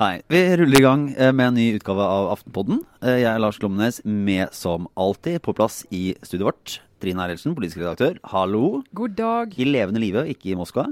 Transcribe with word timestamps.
Nei, 0.00 0.22
Vi 0.32 0.38
ruller 0.56 0.78
i 0.80 0.84
gang 0.84 1.02
eh, 1.12 1.28
med 1.36 1.50
en 1.50 1.56
ny 1.58 1.66
utgave 1.76 2.00
av 2.00 2.30
Aftenpodden. 2.32 2.78
Eh, 3.04 3.18
Jeg 3.20 3.28
er 3.34 3.40
Lars 3.42 3.58
Glomnes, 3.60 3.98
med 4.04 4.48
som 4.56 4.86
alltid 4.96 5.42
på 5.44 5.52
plass 5.58 5.82
i 5.92 6.14
studioet 6.24 6.46
vårt. 6.48 6.76
Trine 7.04 7.20
Eilertsen, 7.26 7.52
politisk 7.56 7.82
redaktør. 7.82 8.16
Hallo. 8.32 8.80
God 8.96 9.12
dag. 9.18 9.52
I 9.60 9.66
levende 9.68 10.00
live, 10.00 10.22
ikke 10.32 10.54
i 10.54 10.56
Moskva. 10.56 10.86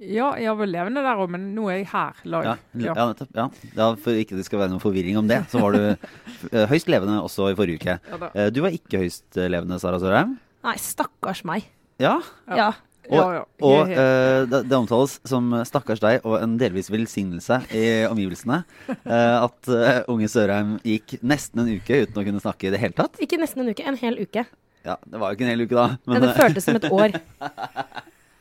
Ja, 0.00 0.30
jeg 0.40 0.48
var 0.48 0.58
vel 0.62 0.72
levende 0.72 1.04
der 1.04 1.20
òg, 1.20 1.28
men 1.32 1.50
nå 1.56 1.66
er 1.68 1.82
jeg 1.82 1.90
her 1.92 2.16
live. 2.24 2.56
Ja, 2.80 2.88
ja 2.96 3.06
nettopp. 3.10 3.36
Ja. 3.36 3.46
ja, 3.76 3.90
For 4.00 4.16
ikke 4.24 4.40
det 4.40 4.48
skal 4.48 4.62
være 4.62 4.72
noen 4.72 4.84
forvirring 4.84 5.20
om 5.20 5.28
det, 5.28 5.42
så 5.52 5.60
var 5.60 5.76
du 5.76 5.82
eh, 5.92 6.66
høyst 6.72 6.88
levende 6.92 7.20
også 7.24 7.50
i 7.52 7.58
forrige 7.60 7.80
uke. 7.82 7.98
Ja. 8.08 8.48
Du 8.52 8.62
var 8.64 8.72
ikke 8.76 9.04
høyst 9.04 9.36
levende, 9.36 9.76
Sara 9.84 10.00
Sørheim. 10.00 10.38
Nei, 10.64 10.78
stakkars 10.80 11.44
meg. 11.48 11.68
Ja. 12.00 12.18
Ja. 12.48 12.72
Og, 13.06 13.16
Ja, 13.16 13.24
ja. 13.36 13.42
og 13.68 13.90
eh, 13.92 14.40
det, 14.50 14.60
det 14.70 14.76
omtales 14.76 15.18
som 15.28 15.50
'stakkars 15.64 16.00
deg' 16.02 16.24
og 16.26 16.40
en 16.40 16.56
delvis 16.58 16.88
velsignelse 16.90 17.60
i 17.70 17.84
omgivelsene. 18.10 18.62
uh, 18.88 19.36
at 19.46 19.70
uh, 19.70 20.00
unge 20.12 20.28
Sørheim 20.30 20.76
gikk 20.82 21.18
nesten 21.22 21.62
en 21.62 21.70
uke 21.76 22.02
uten 22.06 22.22
å 22.22 22.26
kunne 22.26 22.42
snakke 22.42 22.68
i 22.68 22.74
det 22.74 22.82
hele 22.82 22.96
tatt. 22.96 23.18
Ikke 23.22 23.38
nesten 23.40 23.62
en 23.62 23.70
uke, 23.70 23.86
en 23.86 23.98
hel 24.00 24.18
uke. 24.18 24.46
Ja, 24.86 24.96
Det 25.02 25.18
var 25.18 25.30
jo 25.30 25.38
ikke 25.38 25.46
en 25.46 25.54
hel 25.54 25.64
uke, 25.66 25.74
da. 25.74 25.86
Men 26.06 26.22
det 26.22 26.34
føltes 26.36 26.66
som 26.66 26.76
et 26.78 26.86
år. 26.90 27.16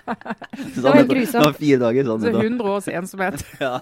det 0.06 0.84
var 0.84 1.00
helt 1.00 1.10
grusomt. 1.10 1.42
Det 1.42 1.48
var 1.48 1.56
fire 1.58 1.80
dager 1.82 2.12
sånn. 2.12 2.22
Så 2.22 2.30
ut, 2.30 2.36
da. 2.38 2.44
100 2.44 2.76
års 2.76 2.90
ensomhet. 3.02 3.46
Ja. 3.62 3.80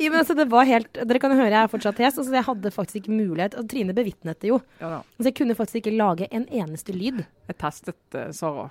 Ja, 0.00 0.08
men 0.08 0.22
altså, 0.22 0.32
det 0.34 0.46
var 0.48 0.64
helt, 0.64 0.88
Dere 0.96 1.20
kan 1.20 1.34
høre 1.36 1.50
jeg 1.52 1.60
er 1.60 1.68
fortsatt 1.68 1.98
hes. 2.00 2.16
Altså, 2.16 2.32
jeg 2.32 2.46
hadde 2.46 2.70
faktisk 2.72 3.02
ikke 3.02 3.12
mulighet. 3.12 3.52
Og 3.60 3.66
Trine 3.68 3.92
bevitnet 3.96 4.38
det 4.40 4.48
jo. 4.48 4.56
Ja, 4.80 4.94
da. 4.94 5.00
Altså, 5.04 5.26
jeg 5.28 5.36
kunne 5.42 5.56
faktisk 5.58 5.82
ikke 5.82 5.92
lage 5.98 6.28
en 6.32 6.46
eneste 6.48 6.94
lyd. 6.96 7.20
Jeg 7.50 7.58
testet 7.60 8.16
uh, 8.16 8.30
Sara 8.32 8.70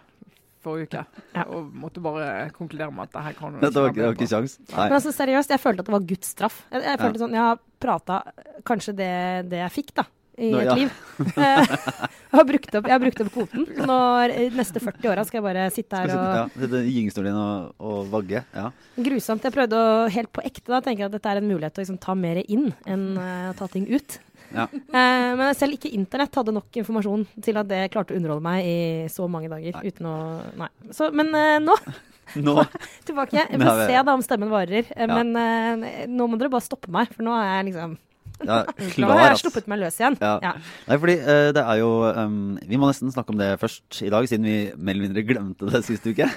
forrige 0.63 0.89
uke, 0.89 1.05
Ja. 1.35 1.43
og 1.47 1.71
måtte 1.73 2.01
bare 2.03 2.49
konkludere 2.55 2.91
med 2.91 3.07
at 3.07 3.13
det 3.15 3.23
her 3.29 3.33
kan 3.39 3.51
hun 3.53 3.59
var 3.61 3.69
ikke, 3.69 3.73
det 3.95 4.05
var 4.05 4.13
ikke 4.15 4.27
på. 4.27 4.31
kjangs. 4.35 4.59
Men 4.75 4.93
altså, 4.99 5.11
seriøst, 5.15 5.49
jeg 5.55 5.59
følte 5.63 5.79
at 5.85 5.85
det 5.89 5.93
var 5.97 6.07
Guds 6.13 6.27
straff. 6.35 6.61
Jeg, 6.71 6.83
jeg 6.83 6.99
følte 6.99 7.19
sånn, 7.23 7.35
jeg 7.37 7.45
har 7.47 7.59
prata 7.79 8.21
kanskje 8.67 8.95
det, 8.95 9.11
det 9.51 9.61
jeg 9.63 9.71
fikk, 9.79 9.93
da. 10.01 10.05
I 10.39 10.51
Nå, 10.53 10.59
et 10.61 10.69
ja. 10.69 10.75
liv. 10.75 10.91
Eh, 11.35 11.65
jeg, 11.67 12.07
har 12.39 12.45
brukt 12.47 12.75
opp, 12.77 12.85
jeg 12.87 12.93
har 12.93 13.01
brukt 13.03 13.21
opp 13.25 13.29
kvoten. 13.33 13.65
Er- 13.89 14.31
de 14.37 14.49
neste 14.55 14.79
40 14.79 15.09
åra 15.11 15.23
skal 15.27 15.39
jeg 15.39 15.43
bare 15.43 15.65
sitte 15.75 15.97
her 15.99 16.13
og 16.15 16.53
sitte- 16.55 16.83
i 16.87 16.93
gyngestolen 16.95 17.27
din 17.33 17.39
og, 17.41 17.73
og 17.79 18.07
vagge. 18.13 18.43
Ja. 18.55 18.69
Grusomt. 18.95 19.43
Jeg 19.43 19.51
prøvde 19.55 19.75
å 19.81 20.07
helt 20.13 20.31
på 20.31 20.43
ekte 20.47 20.71
da, 20.71 20.79
tenke 20.85 21.03
at 21.09 21.11
dette 21.11 21.27
er 21.33 21.41
en 21.41 21.49
mulighet 21.49 21.73
til 21.75 21.81
å 21.81 21.85
liksom, 21.87 21.99
ta 21.99 22.15
mer 22.15 22.39
inn 22.47 22.69
enn 22.87 23.05
å 23.19 23.25
uh, 23.49 23.53
ta 23.59 23.67
ting 23.67 23.87
ut. 23.91 24.19
Ja. 24.55 24.67
Eh, 24.99 25.31
men 25.37 25.53
selv 25.55 25.75
ikke 25.77 25.91
internett 25.93 26.35
hadde 26.35 26.53
nok 26.55 26.77
informasjon 26.81 27.25
til 27.45 27.57
at 27.61 27.67
det 27.69 27.83
klarte 27.93 28.15
å 28.15 28.17
underholde 28.17 28.43
meg 28.43 28.65
i 28.65 28.77
så 29.11 29.27
mange 29.29 29.51
dager. 29.51 29.75
Nei. 29.77 29.91
uten 29.91 30.07
å... 30.09 30.15
Nei. 30.59 30.69
Så, 30.95 31.11
men 31.15 31.29
eh, 31.37 31.57
nå 31.63 31.75
Nå 32.37 32.55
tilbake. 33.07 33.41
Jeg 33.41 33.61
får 33.61 33.81
se 33.89 34.03
da 34.05 34.13
om 34.13 34.21
stemmen 34.25 34.51
varer. 34.51 34.85
Eh, 34.95 35.07
Ja. 35.07 35.17
Men 35.21 35.33
eh, 35.39 36.05
nå 36.09 36.27
må 36.29 36.37
dere 36.37 36.51
bare 36.53 36.65
stoppe 36.65 36.91
meg, 36.93 37.09
for 37.15 37.25
nå 37.25 37.33
er 37.37 37.49
jeg 37.59 37.71
liksom 37.71 37.97
ja, 38.39 38.61
Nå 38.71 39.07
har 39.09 39.33
jeg 39.33 39.39
sluppet 39.41 39.65
meg 39.67 39.81
løs 39.81 39.97
igjen. 39.99 40.15
Ja. 40.21 40.37
Ja. 40.43 40.53
Nei, 40.87 40.97
fordi 41.01 41.15
uh, 41.19 41.49
det 41.55 41.59
er 41.59 41.79
jo 41.81 41.89
um, 42.07 42.53
Vi 42.69 42.77
må 42.79 42.87
nesten 42.87 43.11
snakke 43.11 43.33
om 43.33 43.39
det 43.41 43.49
først 43.59 43.99
i 44.05 44.11
dag, 44.13 44.27
siden 44.31 44.47
vi 44.47 44.53
mer 44.77 44.95
eller 44.95 45.09
mindre 45.09 45.25
glemte 45.27 45.67
det 45.73 45.81
sist 45.87 46.07
uke. 46.07 46.29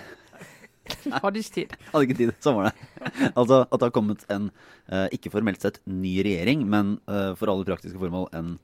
Hadde 1.23 1.39
ikke 1.43 1.55
tid. 1.61 1.77
Hadde 1.93 2.05
ikke 2.09 2.19
tid. 2.19 2.35
Samme 2.43 2.65
var 2.65 2.73
det. 2.73 3.33
altså 3.37 3.63
at 3.69 3.79
det 3.79 3.87
har 3.89 3.95
kommet 3.95 4.27
en, 4.33 4.51
eh, 4.91 5.09
ikke 5.17 5.33
formelt 5.35 5.63
sett 5.63 5.81
ny 5.87 6.19
regjering, 6.27 6.67
men 6.69 6.97
eh, 7.09 7.33
for 7.39 7.53
alle 7.53 7.67
praktiske 7.69 7.99
formål 8.01 8.29
en, 8.39 8.57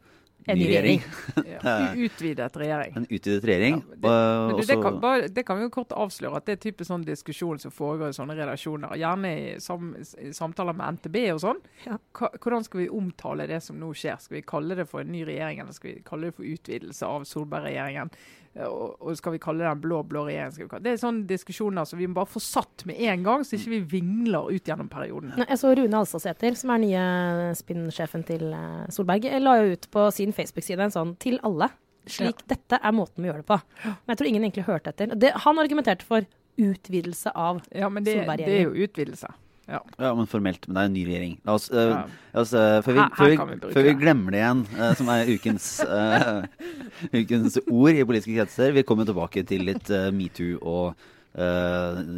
En 0.49 0.57
ny 0.57 0.65
regjering. 0.65 1.03
regjering. 1.03 1.45
Ja. 1.69 1.73
Utvidet 1.99 2.55
regjering. 2.57 2.93
En 2.97 3.05
utvidet 3.11 3.45
regjering. 3.45 3.81
Ja, 3.83 3.97
det, 4.01 4.11
og 4.13 4.47
men 4.49 4.57
du, 4.57 4.63
det, 4.71 4.77
kan, 4.83 4.99
bare, 5.03 5.29
det 5.29 5.45
kan 5.45 5.59
vi 5.59 5.67
jo 5.67 5.73
kort 5.75 5.93
avsløre 5.93 6.39
at 6.41 6.47
det 6.49 6.55
er 6.57 6.61
type 6.63 6.87
sånn 6.87 7.05
diskusjon 7.05 7.59
som 7.61 7.75
foregår 7.75 8.15
i 8.15 8.17
sånne 8.17 8.37
relasjoner. 8.39 8.95
Gjerne 8.97 9.33
i, 9.35 9.45
sam, 9.61 9.91
i 9.99 10.31
samtaler 10.37 10.77
med 10.79 10.99
NTB 10.99 11.19
og 11.35 11.43
sånn. 11.45 11.61
Ja. 11.85 11.99
Hvordan 12.17 12.65
skal 12.65 12.85
vi 12.85 12.89
omtale 13.01 13.49
det 13.51 13.61
som 13.67 13.77
nå 13.83 13.91
skjer? 13.99 14.17
Skal 14.25 14.39
vi 14.41 14.45
kalle 14.55 14.79
det 14.79 14.89
for 14.89 15.03
en 15.05 15.13
ny 15.13 15.25
regjering, 15.29 15.61
eller 15.65 15.77
skal 15.77 15.93
vi 15.93 16.03
kalle 16.07 16.31
det 16.31 16.39
for 16.39 16.49
utvidelse 16.49 17.11
av 17.19 17.27
Solberg-regjeringen? 17.29 18.15
Eh, 18.57 18.67
Og, 18.67 18.97
og 19.01 19.17
skal 19.19 19.33
vi 19.35 19.39
kalle 19.43 19.65
det 19.65 19.71
en 19.71 19.81
blå-blå 19.83 20.25
regjering? 20.29 20.71
Det 20.83 20.93
er 20.93 21.01
sånne 21.01 21.27
diskusjoner 21.29 21.85
som 21.89 21.99
vi 21.99 22.07
må 22.07 22.15
bare 22.21 22.31
få 22.31 22.41
satt 22.43 22.85
med 22.89 23.01
en 23.01 23.23
gang, 23.27 23.45
så 23.45 23.57
ikke 23.59 23.75
vi 23.77 23.81
vingler 23.99 24.49
ut 24.55 24.65
gjennom 24.71 24.89
perioden. 24.89 25.35
Nei, 25.37 25.47
Jeg 25.49 25.59
så 25.61 25.75
Rune 25.77 26.01
Alstadsæter, 26.01 26.57
som 26.59 26.71
er 26.75 26.83
nye 26.85 27.05
spinnsjefen 27.59 28.25
til 28.29 28.49
eh, 28.53 28.87
Solberg, 28.95 29.29
la 29.43 29.59
jo 29.63 29.77
ut 29.77 29.91
på 29.95 30.09
sin 30.15 30.33
Facebook-side 30.33 30.89
en 30.89 30.95
sånn 30.95 31.17
'til 31.19 31.39
alle'. 31.43 31.71
Slik 32.09 32.41
dette 32.49 32.79
er 32.81 32.93
måten 32.93 33.21
vi 33.21 33.29
gjør 33.29 33.43
det 33.43 33.47
på. 33.51 33.61
Men 33.85 34.09
jeg 34.15 34.17
tror 34.17 34.29
ingen 34.29 34.45
egentlig 34.45 34.65
hørte 34.65 34.89
etter. 34.95 35.13
Det, 35.13 35.33
han 35.45 35.59
argumenterte 35.59 36.07
for 36.09 36.25
utvidelse 36.59 37.31
av 37.37 37.61
Ja, 37.75 37.89
men 37.93 38.03
det, 38.05 38.25
det 38.39 38.49
er 38.49 38.63
jo 38.65 38.87
utvidelse. 38.87 39.29
Ja. 39.69 39.83
Ja, 40.01 40.15
men 40.17 40.27
formelt. 40.31 40.65
Men 40.67 40.75
det 40.79 40.81
er 40.83 40.89
en 40.89 40.95
ny 40.97 41.03
regjering. 41.05 41.35
La 41.45 41.55
oss, 41.59 41.67
uh, 41.71 41.77
Ja. 41.77 41.99
la 42.33 42.41
oss 42.41 42.55
uh, 42.57 42.79
før, 42.87 42.95
vi, 42.97 43.01
Her- 43.03 43.11
her 43.13 43.37
før, 43.37 43.51
vi, 43.51 43.59
vi 43.67 43.73
før 43.77 43.85
vi 43.89 43.93
glemmer 44.01 44.33
det 44.33 44.41
igjen, 44.41 44.63
uh, 44.79 44.95
som 44.97 45.11
er 45.13 45.29
ukens, 45.35 45.67
ukens 47.21 47.59
ord 47.69 47.93
i 48.01 48.05
politiske 48.09 48.35
kretser 48.39 48.73
Vi 48.77 48.85
kommer 48.89 49.05
tilbake 49.09 49.45
til 49.49 49.67
litt 49.69 49.91
metoo 50.17 50.59
og 50.63 51.07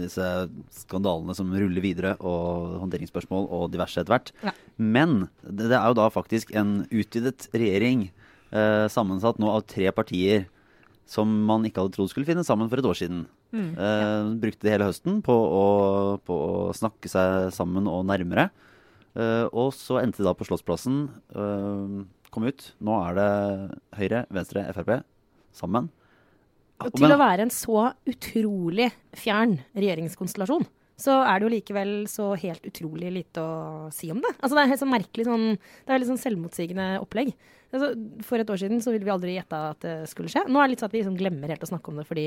disse 0.00 0.24
skandalene 0.72 1.34
som 1.36 1.50
ruller 1.52 1.82
videre, 1.84 2.14
og 2.24 2.78
håndteringsspørsmål 2.80 3.48
og 3.52 3.66
diverse 3.74 4.00
etter 4.00 4.14
hvert. 4.14 4.30
Ja. 4.46 4.52
Men 4.80 5.26
det, 5.42 5.66
det 5.68 5.76
er 5.76 5.90
jo 5.90 5.96
da 5.98 6.06
faktisk 6.14 6.54
en 6.56 6.86
utvidet 6.88 7.50
regjering, 7.52 8.06
sammensatt 8.94 9.42
nå 9.42 9.50
av 9.52 9.66
tre 9.68 9.90
partier, 9.92 10.46
som 11.10 11.28
man 11.50 11.66
ikke 11.68 11.82
hadde 11.82 11.98
trodd 11.98 12.08
skulle 12.14 12.30
finne 12.30 12.46
sammen 12.46 12.70
for 12.72 12.80
et 12.80 12.88
år 12.88 12.96
siden. 13.02 13.26
Mm. 13.50 13.70
Eh, 13.74 14.30
brukte 14.42 14.66
det 14.66 14.74
hele 14.76 14.88
høsten 14.90 15.20
på 15.26 15.34
å, 15.34 15.64
på 16.22 16.34
å 16.70 16.74
snakke 16.76 17.10
seg 17.10 17.50
sammen 17.54 17.88
og 17.90 18.04
nærmere. 18.08 18.50
Eh, 19.18 19.46
og 19.50 19.72
så 19.74 19.98
endte 20.02 20.22
det 20.22 20.28
da 20.28 20.36
på 20.38 20.46
Slottsplassen. 20.46 21.02
eh, 21.34 22.00
kom 22.30 22.46
ut. 22.46 22.72
Nå 22.78 22.98
er 23.08 23.16
det 23.18 23.30
Høyre, 23.98 24.26
Venstre, 24.30 24.66
Frp 24.76 25.00
sammen. 25.56 25.90
Og 26.80 26.94
til 26.96 27.12
å 27.12 27.18
være 27.20 27.44
en 27.44 27.52
så 27.52 27.90
utrolig 28.08 28.88
fjern 29.18 29.58
regjeringskonstellasjon, 29.76 30.64
så 31.00 31.16
er 31.26 31.40
det 31.40 31.46
jo 31.46 31.52
likevel 31.52 31.90
så 32.08 32.30
helt 32.40 32.64
utrolig 32.68 33.10
lite 33.12 33.42
å 33.42 33.90
si 33.92 34.08
om 34.12 34.20
det. 34.22 34.30
Altså 34.38 34.56
Det 34.56 34.62
er 34.62 34.70
helt 34.72 34.82
sånn 34.82 34.94
merkelig 34.94 35.26
sånn 35.28 35.46
Det 35.56 35.92
er 35.92 36.00
litt 36.00 36.10
sånn 36.10 36.22
selvmotsigende 36.22 36.86
opplegg. 37.02 37.34
Altså, 37.70 37.92
for 38.26 38.42
et 38.42 38.50
år 38.50 38.60
siden 38.60 38.80
så 38.82 38.92
ville 38.94 39.06
vi 39.06 39.12
aldri 39.12 39.36
gjetta 39.36 39.60
at 39.74 39.84
det 39.84 39.96
skulle 40.10 40.32
skje. 40.32 40.46
Nå 40.48 40.60
er 40.60 40.66
det 40.68 40.74
litt 40.74 40.82
sånn 40.82 40.90
at 40.90 40.96
vi 40.96 41.02
liksom 41.02 41.20
glemmer 41.20 41.52
helt 41.52 41.66
å 41.66 41.70
snakke 41.70 41.92
om 41.92 42.00
det 42.00 42.06
fordi 42.08 42.26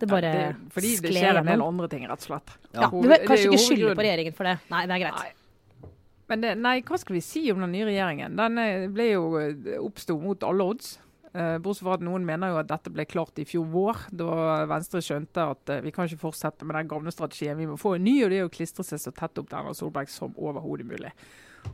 det 0.00 0.08
bare 0.10 0.30
Ja, 0.30 0.46
det, 0.54 0.72
fordi 0.74 0.94
det 1.04 1.12
skjer 1.16 1.42
en 1.42 1.50
del 1.50 1.64
andre 1.64 1.90
ting, 1.92 2.06
rett 2.08 2.24
og 2.24 2.30
slett. 2.30 2.56
Ja, 2.72 2.88
du 2.88 3.06
bør 3.10 3.26
kanskje 3.26 3.50
ikke 3.50 3.62
skylde 3.66 3.92
på 3.98 4.06
regjeringen 4.06 4.36
for 4.36 4.50
det. 4.50 4.56
Nei, 4.72 4.86
det 4.88 4.96
er 4.96 5.04
greit. 5.04 5.20
Nei. 5.20 5.90
Men 6.30 6.42
det, 6.44 6.56
nei, 6.62 6.76
hva 6.86 6.98
skal 7.02 7.16
vi 7.16 7.22
si 7.26 7.44
om 7.50 7.62
den 7.64 7.72
nye 7.74 7.86
regjeringen? 7.88 8.36
Den 8.38 8.58
eh, 8.62 8.88
ble 8.92 9.08
jo 9.10 9.24
eh, 9.40 9.78
oppsto 9.82 10.14
mot 10.22 10.44
alle 10.46 10.66
odds. 10.74 10.92
Eh, 11.30 11.56
bortsett 11.62 11.86
fra 11.86 11.94
at 11.94 12.02
noen 12.02 12.24
mener 12.26 12.50
jo 12.50 12.58
at 12.58 12.66
dette 12.70 12.90
ble 12.90 13.04
klart 13.06 13.38
i 13.38 13.44
fjor 13.46 13.68
vår, 13.70 14.06
da 14.18 14.64
Venstre 14.70 14.98
skjønte 15.04 15.44
at 15.52 15.70
eh, 15.70 15.82
vi 15.84 15.92
kan 15.94 16.08
ikke 16.08 16.24
fortsette 16.24 16.66
med 16.66 16.74
den 16.74 16.90
gamle 16.90 17.12
strategien. 17.14 17.58
Vi 17.60 17.68
må 17.70 17.76
få 17.78 17.94
en 17.96 18.04
ny, 18.06 18.16
og 18.24 18.32
det 18.32 18.40
er 18.40 18.48
å 18.48 18.52
klistre 18.52 18.86
seg 18.86 18.98
så 18.98 19.12
tett 19.14 19.38
opp 19.38 19.46
til 19.50 19.58
Erna 19.60 19.74
Solberg 19.78 20.10
som 20.10 20.34
overhodet 20.34 20.88
mulig. 20.90 21.12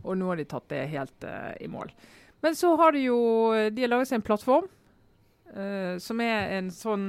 Og 0.02 0.18
nå 0.18 0.28
har 0.28 0.36
de 0.36 0.48
tatt 0.50 0.68
det 0.74 0.82
helt 0.92 1.24
eh, 1.24 1.54
i 1.64 1.70
mål. 1.72 1.94
Men 2.44 2.58
så 2.58 2.74
har 2.76 2.92
de 2.92 3.06
jo 3.06 3.16
De 3.72 3.80
har 3.80 3.88
laget 3.88 4.10
seg 4.10 4.20
en 4.20 4.26
plattform 4.26 4.66
som 6.02 6.18
er 6.20 6.50
en 6.58 6.66
sånn 6.74 7.04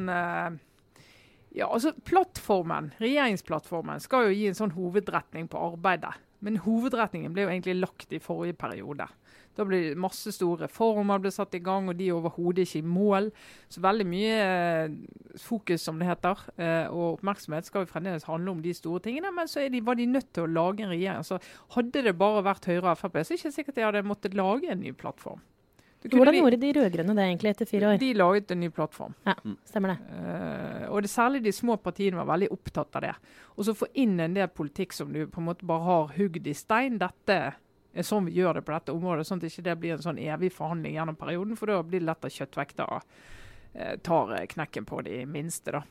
ja, 1.57 1.67
altså 1.73 1.93
Plattformen, 2.05 2.91
regjeringsplattformen 3.01 4.01
skal 4.03 4.27
jo 4.27 4.35
gi 4.37 4.47
en 4.51 4.57
sånn 4.57 4.75
hovedretning 4.77 5.49
på 5.49 5.61
arbeidet. 5.71 6.13
Men 6.45 6.59
hovedretningen 6.61 7.33
ble 7.33 7.47
jo 7.47 7.49
egentlig 7.49 7.79
lagt 7.79 8.13
i 8.13 8.21
forrige 8.21 8.57
periode. 8.61 9.07
Da 9.57 9.65
ble 9.65 9.95
masse 9.97 10.29
store 10.35 10.67
reformer 10.67 11.17
ble 11.21 11.31
satt 11.33 11.55
i 11.57 11.61
gang, 11.65 11.89
og 11.89 11.97
de 11.97 12.11
er 12.11 12.17
overhodet 12.19 12.67
ikke 12.67 12.83
i 12.83 12.85
mål. 12.85 13.31
Så 13.73 13.81
veldig 13.81 14.05
mye 14.05 14.35
eh, 14.43 14.97
fokus, 15.41 15.81
som 15.87 15.97
det 15.97 16.11
heter, 16.11 16.43
eh, 16.61 16.85
og 16.93 17.17
oppmerksomhet 17.17 17.65
skal 17.65 17.83
jo 17.83 17.89
fremdeles 17.89 18.29
handle 18.29 18.53
om 18.53 18.61
de 18.61 18.75
store 18.77 19.01
tingene. 19.07 19.33
Men 19.33 19.49
så 19.49 19.65
de, 19.65 19.81
var 19.81 19.97
de 19.97 20.05
nødt 20.11 20.29
til 20.29 20.45
å 20.45 20.53
lage 20.59 20.85
en 20.85 20.93
regjering. 20.93 21.25
Så 21.25 21.41
hadde 21.73 22.05
det 22.05 22.17
bare 22.21 22.45
vært 22.45 22.69
Høyre 22.69 22.93
og 22.93 23.01
Frp, 23.01 23.17
så 23.17 23.33
er 23.33 23.33
det 23.33 23.41
ikke 23.41 23.55
sikkert 23.57 23.79
de 23.79 23.87
hadde 23.87 24.05
måttet 24.05 24.37
lage 24.37 24.69
en 24.69 24.85
ny 24.85 24.93
plattform. 24.93 25.41
Hvordan 26.03 26.33
de- 26.33 26.39
gjorde 26.39 26.57
de 26.61 26.71
rød-grønne 26.77 27.15
det 27.17 27.23
egentlig 27.25 27.49
etter 27.49 27.65
fire 27.65 27.87
år? 27.89 27.97
De 27.99 28.13
laget 28.13 28.51
en 28.51 28.59
ny 28.59 28.69
plattform. 28.69 29.13
Ja, 29.25 29.33
Stemmer 29.65 29.95
det. 29.95 29.97
Uh, 30.13 30.91
og 30.93 31.01
det 31.01 31.09
særlig 31.09 31.41
de 31.43 31.51
små 31.51 31.77
partiene 31.81 32.19
var 32.19 32.29
veldig 32.29 32.51
opptatt 32.53 32.95
av 32.95 33.01
det. 33.07 33.15
Og 33.57 33.65
så 33.65 33.73
få 33.75 33.87
inn 33.97 34.19
en 34.19 34.33
del 34.37 34.47
politikk 34.47 34.93
som 34.93 35.11
du 35.13 35.25
på 35.27 35.41
en 35.41 35.47
måte 35.49 35.65
bare 35.65 35.83
har 35.87 36.13
hugd 36.17 36.47
i 36.47 36.53
stein. 36.53 36.99
Dette 37.01 37.39
er 37.97 38.05
sånn 38.05 38.29
vi 38.29 38.37
gjør 38.37 38.59
det 38.59 38.65
på 38.67 38.75
dette 38.75 38.93
området, 38.93 39.25
sånn 39.27 39.41
at 39.41 39.49
ikke 39.49 39.65
det 39.65 39.77
blir 39.81 39.95
en 39.97 40.05
sånn 40.05 40.21
evig 40.21 40.51
forhandling 40.53 40.93
gjennom 40.99 41.17
perioden. 41.17 41.57
For 41.57 41.65
da 41.73 41.81
blir 41.83 41.99
det 42.03 42.09
lett 42.11 42.29
at 42.29 42.37
kjøttvekter 42.37 42.93
uh, 42.93 43.95
tar 44.05 44.35
knekken 44.53 44.85
på 44.85 45.01
de 45.03 45.25
minste. 45.25 45.71
da. 45.79 45.81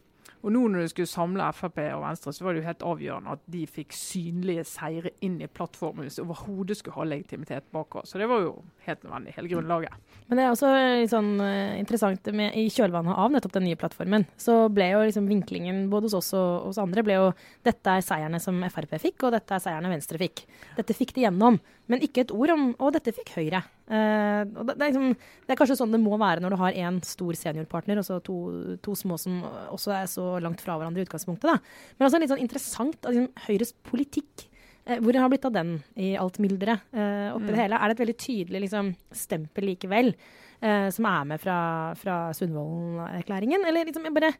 Og 0.46 0.52
nå 0.54 0.60
når 0.70 0.84
du 0.84 0.90
skulle 0.92 1.10
samle 1.10 1.46
Frp 1.56 1.80
og 1.90 2.04
Venstre, 2.04 2.30
så 2.30 2.44
var 2.46 2.54
det 2.54 2.60
jo 2.60 2.68
helt 2.68 2.84
avgjørende 2.86 3.32
at 3.34 3.40
de 3.50 3.64
fikk 3.66 3.94
synlige 3.98 4.62
seire 4.70 5.10
inn 5.26 5.40
i 5.42 5.48
plattformen 5.50 6.06
hvis 6.06 6.20
de 6.20 6.22
overhodet 6.22 6.76
skulle 6.78 6.94
ha 7.00 7.06
legitimitet 7.10 7.66
bak 7.74 7.96
oss. 7.98 8.12
Så 8.12 8.20
det 8.20 8.28
var 8.30 8.44
jo 8.44 8.52
helt 8.86 9.02
nødvendig, 9.02 9.34
hele 9.34 9.50
grunnlaget. 9.50 9.96
Men 10.28 10.38
det 10.38 10.44
er 10.44 10.52
også 10.54 10.70
litt 11.00 11.10
sånn 11.10 11.32
uh, 11.42 11.74
interessant 11.80 12.30
med, 12.30 12.54
i 12.54 12.68
kjølvannet 12.70 13.18
av 13.18 13.34
nettopp 13.34 13.56
den 13.58 13.66
nye 13.66 13.80
plattformen, 13.80 14.28
så 14.38 14.68
ble 14.70 14.92
jo 14.92 15.02
liksom 15.02 15.26
vinklingen 15.30 15.88
både 15.90 16.06
hos 16.12 16.18
oss 16.20 16.30
og 16.38 16.68
hos 16.68 16.80
andre 16.82 17.02
ble 17.06 17.18
jo 17.18 17.28
dette 17.66 17.98
er 17.98 18.06
seierne 18.06 18.38
som 18.42 18.62
Frp 18.70 18.94
fikk, 19.02 19.26
og 19.26 19.34
dette 19.34 19.58
er 19.58 19.66
seierne 19.66 19.90
Venstre 19.90 20.22
fikk. 20.22 20.44
Dette 20.78 20.94
fikk 20.94 21.16
de 21.16 21.26
gjennom, 21.26 21.58
men 21.90 22.06
ikke 22.06 22.22
et 22.22 22.34
ord 22.34 22.54
om 22.54 22.68
og 22.78 22.94
dette 22.94 23.14
fikk 23.18 23.34
Høyre. 23.34 23.66
Uh, 23.86 24.42
og 24.58 24.64
det, 24.66 24.74
det, 24.74 24.82
er 24.82 24.90
liksom, 24.90 25.12
det, 25.14 25.52
er 25.52 25.58
kanskje 25.60 25.76
sånn 25.78 25.92
det 25.94 26.00
må 26.02 26.16
være 26.18 26.42
når 26.42 26.56
du 26.56 26.58
har 26.58 26.78
én 26.86 26.96
stor 27.06 27.36
seniorpartner 27.38 28.00
og 28.00 28.06
så 28.08 28.16
to, 28.24 28.38
to, 28.82 28.96
små 28.98 29.14
som 29.20 29.36
også 29.70 29.92
er 29.94 30.08
så 30.10 30.24
langt 30.42 30.64
fra 30.64 30.74
hverandre 30.74 31.04
i 31.04 31.06
utgangspunktet. 31.06 31.52
Da. 31.52 31.92
Men 31.94 32.08
også 32.08 32.20
litt 32.22 32.32
sånn 32.32 32.42
interessant 32.42 32.98
at 33.04 33.14
liksom, 33.14 33.30
Høyres 33.46 33.70
politikk 33.86 34.48
uh, 34.90 34.98
hvor 34.98 35.20
har 35.22 35.30
blitt 35.30 35.46
av 35.46 35.54
den 35.54 35.76
i 35.94 36.16
alt 36.18 36.40
mylderet 36.42 36.82
uh, 36.96 37.36
oppi 37.36 37.46
mm. 37.46 37.52
det 37.52 37.62
hele? 37.62 37.78
Er 37.78 37.86
det 37.86 37.96
et 37.96 38.02
veldig 38.02 38.18
tydelig 38.26 38.64
liksom, 38.66 38.90
stempel 39.14 39.70
likevel? 39.70 40.12
Uh, 40.62 40.88
som 40.94 41.08
er 41.10 41.28
med 41.28 41.42
fra, 41.42 41.58
fra 42.00 42.16
Sundvolden-erklæringen? 42.36 43.66
Eller, 43.68 43.88
liksom, 43.90 44.08
eller, 44.08 44.32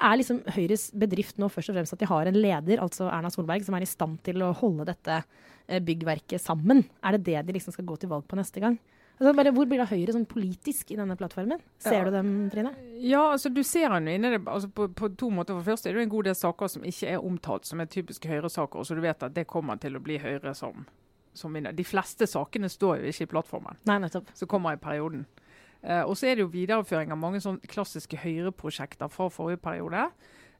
er 0.00 0.18
liksom 0.18 0.42
Høyres 0.56 0.88
bedrift 0.94 1.38
nå 1.38 1.50
først 1.52 1.70
og 1.70 1.78
fremst 1.78 1.96
at 1.96 2.02
de 2.02 2.10
har 2.10 2.28
en 2.28 2.42
leder, 2.42 2.82
altså 2.82 3.06
Erna 3.12 3.30
Solberg, 3.30 3.64
som 3.66 3.78
er 3.78 3.86
i 3.86 3.90
stand 3.90 4.18
til 4.26 4.42
å 4.42 4.54
holde 4.58 4.88
dette 4.90 5.22
Eh, 5.66 5.80
byggverket 5.80 6.42
sammen? 6.42 6.84
Er 7.02 7.16
det 7.16 7.24
det 7.24 7.46
de 7.46 7.52
liksom 7.52 7.72
skal 7.72 7.86
gå 7.86 7.96
til 7.96 8.10
valg 8.10 8.26
på 8.28 8.36
neste 8.36 8.60
gang? 8.60 8.78
Altså 9.20 9.34
bare, 9.36 9.52
hvor 9.54 9.68
blir 9.68 9.78
det 9.78 9.90
Høyre 9.92 10.14
sånn 10.16 10.26
politisk 10.26 10.90
i 10.90 10.96
denne 10.98 11.14
plattformen? 11.16 11.60
Ser 11.78 12.00
ja. 12.00 12.06
du 12.08 12.16
dem, 12.16 12.30
Trine? 12.50 12.72
Ja, 12.98 13.28
altså 13.34 13.52
du 13.52 13.62
ser 13.62 13.92
den 13.94 14.08
inne 14.10 14.40
altså 14.40 14.68
på, 14.72 14.88
på, 14.98 15.12
to 15.20 15.28
måter. 15.30 15.54
For 15.60 15.70
først 15.70 15.86
er 15.86 15.94
det 15.94 16.06
en 16.06 16.14
god 16.14 16.26
del 16.26 16.34
saker 16.38 16.72
som 16.72 16.86
ikke 16.88 17.12
er 17.12 17.22
omtalt, 17.22 17.68
som 17.68 17.80
er 17.80 17.90
typiske 17.92 18.28
Høyre-saker. 18.28 18.82
Så 18.82 18.98
du 18.98 19.02
vet 19.04 19.22
at 19.22 19.36
det 19.36 19.46
kommer 19.50 19.78
til 19.78 19.96
å 19.96 20.02
bli 20.02 20.18
Høyre 20.22 20.56
som, 20.58 20.88
som 21.38 21.54
vinner. 21.54 21.76
De 21.76 21.86
fleste 21.86 22.26
sakene 22.26 22.72
står 22.72 23.04
jo 23.04 23.12
ikke 23.14 23.28
i 23.28 23.32
plattformen. 23.36 23.78
Nei, 23.86 24.00
nettopp. 24.02 24.32
Så 24.34 24.50
kommer 24.50 24.74
i 24.74 24.82
perioden. 24.82 25.28
Uh, 25.82 26.04
og 26.06 26.14
så 26.18 26.30
er 26.30 26.38
det 26.38 26.46
jo 26.46 26.52
videreføring 26.52 27.10
av 27.10 27.18
mange 27.18 27.40
sånn 27.42 27.58
klassiske 27.70 28.20
Høyre-prosjekter 28.22 29.10
fra 29.10 29.26
forrige 29.32 29.62
periode. 29.64 30.06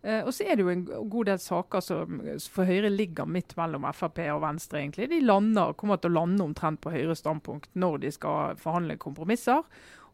Eh, 0.02 0.24
og 0.26 0.34
så 0.34 0.48
er 0.48 0.58
det 0.58 0.64
jo 0.64 0.70
en 0.72 0.82
god 0.84 1.28
del 1.30 1.38
saker 1.38 1.82
som 1.84 2.22
for 2.50 2.66
Høyre 2.66 2.90
ligger 2.90 3.28
midt 3.30 3.54
mellom 3.58 3.86
Frp 3.94 4.18
og 4.32 4.40
Venstre. 4.42 4.80
egentlig. 4.80 5.08
De 5.12 5.20
lander, 5.22 5.76
kommer 5.78 5.96
til 5.96 6.10
å 6.10 6.18
lande 6.18 6.42
omtrent 6.42 6.80
på 6.82 6.90
Høyres 6.90 7.22
standpunkt 7.22 7.70
når 7.74 8.00
de 8.02 8.10
skal 8.10 8.56
forhandle 8.58 8.98
kompromisser. 8.98 9.62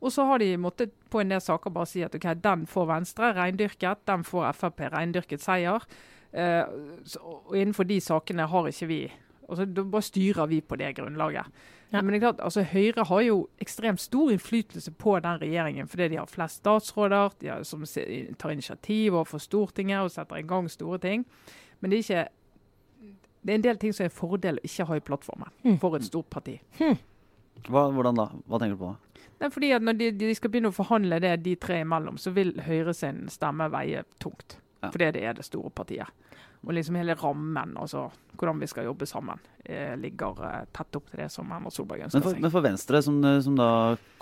Og 0.01 0.13
så 0.13 0.27
har 0.29 0.39
de 0.39 0.57
måttet 0.57 0.93
på 1.11 1.21
en 1.21 1.33
del 1.33 1.41
saker 1.41 1.73
bare 1.75 1.89
si 1.89 2.05
at 2.05 2.15
ok, 2.15 2.29
den 2.37 2.67
får 2.67 2.87
Venstre 2.87 3.33
reindyrket, 3.35 4.05
den 4.07 4.25
får 4.25 4.53
Frp 4.53 4.85
reindyrket 4.93 5.43
seier. 5.43 5.83
Eh, 6.33 6.65
så, 7.05 7.19
og 7.25 7.57
innenfor 7.57 7.89
de 7.89 7.99
sakene 8.05 8.47
har 8.47 8.69
ikke 8.69 8.87
vi 8.87 9.01
altså, 9.49 9.65
Da 9.65 9.83
bare 9.83 10.05
styrer 10.05 10.47
vi 10.47 10.61
på 10.61 10.77
det 10.77 10.93
grunnlaget. 11.01 11.49
Ja. 11.91 12.03
Men 12.03 12.13
det 12.13 12.19
er 12.19 12.27
klart, 12.27 12.41
altså 12.45 12.63
Høyre 12.69 13.05
har 13.09 13.21
jo 13.25 13.37
ekstremt 13.65 14.01
stor 14.01 14.31
innflytelse 14.31 14.93
på 14.93 15.15
den 15.25 15.41
regjeringen, 15.41 15.89
fordi 15.89 16.09
de 16.13 16.19
har 16.21 16.29
flest 16.29 16.61
statsråder 16.61 17.31
de 17.41 17.49
har, 17.49 17.63
som 17.65 17.85
tar 18.39 18.53
initiativ 18.53 19.15
overfor 19.15 19.41
Stortinget 19.41 20.05
og 20.05 20.13
setter 20.13 20.37
i 20.37 20.45
gang 20.45 20.69
store 20.71 20.99
ting. 20.99 21.25
Men 21.81 21.91
det 21.91 21.99
er 21.99 22.05
ikke 22.05 22.27
det 23.43 23.53
er 23.53 23.55
en 23.55 23.65
del 23.65 23.79
ting 23.81 23.95
som 23.95 24.05
er 24.05 24.11
en 24.11 24.19
fordel 24.19 24.59
å 24.61 24.67
ikke 24.67 24.85
ha 24.85 24.97
i 24.99 25.05
plattformen 25.05 25.53
mm. 25.65 25.77
for 25.81 25.97
et 25.97 26.05
stort 26.05 26.29
parti. 26.29 26.59
Mm. 26.81 26.99
Hva, 27.69 27.87
hvordan 27.95 28.19
da? 28.19 28.27
Hva 28.45 28.61
tenker 28.61 28.77
du 28.77 28.83
på? 28.83 28.95
Det 29.39 29.47
er 29.47 29.53
fordi 29.55 29.71
at 29.73 29.83
Når 29.83 29.99
de, 29.99 30.09
de, 30.19 30.35
skal 30.35 30.51
begynne 30.51 30.73
å 30.73 30.75
forhandle 30.75 31.21
det 31.23 31.37
de 31.47 31.55
tre 31.57 31.81
imellom, 31.85 32.19
så 32.19 32.33
vil 32.35 32.53
Høyre 32.67 32.95
sin 32.95 33.27
stemme 33.33 33.71
veie 33.73 34.03
tungt. 34.23 34.59
Ja. 34.79 34.91
Fordi 34.93 35.11
det 35.17 35.25
er 35.27 35.39
det 35.39 35.47
store 35.47 35.71
partiet. 35.75 36.11
Og 36.67 36.75
liksom 36.75 36.97
hele 36.99 37.15
rammen, 37.19 37.77
altså 37.79 38.09
hvordan 38.39 38.61
vi 38.63 38.69
skal 38.71 38.87
jobbe 38.89 39.07
sammen, 39.07 39.39
eh, 39.65 39.95
ligger 39.99 40.41
eh, 40.47 40.65
tett 40.75 40.97
opp 40.99 41.11
til 41.11 41.23
det 41.23 41.29
som 41.31 41.51
Erna 41.55 41.71
Solberg 41.71 42.07
ønsker 42.07 42.25
seg. 42.25 42.41
Men 42.43 42.53
for 42.55 42.67
Venstre, 42.67 43.03
som, 43.03 43.19
eh, 43.27 43.39
som 43.45 43.59
da 43.59 43.71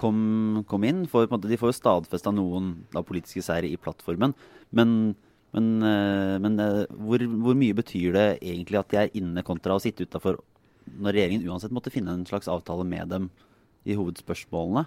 kom, 0.00 0.64
kom 0.68 0.84
inn, 0.84 1.06
får, 1.08 1.30
måte, 1.32 1.48
de 1.48 1.58
får 1.60 1.72
jo 1.72 1.78
stadfesta 1.78 2.32
noen 2.34 2.74
da, 2.92 3.04
politiske 3.04 3.44
seire 3.44 3.68
i 3.68 3.80
plattformen. 3.80 4.36
Men, 4.76 4.92
men, 5.56 5.70
eh, 5.80 6.36
men 6.44 6.60
eh, 6.60 6.82
hvor, 6.92 7.24
hvor, 7.24 7.56
mye 7.56 7.76
betyr 7.76 8.16
det 8.16 8.26
egentlig 8.42 8.82
at 8.82 8.92
de 8.92 9.00
er 9.00 9.16
inne 9.16 9.44
kontra 9.46 9.76
å 9.76 9.82
sitte 9.82 10.04
utafor, 10.04 10.40
når 11.00 11.16
regjeringen 11.16 11.48
uansett 11.48 11.74
måtte 11.74 11.92
finne 11.92 12.12
en 12.12 12.28
slags 12.28 12.52
avtale 12.52 12.84
med 12.84 13.12
dem 13.12 13.30
i 13.88 13.96
hovedspørsmålene? 13.96 14.84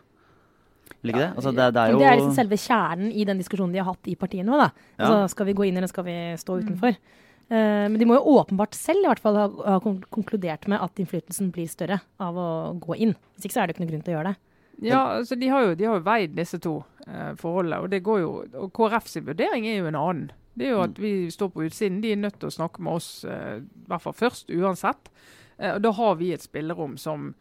Vil 1.00 1.14
ikke 1.14 1.22
ja, 1.22 1.30
det? 1.30 1.36
Altså, 1.38 1.54
det, 1.56 1.70
det, 1.76 1.82
er 1.82 1.94
jo... 1.94 2.02
det 2.02 2.10
er 2.10 2.20
liksom 2.20 2.36
selve 2.38 2.60
kjernen 2.60 3.14
i 3.14 3.26
den 3.28 3.40
diskusjonen 3.40 3.74
de 3.76 3.82
har 3.82 3.90
hatt 3.92 4.12
i 4.12 4.18
partiet 4.20 4.48
nå. 4.48 4.60
da. 4.60 4.70
Altså, 4.98 5.24
Skal 5.36 5.50
vi 5.50 5.58
gå 5.58 5.70
inn 5.70 5.80
eller 5.80 5.92
skal 5.92 6.08
vi 6.08 6.18
stå 6.42 6.60
utenfor? 6.64 6.98
Mm. 6.98 7.18
Uh, 7.50 7.88
men 7.90 7.98
de 7.98 8.06
må 8.06 8.14
jo 8.20 8.36
åpenbart 8.38 8.78
selv 8.78 9.02
i 9.02 9.10
hvert 9.10 9.22
fall 9.24 9.38
ha, 9.40 9.48
ha, 9.50 9.78
konkludert 10.14 10.68
med 10.70 10.84
at 10.86 11.00
innflytelsen 11.02 11.50
blir 11.54 11.70
større 11.72 11.98
av 12.22 12.38
å 12.38 12.50
gå 12.78 13.00
inn. 13.02 13.16
Hvis 13.34 13.48
ikke 13.48 13.56
så 13.56 13.64
er 13.64 13.70
det 13.70 13.76
ikke 13.76 13.86
noen 13.86 13.94
grunn 13.96 14.04
til 14.06 14.14
å 14.14 14.18
gjøre 14.20 14.34
det. 14.34 14.42
Ja, 14.86 15.00
altså 15.18 15.36
de 15.36 15.50
har 15.52 15.66
jo, 15.66 15.72
de 15.76 15.88
har 15.90 15.98
jo 15.98 16.06
veid 16.06 16.36
disse 16.38 16.60
to 16.62 16.76
uh, 17.08 17.34
forholdene. 17.40 17.82
Og 17.82 17.90
det 17.92 18.04
går 18.06 18.22
jo, 18.22 18.30
og 18.54 18.70
KrFs 18.78 19.18
vurdering 19.26 19.66
er 19.68 19.82
jo 19.82 19.90
en 19.90 19.98
annen. 19.98 20.30
Det 20.60 20.68
er 20.68 20.76
jo 20.76 20.86
at 20.86 20.94
mm. 20.94 21.02
vi 21.02 21.14
står 21.34 21.50
på 21.56 21.66
utsiden. 21.66 22.04
De 22.06 22.14
er 22.14 22.22
nødt 22.22 22.38
til 22.38 22.52
å 22.52 22.58
snakke 22.60 22.86
med 22.86 23.02
oss 23.02 23.10
uh, 23.26 23.58
i 23.58 23.90
hvert 23.90 24.06
fall 24.06 24.18
først, 24.22 24.54
uansett. 24.54 25.14
og 25.60 25.82
da 25.84 25.92
har 25.92 26.14
vi 26.22 26.30
et 26.32 26.44
spillerom 26.46 26.94
som 27.02 27.34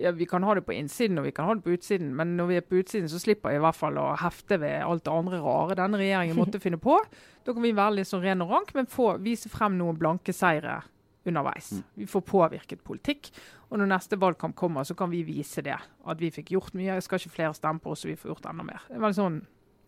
ja, 0.00 0.12
vi 0.16 0.26
kan 0.28 0.44
ha 0.46 0.54
det 0.56 0.64
på 0.66 0.74
innsiden 0.74 1.20
og 1.20 1.26
vi 1.28 1.32
kan 1.36 1.48
ha 1.48 1.56
det 1.56 1.64
på 1.64 1.74
utsiden, 1.76 2.14
men 2.16 2.36
når 2.38 2.48
vi 2.50 2.58
er 2.60 2.66
på 2.66 2.78
utsiden, 2.80 3.08
så 3.12 3.20
slipper 3.20 3.52
jeg 3.52 3.60
i 3.60 3.64
hvert 3.64 3.78
fall 3.78 3.98
å 4.00 4.06
hefte 4.20 4.60
ved 4.62 4.80
alt 4.84 5.04
det 5.06 5.12
andre 5.14 5.42
rare 5.44 5.76
denne 5.78 6.00
regjeringen 6.00 6.38
måtte 6.38 6.62
finne 6.64 6.80
på. 6.80 6.96
Da 7.44 7.54
kan 7.54 7.64
vi 7.64 7.74
være 7.76 8.00
litt 8.00 8.10
sånn 8.10 8.24
ren 8.24 8.44
og 8.44 8.54
rank, 8.54 8.74
men 8.76 8.90
få 8.90 9.12
vise 9.22 9.52
frem 9.52 9.78
noen 9.78 10.00
blanke 10.00 10.34
seire 10.36 10.80
underveis. 11.28 11.72
Mm. 11.72 11.86
Vi 12.00 12.08
får 12.08 12.26
påvirket 12.28 12.84
politikk. 12.84 13.30
Og 13.68 13.78
når 13.78 13.92
neste 13.92 14.18
valgkamp 14.18 14.56
kommer, 14.58 14.84
så 14.88 14.96
kan 14.98 15.10
vi 15.12 15.22
vise 15.26 15.62
det. 15.62 15.76
At 16.08 16.20
vi 16.20 16.32
fikk 16.34 16.54
gjort 16.56 16.74
mye. 16.74 16.94
Jeg 16.96 17.06
skal 17.06 17.20
ikke 17.20 17.36
flere 17.36 17.56
stemme 17.56 17.82
på 17.82 17.92
oss, 17.92 18.04
så 18.04 18.10
vi 18.10 18.18
får 18.18 18.32
gjort 18.32 18.48
enda 18.50 18.66
mer. 18.66 18.86
Det 18.88 18.98
var 18.98 19.12
en 19.12 19.18
sånn 19.20 19.40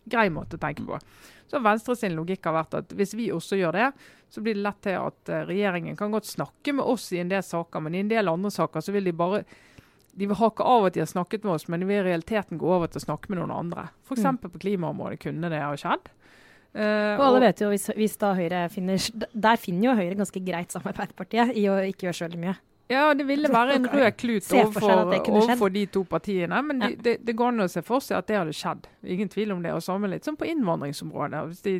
grei 0.09 0.27
måte 0.33 0.57
å 0.57 0.61
tenke 0.61 0.85
på. 0.85 0.99
Så 1.49 1.61
Venstre 1.63 1.95
sin 1.97 2.15
logikk 2.17 2.45
har 2.47 2.57
vært 2.57 2.77
at 2.79 2.95
hvis 2.97 3.13
vi 3.17 3.29
også 3.33 3.59
gjør 3.59 3.77
det, 3.77 3.89
så 4.31 4.43
blir 4.43 4.57
det 4.57 4.65
lett 4.65 4.81
til 4.83 4.97
at 4.99 5.31
uh, 5.31 5.43
regjeringen 5.47 5.97
kan 5.99 6.13
godt 6.13 6.27
snakke 6.27 6.75
med 6.75 6.85
oss 6.85 7.11
i 7.13 7.21
en 7.21 7.31
del 7.31 7.43
saker, 7.45 7.83
men 7.83 7.95
i 7.95 8.01
en 8.03 8.11
del 8.11 8.31
andre 8.31 8.51
saker 8.51 8.83
så 8.83 8.95
vil 8.95 9.07
de 9.07 9.15
bare 9.15 9.43
de 10.13 10.27
vil 10.29 10.37
hake 10.37 10.65
av 10.65 10.87
at 10.87 10.95
de 10.95 11.01
har 11.01 11.09
snakket 11.09 11.45
med 11.45 11.55
oss, 11.55 11.67
men 11.67 11.81
de 11.81 11.87
vil 11.89 12.01
i 12.01 12.09
realiteten 12.09 12.59
gå 12.61 12.73
over 12.75 12.91
til 12.91 13.01
å 13.01 13.05
snakke 13.07 13.31
med 13.31 13.41
noen 13.41 13.53
andre. 13.55 13.87
F.eks. 14.05 14.25
Mm. 14.25 14.41
på 14.45 14.61
klimaområdet 14.61 15.21
kunne 15.23 15.49
det 15.53 15.61
ha 15.63 15.71
skjedd. 15.79 16.11
Uh, 16.73 17.15
og 17.19 17.23
alle 17.27 17.41
vet 17.47 17.61
jo, 17.61 17.69
hvis, 17.69 17.89
hvis, 17.93 18.15
da 18.17 18.31
Høyre 18.33 18.63
finner 18.73 18.97
Der 19.29 19.59
finner 19.61 19.91
jo 19.91 19.93
Høyre 19.93 20.15
ganske 20.17 20.39
greit 20.41 20.73
sammen 20.73 20.87
med 20.87 20.95
Arbeiderpartiet 20.95 21.51
i 21.61 21.67
å 21.69 21.75
ikke 21.85 22.07
gjøre 22.07 22.17
så 22.17 22.25
veldig 22.25 22.39
mye. 22.41 22.55
Ja, 22.89 23.13
det 23.13 23.27
ville 23.29 23.51
være 23.59 23.75
en 23.77 23.85
rød 23.87 24.11
klut 24.17 24.47
overfor, 24.53 25.13
overfor, 25.29 25.69
de 25.69 25.85
to 25.93 26.03
partiene. 26.09 26.61
Men 26.65 26.81
ja. 26.81 26.89
det, 27.05 27.15
det 27.25 27.35
går 27.37 27.53
an 27.53 27.65
å 27.65 27.69
se 27.71 27.83
for 27.85 28.03
seg 28.03 28.19
at 28.19 28.29
det 28.29 28.39
hadde 28.39 28.55
skjedd. 28.57 28.89
Ingen 29.15 29.31
tvil 29.33 29.53
om 29.55 29.61
det. 29.63 29.73
Og 29.73 29.85
samme 29.85 30.09
litt 30.11 30.25
som 30.27 30.37
på 30.39 30.49
innvandringsområdet. 30.49 31.43
Hvis 31.51 31.65
de 31.65 31.75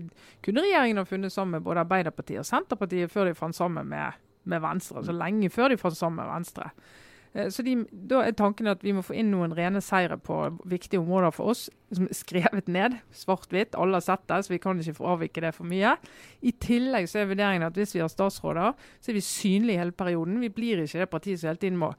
kunne 0.45 0.65
regjeringen 0.65 1.01
ha 1.01 1.07
funnet 1.09 1.33
sammen 1.33 1.57
med 1.57 1.65
både 1.65 1.83
Arbeiderpartiet 1.83 2.43
og 2.43 2.49
Senterpartiet 2.49 3.11
før 3.13 3.29
de 3.29 3.37
fant 3.37 3.57
sammen 3.57 3.89
med, 3.89 4.21
med 4.49 4.63
Venstre. 4.63 5.01
Altså 5.01 5.17
lenge 5.17 5.51
før 5.53 5.73
de 5.73 5.81
fant 5.81 5.97
sammen 5.97 6.21
med 6.23 6.31
Venstre. 6.31 6.69
Eh, 7.33 7.49
så 7.49 7.63
de, 7.65 7.75
Da 7.91 8.21
er 8.23 8.35
tanken 8.37 8.69
at 8.69 8.83
vi 8.85 8.93
må 8.93 9.03
få 9.05 9.15
inn 9.17 9.31
noen 9.33 9.53
rene 9.57 9.81
seire 9.81 10.17
på 10.17 10.39
viktige 10.69 11.01
områder 11.01 11.33
for 11.33 11.53
oss. 11.53 11.69
som 11.93 12.07
er 12.07 12.17
Skrevet 12.17 12.67
ned, 12.67 12.97
svart-hvitt. 13.11 13.75
Alle 13.75 13.99
har 13.99 14.01
sett 14.05 14.27
det, 14.27 14.45
så 14.45 14.53
vi 14.53 14.57
kan 14.57 14.79
ikke 14.79 14.97
få 14.97 15.13
avvike 15.17 15.41
det 15.41 15.53
for 15.53 15.65
mye. 15.65 15.95
I 16.41 16.51
tillegg 16.51 17.09
så 17.09 17.21
er 17.21 17.29
vurderingen 17.29 17.67
at 17.67 17.77
hvis 17.77 17.95
vi 17.95 18.01
har 18.01 18.09
statsråder, 18.09 18.73
så 19.01 19.11
er 19.11 19.13
vi 19.13 19.21
synlige 19.21 19.77
hele 19.79 19.91
perioden. 19.91 20.41
Vi 20.41 20.49
blir 20.49 20.83
ikke 20.83 20.99
det 20.99 21.09
partiet 21.09 21.39
som 21.39 21.49
hele 21.49 21.61
tiden 21.61 21.77
må 21.77 21.93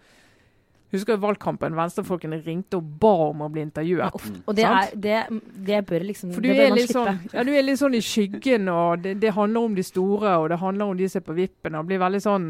Husker 0.95 1.19
valgkampen 1.19 1.75
venstrefolkene 1.75 2.37
ringte 2.45 2.79
og 2.79 2.91
ba 3.03 3.15
om 3.33 3.41
å 3.43 3.49
bli 3.51 3.65
intervjuet. 3.65 4.15
Ja, 4.15 4.35
og 4.47 4.55
det, 4.55 4.67
er, 4.69 4.93
det, 4.95 5.41
det, 5.67 5.81
bør 5.89 6.05
liksom 6.07 6.31
For 6.37 6.45
du 6.45 6.53
er, 6.53 6.71
litt 6.71 6.93
sånn, 6.95 7.19
ja, 7.33 7.43
du 7.43 7.51
er 7.51 7.65
litt 7.67 7.81
sånn 7.81 7.97
i 7.99 8.03
skyggen, 8.05 8.69
og 8.71 9.03
det, 9.03 9.17
det, 9.25 9.33
handler 9.35 9.67
om 9.67 9.75
de 9.75 9.83
store, 9.83 10.37
og 10.39 10.53
det 10.53 10.61
handler 10.63 10.93
om 10.93 11.01
de 11.01 11.09
som 11.11 11.19
er 11.19 11.27
på 11.27 11.35
vippen. 11.41 11.75
og 11.75 11.89
blir 11.89 11.99
veldig 11.99 12.23
sånn 12.23 12.47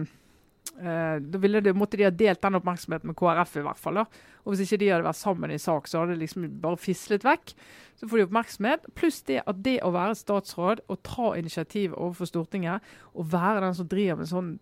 Uh, 0.74 1.20
da 1.20 1.38
ville 1.38 1.60
det, 1.62 1.74
måtte 1.76 1.98
de 2.00 2.06
ha 2.06 2.10
delt 2.10 2.40
den 2.42 2.58
oppmerksomheten 2.58 3.10
med 3.10 3.16
KrF, 3.18 3.58
i 3.60 3.64
hvert 3.66 3.80
fall. 3.80 4.00
da. 4.00 4.04
Og 4.44 4.52
Hvis 4.52 4.64
ikke 4.64 4.80
de 4.82 4.90
hadde 4.90 5.06
vært 5.06 5.20
sammen 5.20 5.52
i 5.54 5.58
sak, 5.60 5.86
så 5.88 6.00
hadde 6.00 6.16
det 6.16 6.24
liksom 6.24 6.48
bare 6.62 6.80
fislet 6.80 7.24
vekk. 7.24 7.54
Så 8.00 8.08
får 8.10 8.20
de 8.20 8.26
oppmerksomhet. 8.26 8.88
Pluss 8.98 9.20
det 9.28 9.42
at 9.46 9.62
det 9.62 9.76
å 9.86 9.92
være 9.94 10.18
statsråd 10.18 10.82
og 10.90 11.00
ta 11.06 11.30
initiativ 11.38 11.94
overfor 11.94 12.30
Stortinget, 12.30 12.92
og 13.14 13.30
være 13.32 13.62
den 13.68 13.78
som 13.78 13.88
driver 13.92 14.20
med 14.20 14.32
sånn 14.32 14.52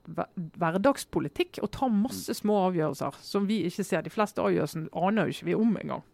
hverdagspolitikk 0.61 1.63
og 1.63 1.73
ta 1.73 1.89
masse 1.89 2.37
små 2.37 2.61
avgjørelser 2.69 3.23
som 3.25 3.49
vi 3.49 3.63
ikke 3.71 3.87
ser. 3.87 4.05
De 4.05 4.13
fleste 4.13 4.45
avgjørelsene 4.45 4.93
aner 4.93 5.31
jo 5.31 5.39
ikke 5.39 5.51
vi 5.53 5.59
om 5.59 5.77
engang, 5.81 6.05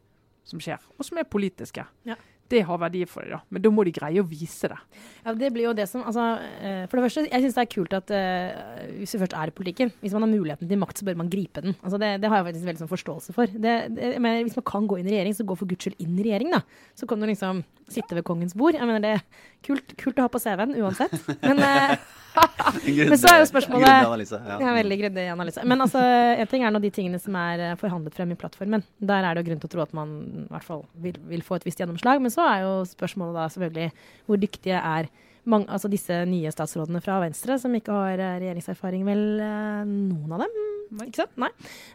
som 0.46 0.62
skjer, 0.62 0.84
og 0.96 1.08
som 1.08 1.18
er 1.18 1.32
politiske. 1.32 1.88
Ja 2.08 2.20
det 2.52 2.62
har 2.64 2.80
verdi 2.80 3.04
for 3.08 3.26
dem. 3.28 3.42
Men 3.52 3.64
da 3.64 3.72
må 3.72 3.84
de 3.86 3.92
greie 3.94 4.22
å 4.22 4.26
vise 4.26 4.70
det. 4.72 4.78
Ja, 5.24 5.34
det 5.36 5.50
blir 5.54 5.68
jo 5.68 5.74
det 5.76 5.88
som, 5.90 6.04
altså, 6.08 6.24
uh, 6.38 6.84
For 6.88 6.98
det 6.98 7.04
første, 7.04 7.24
jeg 7.28 7.44
syns 7.44 7.58
det 7.58 7.64
er 7.64 7.72
kult 7.74 7.96
at 7.98 8.12
uh, 8.14 8.84
hvis 9.00 9.14
vi 9.14 9.22
først 9.22 9.36
er 9.36 9.52
i 9.52 9.56
politikken, 9.58 9.92
hvis 10.00 10.16
man 10.16 10.24
har 10.24 10.32
muligheten 10.32 10.70
til 10.70 10.80
makt, 10.80 11.00
så 11.00 11.08
bør 11.08 11.18
man 11.20 11.32
gripe 11.32 11.64
den. 11.64 11.76
Altså, 11.82 12.00
det, 12.00 12.14
det 12.22 12.30
har 12.32 12.40
jeg 12.40 12.48
faktisk 12.50 12.70
veldig 12.70 12.84
sånn 12.84 12.92
forståelse 12.94 13.36
for. 13.36 13.58
Det, 13.66 13.74
det, 13.96 14.14
mener, 14.16 14.46
hvis 14.46 14.58
man 14.58 14.68
kan 14.72 14.88
gå 14.88 15.00
inn 15.00 15.10
i 15.10 15.16
regjering, 15.16 15.36
så 15.36 15.48
gå 15.48 15.58
for 15.58 15.70
guds 15.70 15.88
skyld 15.88 16.00
inn 16.04 16.16
i 16.16 16.28
regjering, 16.28 16.54
da. 16.56 16.62
Så 16.98 17.08
kan 17.10 17.20
du 17.20 17.28
liksom 17.28 17.64
sitte 17.92 18.16
ved 18.16 18.24
kongens 18.28 18.56
bord. 18.58 18.76
Jeg 18.76 18.88
mener 18.88 19.04
det 19.04 19.16
er 19.18 19.26
kult, 19.64 19.96
kult 20.00 20.20
å 20.20 20.26
ha 20.26 20.32
på 20.32 20.40
CV-en 20.42 20.76
uansett. 20.80 21.14
Men, 21.44 21.62
eh, 21.64 21.98
Men 23.08 23.16
så 23.18 23.30
er 23.32 23.40
jo 23.40 23.46
spørsmålet- 23.48 23.88
grundig 23.88 24.06
analyse, 24.06 24.38
ja. 24.46 24.58
ja, 24.62 24.72
veldig 24.76 24.98
grundig 25.00 25.24
analyse. 25.32 25.64
Men 25.66 25.82
altså, 25.82 26.02
en 26.38 26.50
ting 26.50 26.64
er 26.64 26.74
nå 26.74 26.80
de 26.82 26.90
tingene 26.94 27.18
som 27.22 27.36
er 27.40 27.64
eh, 27.70 27.76
forhandlet 27.80 28.14
frem 28.14 28.34
i 28.34 28.38
plattformen. 28.38 28.84
Der 29.00 29.24
er 29.24 29.34
det 29.34 29.42
jo 29.42 29.48
grunn 29.48 29.62
til 29.62 29.70
å 29.70 29.72
tro 29.72 29.84
at 29.84 29.94
man 29.96 30.14
i 30.44 30.46
hvert 30.52 30.66
fall 30.66 30.84
vil, 31.02 31.18
vil 31.30 31.44
få 31.46 31.58
et 31.58 31.66
visst 31.66 31.80
gjennomslag. 31.82 32.22
Men 32.22 32.34
så 32.34 32.37
er 32.44 32.64
jo 32.64 32.72
spørsmålet 32.88 33.38
da 33.38 33.48
selvfølgelig 33.52 33.90
hvor 34.28 34.40
dyktige 34.40 34.78
er 34.78 35.10
mange, 35.48 35.68
altså 35.72 35.88
disse 35.90 36.14
nye 36.28 36.52
statsrådene 36.52 37.00
fra 37.04 37.20
Venstre, 37.24 37.56
som 37.60 37.74
ikke 37.76 37.94
har 37.94 38.20
eh, 38.20 38.40
regjeringserfaring, 38.42 39.04
vel 39.08 39.22
eh, 39.40 39.84
noen 39.88 40.34
av 40.36 40.44
dem? 40.44 40.58
Ikke 41.04 41.22
sant? 41.22 41.34
Nei. 41.40 41.50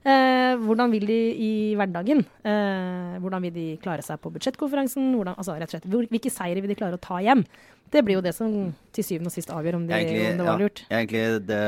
Eh, 0.06 0.54
hvordan 0.62 0.94
vil 0.94 1.06
de 1.10 1.20
i 1.42 1.52
hverdagen? 1.78 2.24
Eh, 2.46 3.16
hvordan 3.22 3.46
vil 3.48 3.56
de 3.56 3.68
klare 3.82 4.06
seg 4.06 4.22
på 4.22 4.32
budsjettkonferansen? 4.34 5.14
Hvordan, 5.18 5.38
altså, 5.38 5.58
rett 5.58 5.72
og 5.72 5.78
slett, 5.78 6.10
hvilke 6.14 6.34
seire 6.34 6.62
vil 6.62 6.74
de 6.74 6.78
klare 6.78 7.00
å 7.00 7.02
ta 7.02 7.22
hjem? 7.24 7.46
Det 7.94 8.02
blir 8.02 8.18
jo 8.18 8.22
det 8.26 8.32
som 8.34 8.50
til 8.96 9.06
syvende 9.06 9.30
og 9.30 9.34
sist 9.36 9.52
avgjør 9.54 9.76
om, 9.78 9.84
de, 9.86 9.94
egentlig, 9.94 10.22
om 10.32 10.40
det 10.40 10.46
var 10.48 10.56
ja, 10.58 10.66
lurt. 10.66 10.80
egentlig 10.90 11.20
det, 11.46 11.46
det 11.54 11.60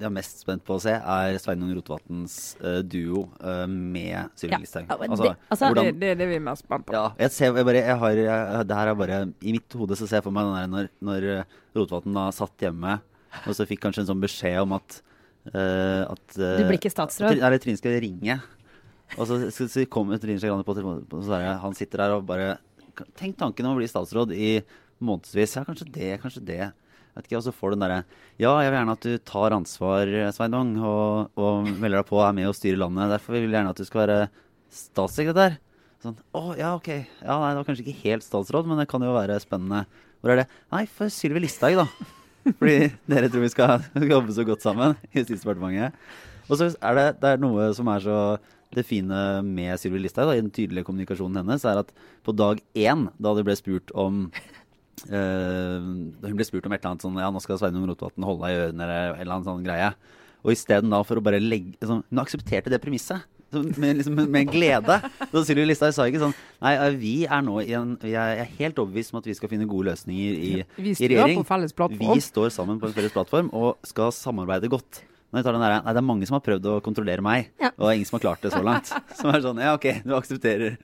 jeg 0.00 0.08
er 0.08 0.14
mest 0.16 0.38
spent 0.40 0.62
på 0.64 0.76
å 0.78 0.80
se, 0.80 0.94
er 0.96 1.36
Sveinung 1.42 1.74
Rotevatns 1.76 2.36
uh, 2.64 2.78
duo 2.80 3.26
uh, 3.44 3.66
med 3.68 4.32
Sylvi 4.40 4.54
Ja. 4.56 4.60
Listhaug. 4.62 4.88
Altså, 4.96 5.22
det- 5.26 5.36
altså- 5.52 5.68
Det, 5.68 5.74
hvordan, 5.74 6.00
det 6.00 6.08
er 6.14 6.18
det 6.22 6.28
vi 6.30 6.38
er 6.38 6.44
mest 6.46 6.64
spent 6.64 6.86
på. 6.88 6.96
ja, 6.96 7.04
jeg 7.20 7.30
ser, 7.36 7.52
jeg 7.60 7.68
bare, 7.68 7.82
jeg 7.84 7.98
har, 8.04 8.22
jeg, 8.24 8.66
det 8.70 8.78
her 8.80 8.88
er 8.88 8.98
bare 9.02 9.20
I 9.42 9.52
mitt 9.58 9.76
hode 9.82 9.96
så 10.00 10.08
ser 10.08 10.16
jeg 10.22 10.24
for 10.24 10.32
meg 10.32 10.48
den 10.48 10.56
der 10.56 10.72
når, 10.72 10.88
når 11.10 11.28
eh, 11.36 11.44
Rotevatn 11.76 12.16
da 12.16 12.24
satt 12.32 12.56
hjemme, 12.66 12.96
og 13.44 13.52
så 13.54 13.68
fikk 13.68 13.84
kanskje 13.84 14.06
en 14.06 14.10
sånn 14.14 14.24
beskjed 14.24 14.58
om 14.64 14.72
at 14.80 15.00
uh, 15.52 16.08
at 16.08 16.26
Du 16.40 16.64
blir 16.64 16.80
ikke 16.80 16.90
statsråd. 16.96 17.36
Eller 17.36 17.60
Trine 17.60 17.76
skal 17.76 18.00
ringe. 18.00 18.40
Og 19.18 19.26
så, 19.26 19.38
så, 19.52 19.68
så 19.68 19.84
kommer 19.90 20.16
Trine 20.22 20.38
Skei 20.40 20.48
Grande 20.48 20.64
på 20.64 20.74
telefonen, 20.76 21.04
og 21.10 21.24
så 21.26 21.36
er 21.36 21.44
det, 21.44 21.54
han 21.62 21.74
sitter 21.76 22.04
der 22.06 22.16
og 22.16 22.24
bare 22.28 22.56
Tenk 23.16 23.36
tanken 23.38 23.64
om 23.64 23.76
å 23.76 23.78
bli 23.78 23.86
statsråd 23.88 24.32
i 24.36 24.58
månedsvis. 25.04 25.56
Ja, 25.58 25.64
kanskje 25.66 25.88
det, 25.94 26.10
kanskje 26.22 26.44
det. 26.46 26.60
Vet 27.16 27.26
ikke, 27.26 27.40
Og 27.40 27.46
så 27.46 27.54
får 27.54 27.72
du 27.72 27.76
den 27.76 27.82
derre 27.86 28.02
Ja, 28.38 28.52
jeg 28.62 28.70
vil 28.70 28.78
gjerne 28.78 28.94
at 28.94 29.06
du 29.06 29.16
tar 29.26 29.56
ansvar, 29.56 30.12
Sveinung, 30.36 30.76
og, 30.78 31.32
og 31.40 31.66
melder 31.72 32.00
deg 32.00 32.06
på 32.10 32.20
og 32.20 32.28
er 32.28 32.36
med 32.38 32.50
og 32.50 32.54
styrer 32.56 32.78
landet. 32.84 33.10
Derfor 33.16 33.36
vil 33.36 33.48
jeg 33.48 33.56
gjerne 33.56 33.74
at 33.74 33.80
du 33.82 33.88
skal 33.88 34.04
være 34.04 34.20
statssekretær. 34.70 35.58
Sånn, 36.00 36.16
Å, 36.32 36.44
ja, 36.56 36.70
ok. 36.78 36.88
Ja, 36.94 37.34
nei, 37.42 37.50
det 37.50 37.58
var 37.60 37.66
kanskje 37.68 37.84
ikke 37.84 38.06
helt 38.06 38.24
statsråd, 38.24 38.70
men 38.70 38.80
det 38.80 38.88
kan 38.88 39.02
jo 39.04 39.12
være 39.12 39.36
spennende. 39.42 39.82
Hvor 40.20 40.32
er 40.32 40.42
det? 40.42 40.46
Nei, 40.72 40.86
for 40.88 41.12
Sylvi 41.12 41.42
Listhaug, 41.44 41.82
da. 41.82 42.14
Fordi 42.46 42.76
dere 43.10 43.28
tror 43.28 43.44
vi 43.44 43.52
skal 43.52 43.84
jobbe 44.14 44.32
så 44.36 44.46
godt 44.48 44.64
sammen 44.64 44.96
i 45.10 45.18
Justisdepartementet. 45.18 45.98
Og 46.48 46.56
så 46.56 46.70
er 46.72 46.96
det, 46.96 47.04
det 47.20 47.34
er 47.34 47.42
noe 47.42 47.68
som 47.76 47.90
er 47.92 48.06
så 48.06 48.16
det 48.74 48.86
fine 48.86 49.18
med 49.42 49.74
Sylvi 49.82 50.00
Listhaug, 50.04 50.30
i 50.32 50.40
den 50.40 50.52
tydelige 50.54 50.86
kommunikasjonen 50.86 51.42
hennes, 51.42 51.66
er 51.66 51.82
at 51.82 51.90
på 52.26 52.34
dag 52.38 52.60
én, 52.78 53.08
da 53.18 53.34
det 53.34 53.44
ble 53.48 53.56
spurt 53.58 53.90
om 53.98 54.28
Hun 55.08 56.36
ble 56.36 56.44
spurt 56.46 56.66
om 56.68 56.72
et 56.76 56.80
eller 56.82 56.92
annet 56.94 57.04
sånn 57.06 57.18
Ja, 57.20 57.30
nå 57.32 57.40
skal 57.42 57.58
Sveinung 57.60 57.86
Rotevatn 57.88 58.26
holde 58.26 58.46
deg 58.46 58.54
i 58.56 58.62
ørene, 58.66 58.84
eller 58.86 59.14
en 59.14 59.20
eller 59.22 59.34
annen 59.38 59.48
sånn 59.48 59.64
greie. 59.66 59.92
Og 60.44 60.52
isteden 60.54 60.92
da 60.92 61.02
for 61.04 61.20
å 61.20 61.24
bare 61.24 61.40
legge 61.42 61.74
liksom, 61.80 62.02
Hun 62.10 62.22
aksepterte 62.22 62.72
det 62.72 62.80
premisset. 62.82 63.24
Med, 63.50 63.96
liksom, 63.98 64.14
med 64.30 64.46
glede. 64.46 65.00
Så 65.32 65.40
Sylvi 65.48 65.64
Listhaug 65.66 65.90
sa 65.96 66.04
ikke 66.06 66.20
sånn 66.22 66.34
Nei, 66.62 66.74
eh, 66.76 66.92
vi 67.00 67.14
er 67.26 67.42
nå 67.42 67.56
i 67.64 67.72
en 67.74 67.96
Jeg 68.04 68.14
er- 68.44 68.52
helt 68.60 68.78
overbevist 68.78 69.12
om 69.12 69.18
at 69.18 69.26
vi 69.26 69.34
skal 69.34 69.48
finne 69.50 69.66
gode 69.66 69.88
løsninger 69.90 70.32
i, 70.38 70.52
Vi 70.76 70.90
i 70.94 71.08
regjering. 71.10 71.42
på. 71.74 71.88
Vi 71.98 72.20
står 72.22 72.50
sammen 72.54 72.78
på 72.78 72.86
en 72.86 72.92
felles 72.94 73.12
plattform 73.12 73.50
og 73.52 73.78
skal 73.84 74.12
samarbeide 74.12 74.68
godt. 74.70 75.02
Når 75.32 75.38
jeg 75.40 75.44
tar 75.44 75.52
den 75.52 75.60
der, 75.62 75.82
nei, 75.82 75.92
Det 75.92 75.98
er 75.98 76.06
mange 76.06 76.26
som 76.26 76.34
har 76.34 76.40
prøvd 76.46 76.62
å 76.66 76.80
kontrollere 76.82 77.20
meg, 77.22 77.50
Ja. 77.60 77.68
og 77.78 77.86
det 77.86 77.88
er 77.90 77.96
ingen 77.98 78.06
som 78.06 78.18
har 78.20 78.24
klart 78.36 78.40
det 78.42 78.52
så 78.52 78.62
langt. 78.62 78.86
Som 79.18 79.30
er 79.34 79.40
sånn 79.40 79.58
Ja, 79.60 79.74
OK, 79.74 80.02
du 80.04 80.14
aksepterer 80.14 80.78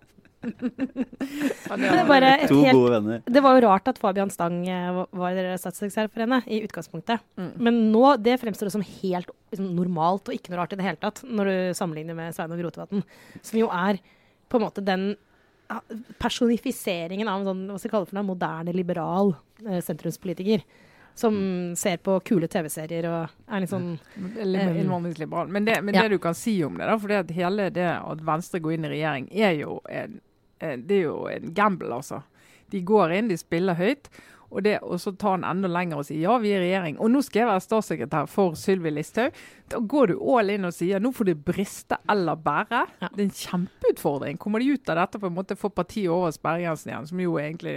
det 0.46 2.32
helt. 2.62 3.26
Det 3.26 3.42
var 3.44 3.56
jo 3.58 3.62
rart 3.66 3.88
at 3.90 3.98
Fabian 3.98 4.30
Stang 4.30 4.60
eh, 4.68 5.04
var- 5.10 5.58
statssekretær 5.60 6.08
for 6.12 6.24
henne 6.24 6.42
i 6.46 6.60
utgangspunktet. 6.66 7.20
Mm. 7.38 7.50
Men 7.58 7.80
nå 7.92 8.16
det 8.22 8.38
fremstår 8.40 8.68
det 8.70 8.74
som 8.76 8.84
helt 8.86 9.30
liksom, 9.52 9.68
normalt 9.76 10.28
og 10.30 10.34
ikke 10.36 10.52
noe 10.52 10.60
rart 10.62 10.72
i 10.72 10.80
det 10.80 10.86
hele 10.86 11.00
tatt, 11.02 11.22
når 11.26 11.44
du 11.50 11.56
sammenligner 11.78 12.14
med 12.18 12.34
Sveinung 12.36 12.62
Rotevatn, 12.66 13.04
som 13.42 13.60
jo 13.60 13.68
er 13.72 14.00
på 14.48 14.58
en 14.60 14.66
måte 14.68 14.84
den 14.84 15.14
personifiseringen 16.22 17.26
av 17.28 17.40
en 17.42 17.46
sånn, 17.48 17.62
hva 17.70 17.78
skal 17.78 17.88
jeg 17.88 17.94
kalle 17.94 18.06
det 18.06 18.12
for 18.12 18.18
noe, 18.20 18.28
moderne, 18.28 18.74
liberal 18.76 19.32
eh, 19.66 19.80
sentrumspolitiker. 19.82 20.62
Som 21.16 21.72
ser 21.80 21.96
på 22.04 22.18
kule 22.28 22.44
TV-serier 22.52 23.06
og 23.08 23.30
er 23.48 23.62
litt 23.62 23.70
sånn 23.72 23.94
Liber- 24.20 24.76
innvandringsliberal. 24.82 25.48
Men, 25.48 25.64
det, 25.64 25.78
men 25.82 25.94
Ja. 25.96 26.02
det 26.04 26.10
du 26.10 26.18
kan 26.20 26.34
si 26.36 26.58
om 26.62 26.76
det, 26.76 26.84
da, 26.84 26.98
for 27.00 27.08
det 27.08 27.16
at 27.22 27.30
hele 27.32 27.70
det 27.72 27.86
at 27.88 28.20
Venstre 28.20 28.60
går 28.60 28.74
inn 28.76 28.84
i 28.84 28.90
regjering, 28.92 29.28
er 29.32 29.54
jo 29.56 29.78
en, 29.88 30.20
det 30.60 31.02
er 31.02 31.04
jo 31.08 31.26
en 31.30 31.52
gamble, 31.54 31.92
altså. 31.94 32.22
De 32.72 32.80
går 32.82 33.14
inn, 33.14 33.28
de 33.30 33.38
spiller 33.38 33.78
høyt. 33.78 34.10
Og, 34.46 34.62
det, 34.62 34.76
og 34.86 35.00
så 35.02 35.10
tar 35.18 35.34
han 35.34 35.44
enda 35.46 35.68
lenger 35.70 36.00
og 36.00 36.06
sier 36.06 36.22
ja, 36.22 36.36
vi 36.40 36.52
er 36.54 36.62
regjering. 36.62 37.00
Og 37.02 37.10
nå 37.10 37.20
skal 37.25 37.42
jeg 37.42 37.50
være 37.50 37.64
statssekretær 37.64 38.28
for 38.30 38.56
Sylvi 38.58 38.92
Listhaug. 38.94 39.36
Da 39.72 39.80
går 39.82 40.12
du 40.12 40.16
all 40.22 40.52
in 40.54 40.68
og 40.68 40.75
sier 40.75 41.02
nå 41.02 41.10
får 41.14 41.30
det 41.32 41.36
briste 41.48 41.98
eller 42.10 42.38
bære. 42.40 42.82
Ja. 43.02 43.10
Det 43.10 43.25
er 43.25 43.26
en 43.26 43.38
kjempeutfordring. 43.40 44.38
Kommer 44.42 44.62
de 44.62 44.70
ut 44.76 44.92
av 44.92 45.00
dette 45.02 45.20
på 45.22 45.30
en 45.30 45.36
måte 45.36 45.58
får 45.58 45.75
partiet 45.75 46.12
over 46.12 46.34
sperregrensen 46.34 46.92
igjen, 46.92 47.08
som 47.10 47.25
jo 47.26 47.38
egentlig 47.42 47.76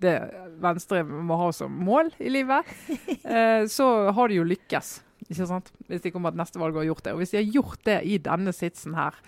det 0.00 0.16
Venstre 0.62 1.02
må 1.04 1.36
ha 1.36 1.50
som 1.52 1.74
mål 1.84 2.08
i 2.24 2.30
livet, 2.32 2.68
eh, 3.28 3.66
så 3.68 3.86
har 4.16 4.30
de 4.30 4.38
jo 4.40 4.46
lykkes. 4.48 4.94
Ikke 5.28 5.46
sant? 5.46 5.68
Hvis 5.90 6.02
de 6.02 6.12
kommer 6.14 6.32
til 6.32 6.40
neste 6.40 6.60
valg 6.60 6.74
og 6.74 6.82
har 6.82 6.88
gjort 6.88 7.04
det. 7.04 7.12
Og 7.14 7.20
hvis 7.22 7.34
de 7.34 7.42
har 7.42 7.52
gjort 7.58 7.84
det 7.86 7.98
i 8.08 8.16
denne 8.24 8.54
sitsen 8.56 8.96
her, 8.96 9.18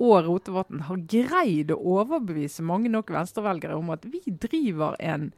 og 0.00 0.24
Rotevatn 0.26 0.80
har 0.88 1.02
greid 1.12 1.70
å 1.74 1.78
overbevise 2.00 2.64
mange 2.64 2.88
nok 2.92 3.10
venstrevelgere 3.12 3.76
om 3.76 3.90
at 3.92 4.06
vi 4.08 4.22
driver 4.26 4.96
en 5.00 5.30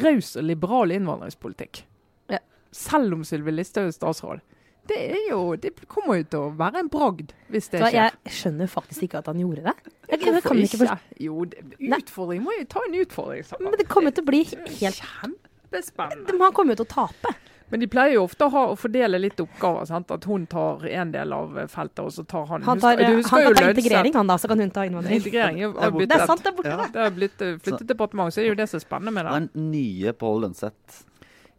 raus 0.00 0.36
og 0.38 0.44
liberal 0.46 0.92
innvandringspolitikk, 0.94 1.82
Ja. 2.30 2.38
selv 2.70 3.16
om 3.18 3.24
Sylvi 3.26 3.50
Listhaug 3.56 3.88
er 3.90 3.96
statsråd, 3.96 4.40
det, 4.86 4.96
er 4.96 5.24
jo, 5.30 5.56
det 5.60 5.72
kommer 5.90 6.20
jo 6.20 6.24
til 6.30 6.40
å 6.46 6.52
være 6.58 6.80
en 6.84 6.88
bragd 6.90 7.34
hvis 7.52 7.68
det 7.70 7.82
skjer. 7.82 7.96
jeg 7.98 8.32
skjønner 8.38 8.70
faktisk 8.70 9.04
ikke 9.06 9.18
at 9.20 9.26
han 9.30 9.38
gjorde 9.42 9.66
det. 9.68 9.74
Jeg, 10.10 10.20
jeg 10.24 10.42
kan 10.42 10.58
ikke 10.62 10.80
forstå. 10.80 10.96
Jo, 11.26 11.44
det, 11.50 11.66
Nei. 11.78 11.98
utfordring 12.00 12.42
må 12.46 12.54
jo 12.56 12.64
ta 12.70 12.82
en 12.88 12.96
utfordring. 13.02 13.44
Sammen. 13.46 13.70
Men 13.70 13.78
det 13.82 13.86
kommer 13.90 14.14
til 14.14 14.24
å 14.24 14.30
bli 14.30 14.40
helt 14.46 15.02
Kjempespennende. 15.02 16.38
Han 16.40 16.52
kommer 16.56 16.74
jo 16.74 16.80
til 16.84 16.88
å 16.88 16.94
tape. 16.94 17.34
Men 17.70 17.80
de 17.80 17.86
pleier 17.86 18.14
jo 18.16 18.24
ofte 18.26 18.46
å, 18.46 18.50
ha, 18.50 18.62
å 18.72 18.76
fordele 18.78 19.18
litt 19.22 19.38
oppgaver. 19.40 19.84
Sant? 19.86 20.10
At 20.10 20.24
hun 20.26 20.46
tar 20.50 20.82
en 20.90 21.12
del 21.14 21.32
av 21.32 21.52
feltet, 21.70 22.00
og 22.02 22.10
så 22.10 22.24
tar 22.26 22.46
han 22.50 22.62
Han, 22.66 22.80
tar, 22.82 22.96
Husker- 22.96 23.06
du 23.06 23.12
han 23.14 23.22
kan 23.22 23.42
jo 23.44 23.52
ta 23.54 23.60
lønnsett. 23.62 23.78
integrering, 23.78 24.14
han 24.14 24.26
da, 24.26 24.36
så 24.42 24.48
kan 24.48 24.58
hun 24.58 24.70
ta 24.70 24.84
innvandring. 24.88 25.20
Integrering 25.20 25.60
er 25.62 25.72
Det 25.72 25.84
er. 25.86 26.06
Det 26.06 26.16
er 26.20 26.26
sant, 26.26 26.42
det 26.42 26.50
er 26.52 26.56
borte. 26.56 26.68
Ja. 26.74 26.86
Det 26.90 27.00
har 27.04 27.10
blitt 27.10 27.40
eh, 27.46 27.56
flyttet 27.62 27.86
departement, 27.86 28.34
så 28.34 28.42
er 28.42 28.48
jo 28.50 28.54
det 28.58 28.68
som 28.68 28.76
er 28.80 28.84
spennende 28.84 29.12
med 29.14 29.24
Det 29.24 29.30
det. 29.30 29.42
er 29.42 29.54
den 29.54 29.70
nye 29.70 30.12
Pål 30.12 30.40
Lønseth. 30.46 31.04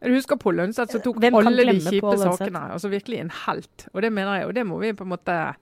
Du 0.04 0.10
husker 0.16 0.36
Pål 0.42 0.56
Lønseth 0.58 0.92
som 0.92 1.02
tok 1.02 1.20
Hvem 1.22 1.36
alle 1.38 1.66
de 1.72 1.80
kjipe 1.80 2.18
sakene. 2.18 2.62
Altså 2.74 2.90
virkelig 2.90 3.20
en 3.22 3.30
helt. 3.46 3.88
Og 3.94 4.02
det 4.02 4.12
mener 4.12 4.40
jeg, 4.40 4.48
og 4.48 4.54
det 4.56 4.66
må 4.68 4.80
vi 4.82 4.92
på 4.94 5.04
en 5.08 5.10
måte 5.16 5.56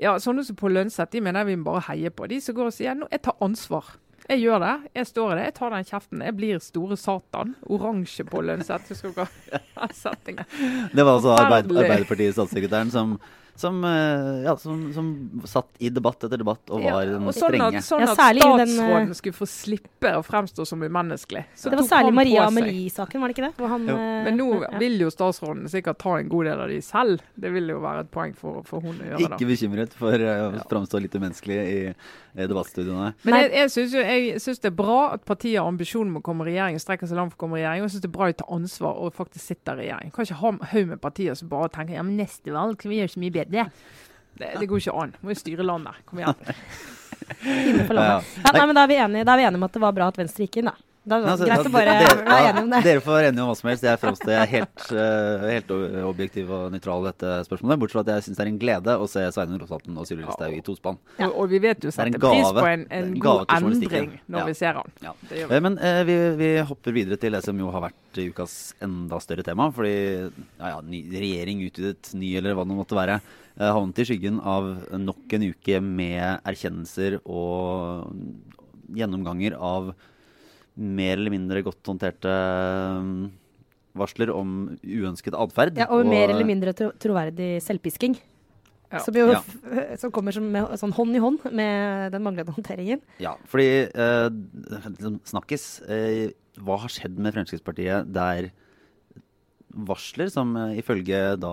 Ja, 0.00 0.14
sånne 0.18 0.44
som 0.46 0.56
Pål 0.56 0.72
Lønseth, 0.72 1.10
de 1.12 1.20
mener 1.20 1.40
jeg 1.44 1.46
vi 1.46 1.56
må 1.62 1.64
bare 1.72 1.82
heie 1.90 2.10
på. 2.10 2.26
De 2.28 2.40
som 2.40 2.54
går 2.54 2.66
og 2.66 2.72
sier 2.72 2.94
nå, 2.94 3.08
jeg 3.10 3.20
tar 3.22 3.34
ansvar. 3.42 3.84
Jeg 4.28 4.42
gjør 4.42 4.60
det. 4.60 4.72
Jeg 4.98 5.08
står 5.08 5.30
i 5.32 5.36
det. 5.38 5.44
Jeg 5.48 5.54
tar 5.56 5.72
den 5.72 5.86
kjeften. 5.88 6.22
Jeg 6.26 6.36
blir 6.36 6.58
store 6.60 6.96
Satan. 7.00 7.54
Oransje 7.72 8.26
på 8.28 8.42
lønnsett. 8.44 8.90
Husker 8.92 9.14
dere 9.16 9.88
settingen? 10.02 10.44
Det 10.92 11.04
var 11.06 11.14
altså 11.16 11.32
Arbeiderpartiets 11.38 12.36
statssekretæren 12.36 12.92
som, 12.92 13.14
som, 13.58 13.84
eh, 13.84 14.42
ja, 14.44 14.56
som, 14.56 14.92
som 14.94 15.08
satt 15.44 15.68
i 15.78 15.88
debatt 15.90 16.22
etter 16.24 16.38
debatt 16.38 16.70
og 16.70 16.84
var 16.84 17.02
ja, 17.02 17.16
og 17.18 17.32
sånn 17.34 17.56
strenge. 17.56 17.80
at, 17.80 17.86
sånn 17.86 18.04
at 18.04 18.12
særlig 18.14 18.44
i 18.44 18.50
den, 18.60 18.72
statsråden 18.74 19.16
skulle 19.18 19.38
få 19.38 19.48
slippe 19.50 20.12
å 20.14 20.22
fremstå 20.22 20.66
som 20.68 20.84
umenneskelig. 20.84 21.42
Så 21.58 21.72
Det 21.72 21.80
var 21.80 21.88
særlig 21.88 22.14
Maria. 22.14 22.44
Amelie-saken, 22.48 23.20
var 23.20 23.32
det 23.32 23.36
ikke 23.36 23.48
det? 23.48 23.70
Han, 23.72 23.88
eh, 23.90 24.04
Men 24.28 24.38
nå 24.38 24.48
vil 24.78 25.02
jo 25.02 25.10
statsråden 25.10 25.66
sikkert 25.72 25.98
ta 26.04 26.14
en 26.20 26.30
god 26.30 26.50
del 26.50 26.62
av 26.64 26.70
de 26.70 26.78
selv. 26.86 27.24
Det 27.34 27.50
vil 27.54 27.74
jo 27.74 27.80
være 27.82 28.06
et 28.06 28.12
poeng 28.14 28.36
for, 28.38 28.62
for 28.68 28.84
hun 28.84 28.94
å 28.94 29.10
gjøre 29.10 29.32
Ikke 29.34 29.50
bekymret 29.50 29.98
for 29.98 30.14
eh, 30.14 30.44
å 30.46 30.62
fremstå 30.70 31.02
litt 31.02 31.18
umenneskelig 31.18 31.58
i, 31.58 31.80
i 32.38 32.48
debattstudioene. 32.52 33.10
Men 33.26 33.40
jeg, 33.40 33.50
jeg 33.56 33.74
syns 33.74 33.98
jo 33.98 34.06
jeg 34.06 34.40
synes 34.44 34.62
det 34.62 34.70
er 34.70 34.78
bra 34.78 35.00
at 35.16 35.26
partiet 35.26 35.58
har 35.58 35.66
ambisjonen 35.66 36.14
om 36.14 36.22
å 36.22 36.24
komme 36.24 36.46
i 36.46 36.52
regjering, 36.52 36.78
strekker 36.78 37.10
seg 37.10 37.18
langt 37.18 37.34
for 37.34 37.42
å 37.42 37.44
komme 37.46 37.58
i 37.58 37.64
regjering. 37.64 37.82
Og 37.82 37.90
jeg 37.90 37.96
syns 37.96 38.06
det 38.06 38.12
er 38.12 38.16
bra 38.20 38.30
de 38.30 38.38
tar 38.38 38.54
ansvar 38.54 39.02
og 39.02 39.18
faktisk 39.18 39.50
sitter 39.50 39.82
i 39.82 39.88
regjering. 39.88 40.14
Kan 40.14 40.28
ikke 40.28 40.40
ha 40.44 40.54
en 40.54 40.62
haug 40.72 40.90
med 40.94 41.02
partier 41.02 41.38
som 41.38 41.50
bare 41.50 41.72
tenker 41.74 41.98
ja, 41.98 42.06
men 42.06 42.18
neste 42.22 42.54
valg 42.54 42.78
kan 42.78 42.92
vi 42.92 43.02
gjøre 43.02 43.14
så 43.16 43.22
mye 43.24 43.34
bedre. 43.34 43.47
Det, 44.38 44.52
det 44.60 44.68
går 44.70 44.82
ikke 44.84 44.94
an. 45.02 45.14
Må 45.22 45.32
jo 45.34 45.38
styre 45.40 45.66
landet. 45.66 45.98
Kom 46.08 46.20
igjen. 46.22 46.34
Ja. 47.28 48.22
Ja, 48.40 48.52
nei, 48.54 48.62
men 48.70 48.72
da 48.72 48.82
er, 48.86 48.88
vi 48.88 48.96
enige, 48.96 49.24
da 49.28 49.34
er 49.34 49.40
vi 49.40 49.44
enige 49.44 49.58
om 49.60 49.64
at 49.66 49.74
det 49.74 49.80
var 49.82 49.92
bra 49.92 50.06
at 50.08 50.16
Venstre 50.16 50.46
gikk 50.46 50.62
inn, 50.62 50.70
da. 50.70 50.87
Da 51.08 51.16
er 51.16 51.22
det 51.24 51.30
Altså, 51.32 51.46
greit 51.48 51.68
å 51.68 51.72
bare 51.72 51.92
dere- 51.98 52.24
være 52.28 52.48
enige 52.48 52.62
om 52.62 52.70
det. 52.74 52.80
Dere 52.84 53.00
får 53.04 53.14
være 53.16 53.28
enige 53.32 53.42
om 53.44 53.48
hva 53.48 53.56
som 53.56 53.68
helst. 53.70 53.84
Jeg 53.88 54.00
framstår 54.02 54.32
jeg 54.34 54.42
er 54.42 54.50
helt, 54.52 54.82
eh, 54.92 55.46
helt 55.54 55.70
objektiv 56.10 56.50
og 56.52 56.72
nøytral 56.74 57.00
i 57.00 57.08
dette 57.08 57.30
spørsmålet. 57.48 57.80
Bortsett 57.80 57.96
fra 57.96 58.04
at 58.04 58.10
jeg 58.12 58.26
syns 58.28 58.36
det 58.36 58.44
er 58.44 58.50
en 58.52 58.58
glede 58.60 58.96
å 58.98 59.08
se 59.08 59.20
Sveinung 59.32 59.60
Rotevatn 59.62 59.96
og 59.98 60.06
Sylvi 60.10 60.26
Listhaug 60.28 60.56
i 60.58 60.60
tospann. 60.66 60.98
Og, 61.18 61.32
og 61.32 61.48
vi 61.48 61.58
vet 61.64 61.80
jo 61.80 61.90
Det 61.90 61.98
er 61.98 62.06
en 62.06 62.12
sette 62.12 62.20
pris 62.28 62.52
på 62.58 62.66
en, 62.68 62.86
en 62.90 63.04
en 63.08 63.18
god 63.24 63.46
endring 63.56 64.20
når 64.28 64.38
Ja. 64.38 64.44
vi 64.50 64.54
ser 64.60 64.72
han. 64.82 64.92
Ja. 65.02 65.12
Vi. 65.30 65.40
Eh, 65.48 65.60
Men 65.64 65.78
eh, 65.78 66.02
vi, 66.04 66.16
vi 66.36 66.50
hopper 66.68 66.92
videre 66.92 67.16
til 67.18 67.32
det 67.32 67.42
som 67.44 67.58
jo 67.58 67.70
har 67.72 67.80
vært 67.88 67.94
ukas 68.18 68.74
enda 68.82 69.18
større 69.20 69.42
tema. 69.46 69.70
Fordi 69.72 69.94
ja, 70.60 70.68
ja, 70.74 70.80
ny, 70.82 71.02
regjering 71.10 71.64
utvidet, 71.70 72.12
ny 72.14 72.36
eller 72.36 72.54
hva 72.54 72.66
det 72.68 72.76
måtte 72.76 72.96
være, 72.98 73.20
eh, 73.58 73.72
havnet 73.72 73.98
i 73.98 74.04
skyggen 74.04 74.40
av 74.44 74.68
nok 74.98 75.32
en 75.32 75.48
uke 75.52 75.80
med 75.82 76.40
erkjennelser 76.44 77.20
og 77.24 78.12
gjennomganger 78.94 79.56
av 79.58 79.94
mer 80.78 81.16
eller 81.18 81.34
mindre 81.34 81.62
godt 81.66 81.90
håndterte 81.90 82.32
um, 83.02 83.12
varsler 83.98 84.30
om 84.30 84.56
uønsket 84.86 85.34
atferd. 85.34 85.78
Ja, 85.80 85.88
og 85.90 86.06
mer 86.06 86.30
eller 86.30 86.46
mindre 86.46 86.74
tro 86.76 86.92
troverdig 87.02 87.56
selvpisking. 87.64 88.14
Ja. 88.88 89.02
Som, 89.04 89.16
jo, 89.18 89.26
Ja. 89.34 89.42
som 90.00 90.12
kommer 90.14 90.32
som 90.32 90.46
med, 90.48 90.70
sånn 90.80 90.94
hånd 90.96 91.16
i 91.18 91.20
hånd 91.20 91.42
med 91.52 92.14
den 92.14 92.22
manglende 92.24 92.54
håndteringen. 92.56 93.02
Ja, 93.20 93.34
fordi 93.50 93.66
eh, 93.90 94.28
liksom 94.94 95.18
snakkes 95.28 95.66
eh, 95.92 96.30
Hva 96.56 96.78
har 96.80 96.94
skjedd 96.94 97.18
med 97.20 97.34
Fremskrittspartiet 97.36 98.08
der 98.16 98.48
varsler 99.76 100.30
som 100.32 100.54
eh, 100.56 100.78
ifølge 100.80 101.20
da 101.36 101.52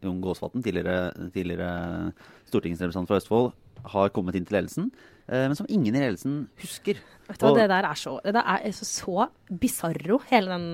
Jon 0.00 0.22
Gåsvatn, 0.24 0.62
tidligere, 0.64 1.10
tidligere 1.34 2.14
stortingsrepresentant 2.48 3.10
fra 3.10 3.20
Østfold, 3.20 3.52
har 3.94 4.12
kommet 4.14 4.36
inn 4.38 4.46
til 4.48 4.58
ledelsen, 4.58 4.90
eh, 5.28 5.46
men 5.46 5.56
som 5.58 5.68
ingen 5.68 5.94
i 5.94 6.02
ledelsen 6.02 6.44
husker. 6.62 7.00
Vet 7.28 7.40
du 7.40 7.46
hva, 7.46 7.52
det 7.58 7.68
der 7.72 7.88
er 7.88 7.98
så, 7.98 8.16
det 8.24 8.34
der 8.36 8.48
er 8.54 8.76
så, 8.76 8.88
så 8.88 9.28
bisarro, 9.50 10.20
hele 10.30 10.56
den, 10.56 10.66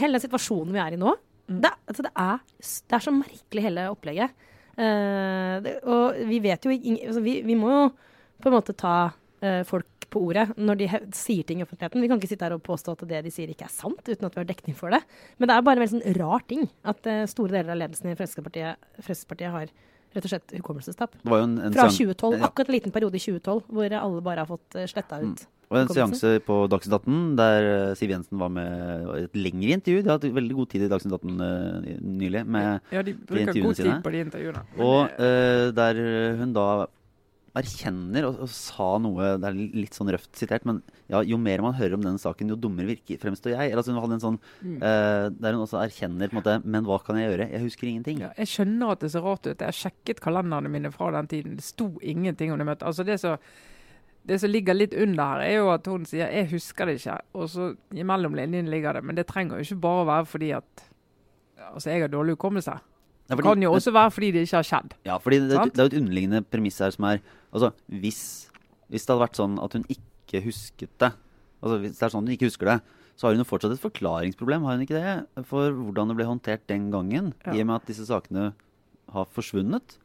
hele 0.00 0.16
den 0.16 0.24
situasjonen 0.24 0.74
vi 0.76 0.82
er 0.82 0.96
i 0.96 1.00
nå. 1.00 1.14
Mm. 1.50 1.60
Det, 1.64 1.72
altså 1.90 2.06
det, 2.06 2.12
er, 2.14 2.42
det 2.62 2.96
er 2.96 3.06
så 3.06 3.14
merkelig, 3.14 3.66
hele 3.66 3.86
opplegget. 3.90 4.46
Uh, 4.80 5.56
det, 5.64 5.80
og 5.82 6.20
vi 6.28 6.38
vet 6.40 6.64
jo 6.64 6.72
altså 6.72 7.20
vi, 7.20 7.40
vi 7.44 7.56
må 7.58 7.72
jo 7.74 7.80
på 8.40 8.48
en 8.48 8.54
måte 8.54 8.72
ta 8.78 9.10
uh, 9.10 9.62
folk 9.68 10.06
på 10.10 10.22
ordet 10.30 10.46
når 10.58 10.78
de 10.78 10.88
he 10.90 11.00
sier 11.14 11.46
ting 11.46 11.60
i 11.60 11.66
offentligheten. 11.66 12.02
Vi 12.02 12.08
kan 12.10 12.20
ikke 12.20 12.30
sitte 12.30 12.46
her 12.46 12.56
og 12.56 12.64
påstå 12.66 12.94
at 12.96 13.04
det 13.10 13.20
de 13.26 13.34
sier 13.34 13.50
ikke 13.52 13.66
er 13.68 13.74
sant, 13.74 14.00
uten 14.06 14.26
at 14.26 14.34
vi 14.34 14.42
har 14.42 14.48
dekning 14.48 14.78
for 14.78 14.94
det. 14.94 15.02
Men 15.38 15.50
det 15.50 15.56
er 15.56 15.66
bare 15.66 15.78
en 15.78 15.84
veldig 15.84 15.94
sånn 15.96 16.18
rar 16.18 16.46
ting 16.50 16.66
at 16.90 17.10
uh, 17.10 17.22
store 17.30 17.58
deler 17.58 17.74
av 17.74 17.82
ledelsen 17.82 18.12
i 18.12 18.16
Fremskrittspartiet, 18.18 18.90
Fremskrittspartiet 19.02 19.56
har 19.58 19.74
rett 20.14 20.26
og 20.26 20.32
slett 20.34 20.52
hukommelsestap. 20.58 21.14
Det 21.22 21.30
var 21.30 21.42
jo 21.42 21.48
en, 21.48 21.56
en 21.68 21.72
Fra 21.76 21.86
sean- 21.88 22.10
2012. 22.16 22.36
Ja. 22.38 22.44
Akkurat 22.50 22.68
en 22.68 22.76
liten 22.78 22.94
periode 22.94 23.18
i 23.18 23.24
2012 23.24 23.64
hvor 23.70 23.96
alle 24.02 24.22
bare 24.26 24.44
har 24.44 24.50
fått 24.50 24.78
uh, 24.78 24.86
sletta 24.90 25.20
ut. 25.22 25.46
Og 25.70 25.78
en 25.78 25.90
seanse 25.94 26.30
på 26.42 26.54
Dagsnytt 26.66 26.96
18 26.96 27.18
der 27.38 27.66
eh, 27.70 27.90
Siv 27.94 28.10
Jensen 28.10 28.40
var 28.40 28.48
med 28.50 29.04
i 29.20 29.20
et 29.28 29.36
lengre 29.38 29.76
intervju. 29.76 30.00
De 30.02 30.10
har 30.10 30.16
hatt 30.18 30.24
veldig 30.34 30.56
god 30.58 30.70
tid 30.72 30.82
i 30.82 30.88
Dagsnytt 30.90 31.14
18 31.14 31.44
eh, 31.46 31.92
nylig. 32.02 32.42
med 32.42 32.80
Ja, 32.90 33.04
de 33.06 33.14
bruker 33.14 33.44
intervjuene 33.44 33.68
god 33.68 33.78
tid 33.78 33.92
på 34.02 34.10
de 34.10 34.22
intervjuene. 34.26 34.64
Og 34.82 35.22
eh, 35.22 35.68
der 35.78 36.00
hun 36.40 36.56
da 36.56 36.66
erkjenner 37.58 38.24
og, 38.28 38.40
og 38.44 38.48
sa 38.48 38.98
noe 39.02 39.32
Det 39.42 39.48
er 39.48 39.56
litt 39.74 39.96
sånn 39.96 40.10
røft 40.14 40.36
sitert, 40.38 40.64
men 40.68 40.82
ja, 41.10 41.20
jo 41.26 41.36
mer 41.36 41.60
man 41.64 41.74
hører 41.74 41.94
om 41.96 42.04
den 42.04 42.18
saken, 42.22 42.48
jo 42.52 42.56
dummere 42.56 42.86
virker 42.92 43.18
fremstår 43.18 43.56
jeg. 43.56 43.72
Eller, 43.72 43.80
altså, 43.82 43.92
hun 43.94 44.02
hadde 44.04 44.18
en 44.18 44.26
sånn 44.26 44.38
Mm. 44.62 44.76
uh, 44.82 45.30
Der 45.30 45.52
hun 45.56 45.64
også 45.64 45.80
erkjenner 45.82 46.28
på 46.30 46.36
en 46.36 46.42
måte 46.42 46.54
Men 46.64 46.84
hva 46.84 46.98
kan 47.02 47.16
jeg 47.16 47.30
gjøre? 47.32 47.50
Jeg 47.50 47.62
husker 47.64 47.88
ingenting. 47.88 48.20
Ja, 48.20 48.30
jeg 48.36 48.46
skjønner 48.46 48.92
at 48.92 49.00
det 49.00 49.10
ser 49.10 49.20
rart 49.26 49.46
ut. 49.46 49.58
Jeg 49.58 49.66
har 49.66 49.72
sjekket 49.80 50.20
kalenderne 50.20 50.70
mine 50.70 50.90
fra 50.92 51.10
den 51.10 51.26
tiden. 51.26 51.56
Det 51.56 51.64
sto 51.64 51.88
ingenting 52.02 52.52
om 52.52 52.58
det 52.58 52.66
møtet. 52.66 52.86
Altså 52.86 53.04
det, 53.04 53.18
som- 53.20 53.38
det 54.26 54.38
som 54.40 54.50
ligger 54.50 54.74
litt 54.74 54.94
under 54.94 55.24
her, 55.24 55.40
er 55.40 55.56
jo 55.56 55.70
at 55.72 55.86
hun 55.86 56.04
sier 56.04 56.28
'jeg 56.30 56.50
husker 56.52 56.86
det 56.86 56.98
ikke'. 57.00 57.18
Og 57.34 57.48
så 57.48 57.74
imellom 57.92 58.34
linjene 58.34 58.68
ligger 58.70 58.92
det. 58.94 59.04
Men 59.04 59.16
det 59.16 59.26
trenger 59.26 59.56
jo 59.58 59.64
ikke 59.64 59.80
bare 59.80 60.06
være 60.06 60.26
fordi 60.26 60.50
at 60.56 60.84
altså 61.74 61.90
jeg 61.90 62.00
har 62.02 62.08
dårlig 62.08 62.36
hukommelse. 62.36 62.80
Det 63.30 63.38
fordi- 63.38 63.48
kan 63.54 63.62
jo 63.62 63.72
også 63.78 63.92
være 63.94 64.10
fordi 64.10 64.28
det 64.34 64.40
ikke 64.48 64.58
har 64.58 64.66
skjedd. 64.66 64.94
Ja, 65.06 65.16
fordi 65.22 65.38
det, 65.38 65.50
det, 65.54 65.72
det 65.74 65.78
er 65.78 65.86
jo 65.88 65.92
et 65.94 65.98
underliggende 66.02 66.40
premiss 66.50 66.78
her 66.82 66.90
som 66.90 67.04
er 67.06 67.20
Altså, 67.54 67.72
hvis, 67.88 68.50
hvis 68.90 69.06
det 69.06 69.10
hadde 69.14 69.22
vært 69.24 69.38
sånn 69.38 69.56
at 69.62 69.72
hun 69.74 69.84
ikke 69.90 70.42
husket 70.44 70.90
det 71.02 71.12
Altså, 71.62 71.78
hvis 71.82 71.98
det 71.98 72.02
er 72.06 72.12
sånn 72.14 72.24
at 72.24 72.28
hun 72.30 72.34
ikke 72.36 72.48
husker 72.50 72.66
det, 72.70 72.76
så 73.20 73.26
har 73.28 73.34
hun 73.36 73.42
jo 73.44 73.48
fortsatt 73.50 73.72
et 73.74 73.82
forklaringsproblem, 73.82 74.62
har 74.64 74.78
hun 74.78 74.84
ikke 74.86 74.96
det? 74.96 75.44
For 75.44 75.70
hvordan 75.76 76.08
det 76.08 76.16
ble 76.16 76.24
håndtert 76.24 76.62
den 76.72 76.86
gangen, 76.90 77.34
Ja. 77.46 77.52
i 77.52 77.60
og 77.60 77.66
med 77.68 77.74
at 77.82 77.86
disse 77.90 78.06
sakene 78.08 78.54
har 79.12 79.26
forsvunnet. 79.34 79.98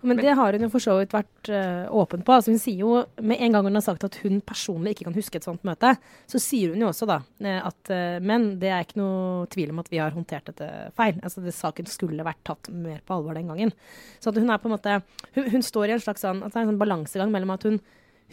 Men, 0.00 0.16
Men- 0.16 0.24
det 0.24 0.34
har 0.38 0.52
hun 0.54 0.62
jo 0.62 0.70
for 0.70 0.82
så 0.82 0.94
vidt 0.98 1.14
vært 1.14 1.50
uh, 1.50 1.90
åpen 1.90 2.22
på. 2.22 2.34
Altså 2.34 2.52
hun 2.52 2.60
sier 2.62 2.82
jo, 2.84 3.04
Med 3.20 3.40
en 3.42 3.52
gang 3.52 3.66
hun 3.66 3.74
har 3.74 3.84
sagt 3.84 4.04
at 4.06 4.18
hun 4.22 4.40
personlig 4.46 4.94
ikke 4.94 5.08
kan 5.08 5.16
huske 5.16 5.40
et 5.40 5.48
sånt 5.48 5.64
møte, 5.66 5.94
så 6.30 6.40
sier 6.42 6.74
hun 6.74 6.84
jo 6.84 6.90
også 6.92 7.08
da 7.10 7.18
eh, 7.42 7.58
at 7.58 7.92
uh, 7.92 8.18
Men 8.22 8.48
det 8.62 8.70
er 8.70 8.86
ikke 8.86 9.00
noe 9.00 9.46
tvil 9.50 9.74
om 9.74 9.82
at 9.82 9.90
vi 9.90 10.00
har 10.02 10.14
håndtert 10.14 10.52
dette 10.52 10.70
feil. 10.98 11.18
Altså 11.22 11.42
det, 11.44 11.56
Saken 11.56 11.90
skulle 11.90 12.26
vært 12.26 12.44
tatt 12.46 12.70
mer 12.70 13.02
på 13.04 13.18
alvor 13.18 13.34
den 13.38 13.50
gangen. 13.50 13.74
Så 14.22 14.32
hun 14.36 14.50
er 14.50 14.62
på 14.62 14.70
en 14.70 14.76
måte 14.76 15.00
Hun, 15.34 15.50
hun 15.50 15.62
står 15.66 15.90
i 15.90 15.96
en 15.98 16.04
slags 16.04 16.22
sånn, 16.24 16.44
altså 16.46 16.62
en 16.62 16.72
sånn 16.72 16.82
balansegang 16.82 17.34
mellom 17.34 17.56
at 17.56 17.66
hun, 17.66 17.80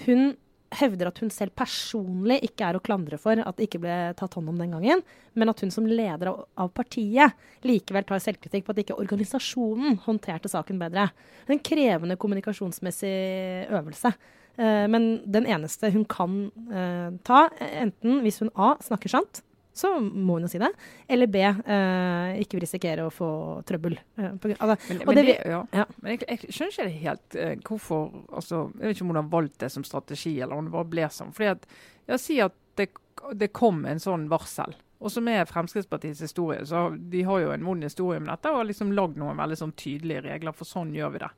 hun 0.06 0.36
hevder 0.80 1.10
at 1.10 1.20
hun 1.24 1.32
selv 1.34 1.56
personlig 1.58 2.42
ikke 2.48 2.68
er 2.68 2.78
å 2.78 2.84
klandre 2.84 3.20
for 3.22 3.40
at 3.40 3.58
det 3.58 3.68
ikke 3.68 3.82
ble 3.84 3.96
tatt 4.20 4.38
hånd 4.38 4.52
om 4.52 4.60
den 4.60 4.76
gangen, 4.76 5.04
men 5.34 5.52
at 5.52 5.62
hun 5.64 5.74
som 5.74 5.88
leder 5.88 6.32
av, 6.32 6.42
av 6.60 6.72
partiet 6.76 7.36
likevel 7.66 8.08
tar 8.08 8.24
selvkritikk 8.24 8.68
på 8.68 8.76
at 8.76 8.82
ikke 8.84 8.98
organisasjonen 9.02 10.00
håndterte 10.06 10.52
saken 10.52 10.82
bedre. 10.82 11.10
En 11.48 11.62
krevende 11.64 12.18
kommunikasjonsmessig 12.20 13.16
øvelse. 13.74 14.14
Eh, 14.56 14.86
men 14.92 15.10
den 15.28 15.48
eneste 15.52 15.92
hun 15.94 16.06
kan 16.10 16.38
eh, 16.72 17.10
ta, 17.28 17.46
enten 17.60 18.22
hvis 18.24 18.42
hun 18.44 18.54
A 18.56 18.76
snakker 18.84 19.12
sant, 19.12 19.45
så 19.76 19.90
må 20.00 20.38
hun 20.38 20.46
jo 20.46 20.50
si 20.54 20.60
det, 20.62 20.70
eller 21.12 21.28
B 21.28 21.42
eh, 21.44 22.38
ikke 22.40 22.62
risikere 22.64 23.04
å 23.04 23.12
få 23.12 23.30
trøbbel. 23.68 23.98
Eh, 24.16 24.38
på 24.40 24.54
altså, 24.54 24.78
Men, 24.88 25.02
men, 25.04 25.18
det 25.20 25.26
det, 25.28 25.36
ja. 25.52 25.60
ja. 25.76 25.86
men 26.00 26.16
jeg, 26.16 26.22
jeg 26.30 26.56
skjønner 26.56 26.72
ikke 26.72 26.86
det 26.88 27.02
helt 27.02 27.38
eh, 27.42 27.56
hvorfor 27.68 28.06
altså, 28.30 28.62
Jeg 28.80 28.88
vet 28.88 28.96
ikke 28.96 29.08
om 29.08 29.12
hun 29.12 29.20
har 29.20 29.34
valgt 29.34 29.58
det 29.66 29.72
som 29.74 29.84
strategi, 29.84 30.38
eller 30.40 30.56
om 30.56 30.70
det 30.70 30.76
bare 30.78 30.92
ble 30.94 31.10
sånn. 31.12 31.36
Fordi 31.36 31.52
at, 31.58 31.68
ja, 32.08 32.20
Si 32.22 32.40
at 32.40 32.56
det, 32.80 32.88
det 33.36 33.52
kom 33.56 33.84
en 33.90 34.00
sånn 34.00 34.30
varsel. 34.32 34.78
Og 35.04 35.12
som 35.12 35.28
er 35.28 35.44
Fremskrittspartiets 35.50 36.24
historie, 36.24 36.64
så 36.66 36.88
de 36.96 37.28
har 37.28 37.44
jo 37.44 37.52
en 37.52 37.68
vond 37.68 37.84
historie 37.84 38.24
med 38.24 38.32
dette 38.32 38.52
og 38.54 38.62
har 38.62 38.72
liksom 38.72 38.96
lagd 38.96 39.20
noen 39.20 39.38
veldig 39.38 39.60
sånn 39.60 39.76
tydelige 39.76 40.24
regler, 40.30 40.56
for 40.56 40.72
sånn 40.72 40.96
gjør 40.96 41.18
vi 41.18 41.24
det. 41.26 41.32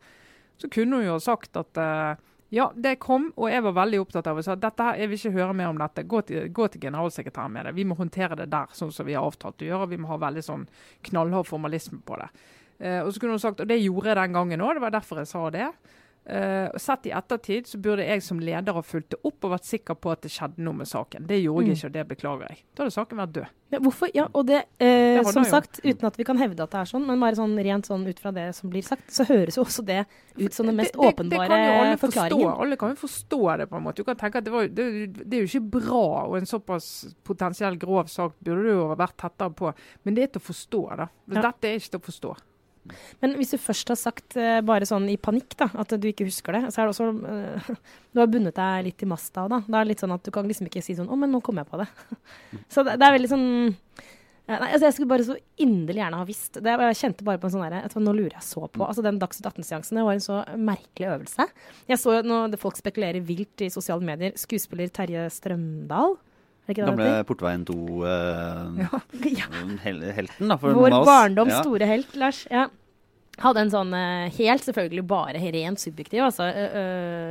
Så 0.61 0.69
kunne 0.73 1.01
hun 1.01 1.09
jo 1.09 1.17
sagt 1.21 1.57
at 1.57 1.81
eh, 1.81 2.21
ja, 2.49 2.69
det 2.75 2.95
kom, 3.03 3.31
og 3.35 3.49
jeg 3.51 3.63
var 3.65 3.73
veldig 3.75 3.99
opptatt 4.05 4.27
av 4.31 4.37
å 4.39 4.43
si 4.45 4.51
at 4.53 4.61
dette 4.63 4.85
jeg 5.01 5.09
vil 5.11 5.19
ikke 5.19 5.35
høre 5.35 5.55
mer 5.59 5.71
om 5.73 5.81
dette. 5.81 6.05
Gå 6.07 6.21
til, 6.29 6.45
gå 6.55 6.67
til 6.71 6.85
generalsekretæren 6.85 7.51
med 7.51 7.67
det. 7.67 7.73
Vi 7.75 7.85
må 7.87 7.97
håndtere 7.99 8.37
det 8.39 8.47
der, 8.53 8.71
sånn 8.77 8.93
som 8.95 9.07
vi 9.07 9.17
har 9.17 9.27
avtalt 9.27 9.65
å 9.65 9.67
gjøre. 9.67 9.89
Vi 9.91 9.99
må 9.99 10.07
ha 10.13 10.19
veldig 10.21 10.43
sånn 10.45 10.63
knallhard 11.09 11.49
formalisme 11.49 11.99
på 12.07 12.19
det. 12.21 12.29
Eh, 12.79 13.01
og 13.01 13.11
så 13.11 13.19
kunne 13.19 13.35
hun 13.35 13.43
sagt, 13.43 13.63
og 13.63 13.67
det 13.67 13.81
gjorde 13.81 14.13
jeg 14.13 14.19
den 14.21 14.37
gangen 14.37 14.63
òg, 14.63 14.77
det 14.77 14.85
var 14.85 14.95
derfor 14.95 15.19
jeg 15.19 15.31
sa 15.33 15.43
det. 15.51 15.67
Og 16.27 16.79
sett 16.83 17.05
i 17.07 17.11
ettertid 17.15 17.67
så 17.69 17.77
burde 17.79 18.03
jeg 18.03 18.21
som 18.21 18.39
leder 18.43 18.73
ha 18.75 18.81
fulgt 18.83 19.13
det 19.13 19.19
opp 19.23 19.45
og 19.47 19.51
vært 19.53 19.63
sikker 19.63 19.95
på 19.95 20.11
at 20.11 20.21
det 20.25 20.31
skjedde 20.33 20.59
noe 20.59 20.73
med 20.75 20.87
saken. 20.89 21.25
Det 21.27 21.37
gjorde 21.41 21.63
Mm. 21.63 21.67
jeg 21.69 21.77
ikke, 21.77 21.85
og 21.87 21.93
det 21.93 22.07
beklager 22.09 22.49
jeg. 22.49 22.57
Da 22.75 22.83
hadde 22.83 22.93
saken 22.97 23.17
vært 23.21 23.31
død. 23.37 23.45
Ja, 23.71 23.79
hvorfor? 23.79 24.09
Ja, 24.15 24.25
og 24.33 24.45
det, 24.47 24.59
uh, 24.79 25.23
Det 25.23 25.27
som 25.33 25.43
sagt, 25.43 25.79
jo. 25.83 25.91
uten 25.93 26.05
at 26.07 26.17
vi 26.17 26.23
kan 26.23 26.37
hevde 26.37 26.63
at 26.63 26.71
det 26.71 26.79
er 26.79 26.85
sånn, 26.91 27.05
men 27.07 27.19
bare 27.19 27.35
sånn 27.35 27.55
rent 27.63 27.85
sånn 27.87 28.05
ut 28.07 28.19
fra 28.19 28.31
det 28.31 28.55
som 28.55 28.69
blir 28.69 28.83
sagt, 28.83 29.07
så 29.11 29.25
høres 29.27 29.55
jo 29.55 29.63
også 29.63 29.85
det 29.85 30.05
ut 30.37 30.53
som 30.53 30.65
den 30.65 30.75
mest 30.75 30.93
Det- 30.93 30.99
det- 30.99 31.15
åpenbare 31.15 31.47
det 31.47 31.47
kan 31.49 31.63
jo 31.63 31.81
alle 31.81 31.97
forklaringen. 31.97 32.47
Forstå. 32.47 32.59
Alle 32.61 32.75
kan 32.77 32.89
jo 32.89 32.95
forstå 32.95 33.57
det, 33.57 33.69
på 33.69 33.75
en 33.77 33.83
måte. 33.83 33.95
Du 33.95 34.03
kan 34.03 34.15
tenke 34.15 34.35
at 34.37 34.43
det, 34.43 34.51
var, 34.53 34.67
det, 34.67 35.33
er 35.33 35.45
jo 35.45 35.47
ikke 35.59 35.69
bra, 35.71 36.25
og 36.27 36.37
en 36.37 36.45
såpass 36.45 37.13
potensielt 37.23 37.79
grov 37.79 38.07
sak 38.07 38.33
burde 38.43 38.63
du 38.63 38.69
jo 38.69 38.95
vært 38.95 39.15
tettere 39.17 39.53
på. 39.55 39.73
Men 40.03 40.13
det 40.13 40.23
er 40.23 40.27
til 40.27 40.41
å 40.41 40.45
forstå, 40.53 40.97
da. 40.97 41.07
Ja. 41.31 41.41
Dette 41.41 41.63
er 41.67 41.75
ikke 41.79 41.89
til 41.91 41.99
å 41.99 42.03
forstå. 42.03 42.37
Men 43.23 43.35
hvis 43.39 43.53
du 43.55 43.57
først 43.61 43.93
har 43.93 43.99
sagt 43.99 44.37
eh, 44.39 44.59
bare 44.65 44.87
sånn 44.89 45.07
i 45.11 45.17
panikk 45.21 45.57
da, 45.59 45.69
at 45.83 45.95
du 45.95 46.07
ikke 46.09 46.27
husker 46.27 46.57
det, 46.57 46.63
så 46.73 46.81
er 46.81 46.87
det 46.87 46.95
også 46.95 47.09
eh, 47.33 47.71
Du 48.13 48.21
har 48.21 48.29
bundet 48.31 48.57
deg 48.57 48.87
litt 48.87 48.99
til 49.01 49.11
masta 49.11 49.47
da. 49.51 49.61
Da 49.67 49.79
er 49.79 49.87
det 49.87 49.93
litt 49.95 50.03
sånn 50.03 50.15
at 50.15 50.25
du 50.25 50.33
kan 50.33 50.47
liksom 50.49 50.69
ikke 50.69 50.83
si 50.85 50.97
sånn 50.97 51.09
Å, 51.11 51.19
men 51.19 51.33
nå 51.33 51.41
kom 51.45 51.59
jeg 51.61 51.69
på 51.69 51.81
det. 51.81 51.89
så 52.73 52.85
det, 52.87 52.97
det 52.99 53.07
er 53.07 53.17
veldig 53.17 53.33
sånn 53.33 53.49
ja, 54.47 54.57
Nei, 54.61 54.69
altså 54.71 54.85
Jeg 54.85 54.95
skulle 54.95 55.11
bare 55.11 55.27
så 55.27 55.35
inderlig 55.59 55.99
gjerne 55.99 56.19
ha 56.21 56.27
visst. 56.27 56.59
Det, 56.63 56.75
jeg 56.87 56.99
kjente 57.01 57.25
bare 57.27 57.41
på 57.41 57.49
en 57.49 57.55
sånn 57.57 57.65
derre 57.65 58.03
Nå 58.03 58.13
lurer 58.15 58.37
jeg 58.37 58.47
så 58.47 58.63
på. 58.71 58.85
Altså 58.85 59.03
Den 59.05 59.19
Dagsnytt 59.19 59.49
18-seansen 59.51 59.99
det 59.99 60.05
var 60.07 60.15
en 60.15 60.23
så 60.23 60.39
merkelig 60.55 61.09
øvelse. 61.15 61.49
Jeg 61.91 61.99
så 62.01 62.15
jo 62.17 62.23
nå 62.27 62.39
folk 62.61 62.79
spekulerer 62.79 63.25
vilt 63.27 63.65
i 63.65 63.71
sosiale 63.73 64.07
medier. 64.07 64.37
Skuespiller 64.39 64.91
Terje 64.93 65.27
Strømdal. 65.35 66.15
Gamle? 66.75 67.23
Portveien 67.23 67.63
2 67.65 68.03
eh, 68.03 68.87
Ja. 69.39 69.47
hel, 69.83 70.01
helten, 70.13 70.47
da. 70.51 70.57
Vår 70.61 70.73
noen 70.75 71.05
barndoms 71.07 71.53
Ja. 71.53 71.61
store 71.63 71.85
helt, 71.85 72.15
Lars. 72.15 72.45
Ja. 72.51 72.67
Hadde 73.37 73.61
en 73.61 73.69
sånn 73.69 73.91
eh, 73.93 74.33
helt 74.39 74.65
selvfølgelig 74.65 75.03
bare 75.05 75.41
rent 75.53 75.81
subjektiv 75.81 76.23
altså, 76.25 76.47
ø, 76.49 76.63
ø, 76.79 76.85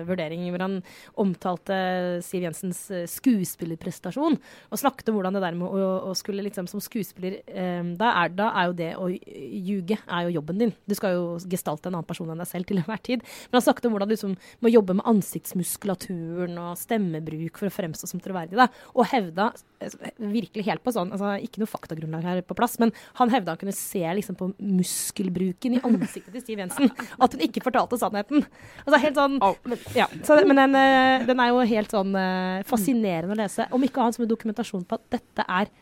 vurdering 0.07 0.45
hvor 0.53 0.62
han 0.62 0.77
omtalte 1.19 1.79
Siv 2.23 2.45
Jensens 2.47 2.85
eh, 2.95 3.09
skuespillerprestasjon. 3.11 4.37
Og 4.71 4.79
snakket 4.79 5.11
om 5.11 5.19
hvordan 5.19 5.35
det 5.35 5.42
der 5.42 5.57
med 5.59 5.66
å, 5.66 5.88
å 6.07 6.12
skulle 6.19 6.45
liksom 6.47 6.69
som 6.71 6.83
skuespiller 6.85 7.40
eh, 7.51 7.83
da, 7.99 8.12
er, 8.23 8.31
da 8.38 8.53
er 8.53 8.69
jo 8.71 8.77
det 8.79 8.90
å 9.03 9.09
ljuge 9.11 9.99
er 9.99 10.29
jo 10.29 10.37
jobben 10.37 10.62
din. 10.62 10.75
Du 10.87 10.95
skal 10.95 11.16
jo 11.16 11.25
gestalte 11.42 11.90
en 11.90 11.99
annen 11.99 12.07
person 12.07 12.31
enn 12.31 12.45
deg 12.45 12.53
selv 12.53 12.71
til 12.71 12.79
enhver 12.79 13.03
tid. 13.03 13.27
Men 13.51 13.59
han 13.59 13.66
snakket 13.66 13.90
om 13.90 13.97
hvordan 13.97 14.12
du 14.12 14.14
liksom 14.14 14.38
må 14.62 14.73
jobbe 14.73 14.99
med 15.01 15.11
ansiktsmuskulaturen 15.11 16.55
og 16.69 16.79
stemmebruk 16.79 17.59
for 17.59 17.66
å 17.66 17.75
fremstå 17.81 18.12
som 18.12 18.23
troverdig. 18.23 18.55
Da. 18.62 18.71
Og 18.95 19.11
hevda 19.11 19.51
virkelig 20.23 20.69
helt 20.71 20.87
på 20.87 20.95
sånn, 20.95 21.11
altså 21.12 21.35
ikke 21.42 21.64
noe 21.64 21.75
faktagrunnlag 21.75 22.25
her 22.31 22.47
på 22.47 22.57
plass, 22.57 22.79
men 22.81 22.95
han 23.19 23.35
hevda 23.35 23.57
han 23.57 23.61
kunne 23.61 23.75
se 23.77 24.07
liksom 24.07 24.38
på 24.38 24.53
muskelbruken 24.62 25.75
i 25.77 25.83
ansiktet 25.83 25.95
til 26.04 26.42
Siv 26.42 26.62
Jensen. 26.62 26.92
At 27.22 27.37
hun 27.37 27.44
ikke 27.46 27.62
fortalte 27.64 27.98
sannheten. 28.00 28.44
Altså 28.85 29.00
helt 29.02 29.20
sånn 29.20 29.38
men, 29.40 29.80
ja, 29.96 30.09
så, 30.26 30.38
men 30.48 30.61
den, 30.61 30.76
eh, 30.80 31.24
den 31.28 31.40
er 31.42 31.52
jo 31.52 31.64
helt 31.72 31.94
sånn 31.94 32.12
eh, 32.20 32.66
fascinerende 32.68 33.37
å 33.37 33.40
lese. 33.40 33.68
Om 33.74 33.87
ikke 33.87 34.04
annet 34.04 34.18
som 34.18 34.26
en 34.26 34.32
dokumentasjon 34.35 34.87
på 34.88 35.00
at 35.00 35.09
dette 35.18 35.46
er, 35.61 35.72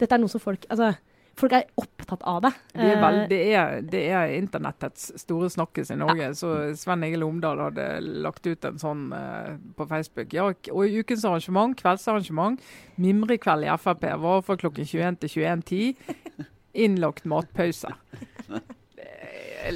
dette 0.00 0.14
er 0.14 0.22
noe 0.22 0.32
som 0.32 0.42
folk 0.42 0.66
altså, 0.72 0.92
folk 1.38 1.54
er 1.56 1.66
opptatt 1.78 2.22
av 2.26 2.40
det. 2.44 2.52
Det 2.74 2.86
er, 2.86 3.00
vel, 3.02 3.18
Eh, 3.18 3.28
det, 3.30 3.38
er, 3.54 3.82
det 3.92 4.02
er 4.14 4.34
internettets 4.36 5.10
store 5.22 5.50
snakkes 5.52 5.92
i 5.94 5.98
Norge. 6.00 6.30
Så 6.38 6.52
Sven 6.78 7.04
Egil 7.06 7.26
Omdal 7.26 7.62
hadde 7.68 7.86
lagt 8.24 8.46
ut 8.46 8.68
en 8.68 8.80
sånn 8.80 9.08
uh, 9.14 9.54
på 9.78 9.88
Facebook. 9.90 10.34
Ja, 10.36 10.48
og 10.50 10.82
i 10.84 11.02
ukens 11.02 11.26
arrangement, 11.28 11.76
kveldsarrangement, 11.78 12.62
mimrekveld 13.00 13.68
i 13.68 13.72
Frp 13.78 14.08
var 14.24 14.44
fra 14.46 14.58
klokken 14.60 14.88
21 14.88 15.20
til 15.24 15.34
21.10. 15.38 16.48
Innlagt 16.84 17.28
matpause. 17.28 17.94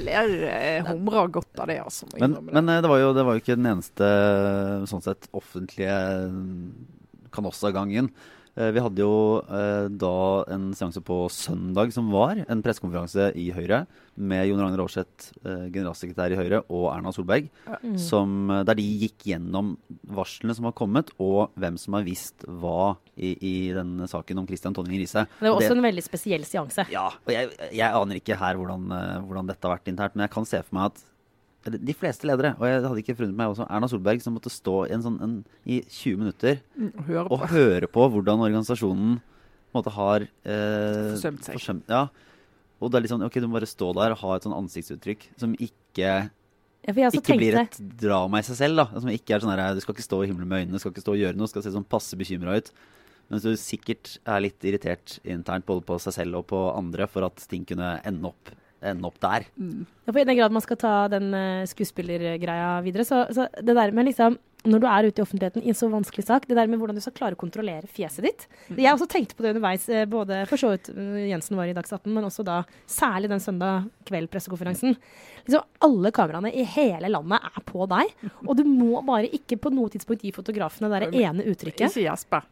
Ler 0.01 0.35
jeg 0.47 0.85
humrer 0.87 1.31
godt 1.33 1.59
av 1.63 1.69
det, 1.69 1.79
altså. 1.83 2.07
Men, 2.19 2.37
men 2.49 2.71
eh, 2.71 2.81
det, 2.83 2.89
var 2.91 3.01
jo, 3.01 3.11
det 3.15 3.25
var 3.27 3.37
jo 3.37 3.43
ikke 3.43 3.57
den 3.59 3.69
eneste 3.73 4.09
sånn 4.89 5.03
sett 5.05 5.27
offentlige 5.35 5.97
Canossa-gangen. 7.33 8.11
Eh, 8.53 8.69
Vi 8.73 8.81
hadde 8.85 9.01
jo 9.01 9.41
eh, 9.41 9.87
da 9.89 10.15
en 10.53 10.71
seanse 10.77 11.01
på 11.05 11.23
søndag 11.33 11.93
som 11.95 12.11
var, 12.13 12.43
en 12.45 12.61
pressekonferanse 12.65 13.31
i 13.39 13.47
Høyre 13.55 13.83
med 14.13 14.45
Jon 14.45 14.61
Ragnar 14.61 14.83
Aarseth, 14.83 15.31
eh, 15.41 15.69
generalsekretær 15.73 16.35
i 16.35 16.37
Høyre, 16.37 16.59
og 16.69 16.91
Erna 16.91 17.13
Solberg, 17.15 17.47
mm. 17.81 17.95
som, 17.97 18.51
der 18.67 18.77
de 18.77 18.85
gikk 19.05 19.25
gjennom 19.31 19.73
varslene 20.05 20.53
som 20.53 20.69
har 20.69 20.75
kommet, 20.77 21.09
og 21.17 21.55
hvem 21.57 21.79
som 21.81 21.97
har 21.97 22.05
visst 22.05 22.45
hva 22.45 22.93
i, 23.17 23.33
i 23.33 23.55
denne 23.73 24.05
saken 24.09 24.43
om 24.43 24.49
Christian 24.49 24.77
Tonning 24.77 25.01
Riise. 25.01 25.25
Det 25.39 25.49
var 25.49 25.57
også 25.57 25.71
også 25.71 25.79
en 25.79 25.87
veldig 25.87 26.05
spesiell 26.05 26.45
seanse. 26.45 26.85
ja, 26.93 27.07
og 27.09 27.33
jeg, 27.33 27.49
jeg 27.73 28.01
aner 28.03 28.21
ikke 28.21 28.37
her 28.37 28.59
hvordan, 28.59 28.85
hvordan 29.25 29.49
dette 29.49 29.65
har 29.65 29.77
vært 29.79 29.89
internt, 29.89 30.17
men 30.17 30.27
jeg 30.27 30.35
kan 30.37 30.49
se 30.49 30.61
for 30.61 30.77
meg 30.77 30.91
at 30.91 31.03
de 31.71 31.93
fleste 31.93 32.27
ledere, 32.27 32.55
og 32.59 32.65
jeg 32.67 32.81
hadde 32.83 33.01
ikke 33.03 33.15
forundret 33.15 33.35
meg 33.39 33.47
også 33.53 33.67
Erna 33.69 33.87
Solberg, 33.87 34.21
som 34.21 34.33
måtte 34.35 34.51
stå 34.51 34.87
i, 34.89 34.91
en 34.93 35.01
sånn, 35.05 35.21
en, 35.23 35.35
i 35.65 35.81
20 35.87 36.17
minutter 36.19 36.59
Mm, 36.77 36.91
Høre 37.07 37.27
og 37.31 37.47
høre 37.49 37.87
på 37.87 38.09
hvordan 38.11 38.43
organisasjonen 38.43 39.19
på 39.71 39.79
måte 39.79 39.91
har 39.95 40.21
eh, 40.45 41.13
Forsømt 41.15 41.43
seg. 41.47 41.55
forsømt- 41.55 41.87
ja. 41.89 42.07
Og 42.81 42.91
det 42.91 42.97
er 42.97 43.01
litt 43.01 43.11
sånn, 43.11 43.23
ok, 43.23 43.33
Du 43.39 43.47
må 43.47 43.53
bare 43.59 43.65
stå 43.69 43.93
der 43.95 44.11
og 44.11 44.17
ha 44.19 44.35
et 44.35 44.43
sånn 44.43 44.57
ansiktsuttrykk 44.57 45.27
som 45.39 45.53
ikke, 45.55 46.29
Ja, 46.83 46.91
for 46.91 46.99
jeg 46.99 47.11
også 47.13 47.21
ikke 47.23 47.37
blir 47.39 47.55
et 47.61 47.77
drama 47.97 48.39
i 48.39 48.41
seg 48.43 48.57
selv. 48.59 48.75
da 48.75 48.99
Som 48.99 49.09
ikke 49.09 49.35
er 49.35 49.39
sånn 49.39 49.55
her, 49.57 49.73
Du 49.73 49.79
skal 49.79 49.95
ikke 49.95 50.03
stå 50.09 50.23
i 50.23 50.27
himmelen 50.27 50.47
med 50.49 50.59
øynene, 50.67 50.73
du 50.75 50.79
skal 50.83 50.91
ikke 50.91 51.05
stå 51.05 51.13
og 51.15 51.21
gjøre 51.23 51.35
noe, 51.37 51.47
du 51.47 51.53
skal 51.53 51.63
se 51.63 51.71
sånn 51.71 51.87
passe 51.87 52.13
bekymra 52.19 52.57
ut. 52.57 52.71
Mens 53.31 53.41
du 53.43 53.53
sikkert 53.55 54.17
er 54.27 54.41
litt 54.41 54.59
irritert 54.67 55.19
internt 55.23 55.65
både 55.65 55.81
på 55.87 55.95
seg 55.97 56.11
selv 56.13 56.35
og 56.41 56.47
på 56.47 56.59
andre 56.77 57.07
for 57.07 57.23
at 57.23 57.37
ting 57.47 57.63
kunne 57.65 58.01
ende 58.03 58.25
opp, 58.27 58.51
ende 58.83 59.09
opp 59.09 59.19
der. 59.23 59.47
ja, 60.05 60.11
for 60.11 60.21
I 60.21 60.27
den 60.27 60.39
grad 60.39 60.55
man 60.55 60.65
skal 60.65 60.79
ta 60.79 60.95
den 61.11 61.29
uh, 61.33 61.67
skuespillergreia 61.69 62.75
videre, 62.85 63.07
så, 63.07 63.25
så 63.33 63.47
det 63.59 63.77
der 63.77 63.95
med 63.95 64.11
liksom 64.11 64.39
når 64.63 64.79
du 64.79 64.85
er 64.87 65.07
ute 65.07 65.19
i 65.19 65.23
offentligheten 65.23 65.63
i 65.65 65.71
en 65.73 65.77
så 65.77 65.89
vanskelig 65.91 66.23
sak, 66.23 66.45
det 66.47 66.55
der 66.55 66.69
med 66.71 66.79
hvordan 66.79 66.95
du 66.95 67.03
skal 67.03 67.15
klare 67.17 67.35
å 67.35 67.39
kontrollere 67.39 67.89
fjeset 67.91 68.23
ditt 68.23 68.45
Jeg 68.71 68.87
har 68.87 68.95
også 68.95 69.09
tenkte 69.11 69.35
på 69.35 69.43
det 69.43 69.53
underveis, 69.53 69.87
eh, 69.91 70.05
både 70.09 70.43
for 70.47 70.61
så 70.61 70.71
vidt 70.71 70.87
eh, 70.93 71.25
Jensen 71.33 71.59
var 71.59 71.67
i 71.67 71.75
Dags 71.75 71.91
18, 71.91 72.07
men 72.15 72.29
også 72.29 72.45
da 72.47 72.61
særlig 72.89 73.31
den 73.33 73.43
søndag 73.43 73.89
kveld-pressekonferansen. 74.07 74.95
Liksom, 75.43 75.67
alle 75.83 76.13
kameraene 76.15 76.53
i 76.55 76.63
hele 76.75 77.11
landet 77.11 77.43
er 77.51 77.67
på 77.67 77.87
deg, 77.91 78.15
og 78.45 78.55
du 78.59 78.63
må 78.67 79.03
bare 79.03 79.31
ikke 79.35 79.59
på 79.59 79.73
noe 79.73 79.91
tidspunkt 79.91 80.23
gi 80.23 80.31
fotografene 80.35 80.91
det 80.93 81.11
ene 81.11 81.43
uttrykket. 81.51 81.89
Ikke 81.89 82.07
gjespe. 82.07 82.43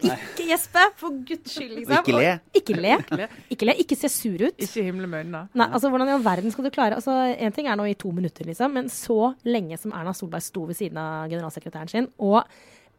Ikke 0.00 0.46
gjespe, 0.48 0.82
for 0.96 1.16
guds 1.28 1.52
skyld, 1.52 1.74
liksom. 1.76 1.98
Og 1.98 2.06
ikke 2.08 2.16
le. 2.16 2.28
Og 2.32 2.60
Ikke 2.60 2.76
le. 2.76 2.92
le. 3.18 3.26
Ikke 3.52 3.66
le. 3.68 3.74
Ikke 3.82 3.98
se 3.98 4.08
sur 4.12 4.44
ut. 4.46 4.62
Ikke 4.64 4.84
himle 4.86 5.08
med 5.10 5.26
øynene. 5.26 5.42
Nei, 5.60 5.66
altså 5.68 5.90
Hvordan 5.92 6.08
i 6.08 6.14
all 6.14 6.24
verden 6.24 6.54
skal 6.54 6.64
du 6.64 6.70
klare 6.72 6.96
Altså, 6.96 7.16
En 7.36 7.52
ting 7.52 7.68
er 7.68 7.76
nå 7.76 7.84
i 7.90 7.96
to 7.98 8.12
minutter, 8.16 8.46
liksom, 8.48 8.72
men 8.78 8.88
så 8.92 9.34
lenge 9.44 9.76
som 9.80 9.92
Erna 9.92 10.14
Solberg 10.16 10.46
sto 10.46 10.64
ved 10.68 10.78
siden 10.78 11.00
av 11.00 11.28
generalsekretæren 11.32 11.90
sin, 11.92 12.08
og 12.18 12.38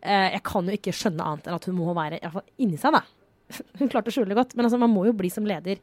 eh, 0.01 0.29
jeg 0.35 0.43
kan 0.43 0.67
jo 0.69 0.77
ikke 0.77 0.93
skjønne 0.93 1.25
annet 1.25 1.49
enn 1.49 1.57
at 1.57 1.65
hun 1.69 1.79
må 1.79 1.95
være 1.97 2.19
i 2.19 2.23
hvert 2.25 2.37
fall 2.37 2.67
inni 2.67 2.77
seg, 2.81 2.99
da. 2.99 3.01
Hun 3.81 3.89
klarte 3.91 4.11
å 4.11 4.15
skjule 4.15 4.29
det 4.31 4.37
godt, 4.37 4.53
men 4.55 4.67
altså, 4.67 4.79
man 4.79 4.93
må 4.93 5.07
jo 5.09 5.15
bli 5.17 5.31
som 5.33 5.47
leder 5.47 5.81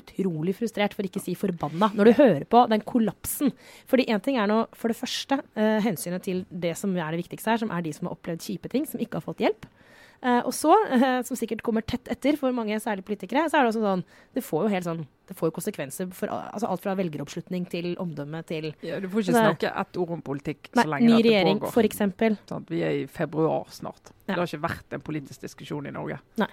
utrolig 0.00 0.54
frustrert, 0.56 0.94
for 0.96 1.04
ikke 1.04 1.20
å 1.20 1.24
si 1.24 1.34
forbanna, 1.36 1.90
når 1.96 2.08
du 2.08 2.12
hører 2.16 2.44
på 2.48 2.62
den 2.70 2.82
kollapsen. 2.86 3.52
Fordi 3.90 4.06
én 4.08 4.22
ting 4.24 4.38
er 4.40 4.48
nå 4.48 4.62
for 4.72 4.92
det 4.92 4.96
første 4.98 5.40
eh, 5.58 5.80
hensynet 5.84 6.24
til 6.24 6.44
det 6.48 6.72
som 6.78 6.94
er 6.96 7.12
det 7.12 7.20
viktigste 7.24 7.52
her, 7.52 7.60
som 7.60 7.72
er 7.74 7.84
de 7.84 7.92
som 7.92 8.08
har 8.08 8.16
opplevd 8.16 8.46
kjipe 8.46 8.70
ting, 8.72 8.86
som 8.88 9.02
ikke 9.02 9.20
har 9.20 9.26
fått 9.26 9.44
hjelp. 9.44 9.68
Eh, 10.20 10.42
og 10.44 10.52
så, 10.52 10.74
eh, 10.96 11.22
som 11.24 11.38
sikkert 11.38 11.62
kommer 11.64 11.84
tett 11.86 12.08
etter 12.12 12.36
for 12.36 12.52
mange, 12.52 12.76
særlig 12.82 13.06
politikere, 13.08 13.46
så 13.48 13.56
er 13.56 13.64
det 13.64 13.72
også 13.72 13.84
sånn 13.86 14.02
Det 14.36 14.42
får 14.44 14.66
jo 14.66 14.72
helt 14.74 14.84
sånn 14.84 14.98
Det 15.30 15.36
får 15.38 15.48
jo 15.48 15.54
konsekvenser 15.56 16.10
for 16.12 16.32
altså 16.34 16.68
alt 16.68 16.82
fra 16.84 16.92
velgeroppslutning 16.98 17.64
til 17.72 17.94
omdømme 18.02 18.42
til 18.44 18.72
Ja, 18.84 18.98
du 19.00 19.08
får 19.08 19.24
ikke 19.24 19.32
Det- 19.32 19.44
snakke 19.46 19.70
ett 19.80 20.00
ord 20.02 20.10
om 20.18 20.24
politikk 20.26 20.68
Nei, 20.74 20.84
så 20.84 20.92
lenge 20.92 21.06
ny 21.06 21.14
dette 21.16 21.28
regjering, 21.30 21.60
pågår. 21.60 21.72
for 21.72 21.88
eksempel. 21.88 22.36
Sant? 22.50 22.68
Vi 22.68 22.82
er 22.84 22.98
i 22.98 23.06
februar 23.06 23.64
snart. 23.72 24.12
Ja. 24.26 24.34
Det 24.34 24.36
har 24.42 24.50
ikke 24.50 24.68
vært 24.68 24.92
en 24.98 25.00
politisk 25.00 25.40
diskusjon 25.40 25.86
i 25.88 25.94
Norge. 25.94 26.20
Nei. 26.36 26.50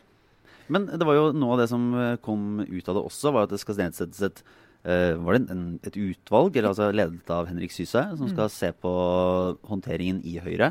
Men 0.70 0.86
det 0.88 1.04
var 1.04 1.16
jo 1.16 1.32
noe 1.34 1.54
av 1.54 1.60
det 1.60 1.70
som 1.70 1.94
eh, 1.96 2.16
kom 2.24 2.62
ut 2.62 2.88
av 2.90 2.96
det 2.96 3.04
også, 3.04 3.34
var 3.34 3.44
at 3.44 3.50
det 3.50 3.60
skal 3.60 3.76
nedsettes 3.76 4.22
et 4.22 4.44
Uh, 4.88 5.18
var 5.20 5.34
det 5.36 5.50
en, 5.50 5.58
en, 5.58 5.80
et 5.84 5.96
utvalg, 6.00 6.56
eller 6.56 6.70
altså 6.70 6.94
ledet 6.96 7.28
av 7.34 7.48
Henrik 7.50 7.74
Syse, 7.74 8.00
som 8.16 8.30
skal 8.30 8.48
se 8.48 8.70
på 8.72 8.92
håndteringen 9.68 10.22
i 10.24 10.38
Høyre. 10.40 10.70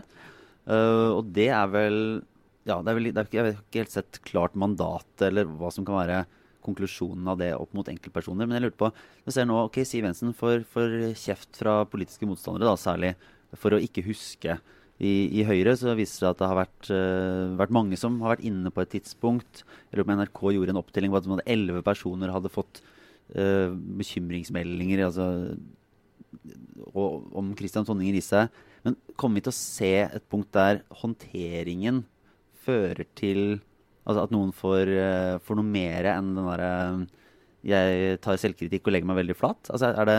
Uh, 0.64 1.18
og 1.18 1.34
det 1.36 1.50
er 1.52 1.66
vel 1.68 1.98
Ja, 2.66 2.80
det 2.82 2.90
er 2.90 2.98
vel, 2.98 3.12
det 3.14 3.22
er, 3.22 3.28
jeg 3.30 3.46
vet 3.46 3.58
ikke 3.60 3.82
helt 3.84 3.94
sett 3.94 4.18
klart 4.26 4.56
mandatet, 4.58 5.28
eller 5.28 5.46
hva 5.46 5.70
som 5.74 5.86
kan 5.86 6.00
være 6.00 6.24
konklusjonen 6.66 7.28
av 7.30 7.38
det 7.38 7.52
opp 7.54 7.74
mot 7.78 7.86
enkeltpersoner. 7.86 8.48
Men 8.48 8.58
jeg 8.58 8.66
lurte 8.66 8.80
på 8.80 8.88
Jeg 9.26 9.36
ser 9.36 9.46
nå 9.46 9.58
ok, 9.68 9.78
Siv 9.86 10.06
Jensen 10.06 10.34
får, 10.34 10.64
kjeft 11.18 11.60
fra 11.60 11.84
politiske 11.86 12.26
motstandere, 12.26 12.66
da, 12.66 12.80
særlig 12.80 13.12
for 13.56 13.76
å 13.76 13.82
ikke 13.82 14.04
huske. 14.08 14.58
I, 14.96 15.12
I 15.38 15.44
Høyre 15.46 15.76
så 15.78 15.92
viser 15.94 16.24
det 16.24 16.30
at 16.32 16.40
det 16.40 16.48
har 16.50 16.58
vært, 16.58 16.90
uh, 16.90 17.54
vært 17.60 17.74
mange 17.76 17.98
som 18.00 18.16
har 18.24 18.34
vært 18.34 18.46
inne 18.48 18.72
på 18.72 18.82
et 18.82 18.94
tidspunkt. 18.96 19.62
Jeg 19.62 19.98
lurer 19.98 20.08
på 20.08 20.14
om 20.14 20.20
NRK 20.22 20.42
gjorde 20.56 20.74
en 20.74 20.80
opptelling 20.80 21.12
på 21.12 21.20
at 21.20 21.30
hadde 21.36 21.48
elleve 21.54 21.84
personer 21.86 22.32
hadde 22.34 22.52
fått 22.52 22.80
uh, 23.36 23.70
bekymringsmeldinger 24.00 25.04
altså, 25.06 25.28
og, 26.94 27.28
om 27.36 27.52
Christian 27.58 27.86
Tonninger 27.86 28.18
i 28.18 28.24
seg. 28.24 28.50
Men 28.86 28.98
kommer 29.14 29.38
vi 29.38 29.46
til 29.46 29.54
å 29.54 29.58
se 29.60 29.94
et 30.06 30.28
punkt 30.32 30.50
der 30.56 30.82
håndteringen 31.02 32.02
fører 32.66 33.06
til 33.18 33.40
altså 34.06 34.26
at 34.26 34.34
noen 34.34 34.52
får, 34.54 34.90
eh, 34.92 35.38
får 35.42 35.58
noe 35.58 35.66
mer 35.66 36.10
enn 36.12 36.34
den 36.36 36.46
derre 36.50 36.70
Jeg 37.66 38.20
tar 38.22 38.38
selvkritikk 38.38 38.86
og 38.86 38.94
legger 38.94 39.10
meg 39.10 39.18
veldig 39.22 39.34
flat? 39.38 39.72
Altså, 39.74 39.90
er 39.90 40.06
det, 40.06 40.18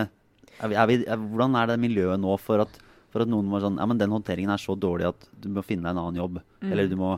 er 0.60 0.72
vi, 0.72 0.76
er 0.76 0.90
vi, 0.90 0.98
hvordan 1.08 1.56
er 1.56 1.70
det 1.72 1.80
miljøet 1.80 2.20
nå 2.20 2.36
for 2.44 2.66
at, 2.66 2.80
for 3.14 3.24
at 3.24 3.32
noen 3.32 3.48
var 3.54 3.64
sånn 3.64 3.80
Ja, 3.80 3.88
men 3.88 4.02
den 4.02 4.12
håndteringen 4.12 4.52
er 4.52 4.60
så 4.60 4.76
dårlig 4.76 5.08
at 5.14 5.28
du 5.40 5.48
må 5.56 5.64
finne 5.64 5.88
deg 5.88 5.94
en 5.96 6.02
annen 6.04 6.20
jobb. 6.20 6.42
Eller 6.68 6.90
du 6.92 6.98
må 7.00 7.14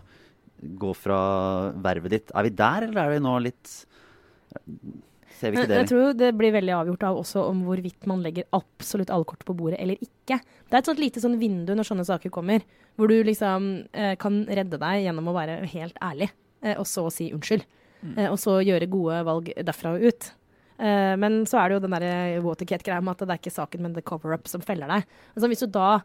gå 0.59 0.91
fra 0.97 1.19
vervet 1.81 2.13
ditt. 2.13 2.33
Er 2.35 2.45
vi 2.45 2.51
der, 2.53 2.89
eller 2.89 3.05
er 3.05 3.13
vi 3.15 3.23
nå 3.23 3.37
litt 3.47 3.77
Ser 5.39 5.53
vi 5.53 5.55
Men 5.55 5.63
ikke 5.63 5.71
det? 5.71 5.77
jeg 5.79 5.89
tror 5.91 6.15
det 6.19 6.29
blir 6.35 6.51
veldig 6.51 6.73
avgjort 6.75 7.03
av 7.07 7.19
også 7.21 7.43
om 7.47 7.61
hvorvidt 7.67 8.07
man 8.11 8.23
legger 8.25 8.47
absolutt 8.57 9.11
alle 9.13 9.27
kort 9.29 9.45
på 9.47 9.55
bordet 9.55 9.79
eller 9.79 9.95
ikke. 10.03 10.39
Det 10.41 10.73
er 10.73 10.81
et 10.81 10.89
sånt 10.89 10.99
lite 10.99 11.21
sånn 11.23 11.37
vindu 11.39 11.71
når 11.77 11.87
sånne 11.87 12.05
saker 12.07 12.33
kommer, 12.33 12.65
hvor 12.99 13.11
du 13.11 13.15
liksom 13.23 13.69
eh, 13.95 14.15
kan 14.19 14.41
redde 14.45 14.79
deg 14.81 15.05
gjennom 15.05 15.31
å 15.31 15.35
være 15.37 15.61
helt 15.71 15.95
ærlig, 16.03 16.29
eh, 16.65 16.75
og 16.75 16.87
så 16.89 17.05
si 17.13 17.29
unnskyld. 17.35 17.63
Eh, 18.17 18.27
og 18.27 18.37
så 18.39 18.59
gjøre 18.63 18.91
gode 18.91 19.23
valg 19.27 19.49
derfra 19.55 19.95
og 19.95 20.03
ut. 20.03 20.29
Eh, 20.79 21.15
men 21.19 21.41
så 21.47 21.59
er 21.61 21.69
det 21.69 21.79
jo 21.79 21.83
den 21.87 21.95
der 21.95 22.43
Watergate-greia 22.43 23.03
med 23.03 23.15
at 23.15 23.25
det 23.25 23.35
er 23.35 23.41
ikke 23.41 23.55
saken, 23.55 23.83
men 23.83 23.95
the 23.95 24.03
cover-up 24.03 24.47
som 24.51 24.63
feller 24.63 24.91
deg. 24.91 25.07
Altså 25.35 25.51
hvis 25.51 25.63
du 25.63 25.71
da 25.71 25.99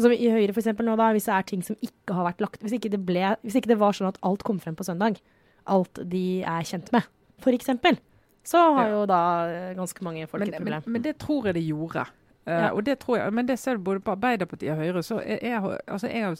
som 0.00 0.12
i 0.14 0.30
Høyre 0.32 0.54
for 0.54 0.86
nå 0.86 0.94
da, 0.96 1.10
Hvis 1.12 1.26
det 1.28 1.34
er 1.34 1.46
ting 1.48 1.62
som 1.66 1.76
ikke 1.84 2.14
har 2.16 2.24
vært 2.30 2.40
lagt 2.40 2.62
Hvis 2.62 2.76
ikke 2.76 2.92
det, 2.92 3.00
ble, 3.04 3.34
hvis 3.42 3.58
ikke 3.58 3.72
det 3.72 3.80
var 3.80 3.96
sånn 3.96 4.08
at 4.08 4.20
alt 4.24 4.44
kom 4.46 4.60
frem 4.62 4.76
på 4.78 4.86
søndag, 4.86 5.18
alt 5.66 6.00
de 6.08 6.40
er 6.46 6.64
kjent 6.64 6.88
med, 6.94 7.04
eksempel, 7.44 7.98
så 8.46 8.62
har 8.78 8.88
jo 8.94 9.02
da 9.10 9.20
eh, 9.50 9.74
ganske 9.76 10.04
mange 10.06 10.26
folk 10.30 10.40
Men, 10.40 10.54
et 10.54 10.60
men, 10.60 10.72
problem. 10.78 10.94
men 10.94 11.04
det 11.04 11.18
tror 11.20 11.50
jeg 11.50 11.58
det 11.58 11.66
gjorde. 11.66 12.06
Eh, 12.46 12.52
Ja. 12.54 12.70
og 12.72 12.84
det 12.84 12.98
tror 13.00 13.18
jeg, 13.18 13.32
Men 13.32 13.46
det 13.46 13.58
ser 13.58 13.76
du 13.76 13.82
både 13.84 14.00
på 14.00 14.12
Arbeiderpartiet 14.16 14.72
og 14.72 14.78
Høyre. 14.78 15.02
så 15.02 15.20
jeg, 15.26 15.40
jeg, 15.42 15.78
altså 15.86 16.08
jeg 16.08 16.24
har 16.24 16.36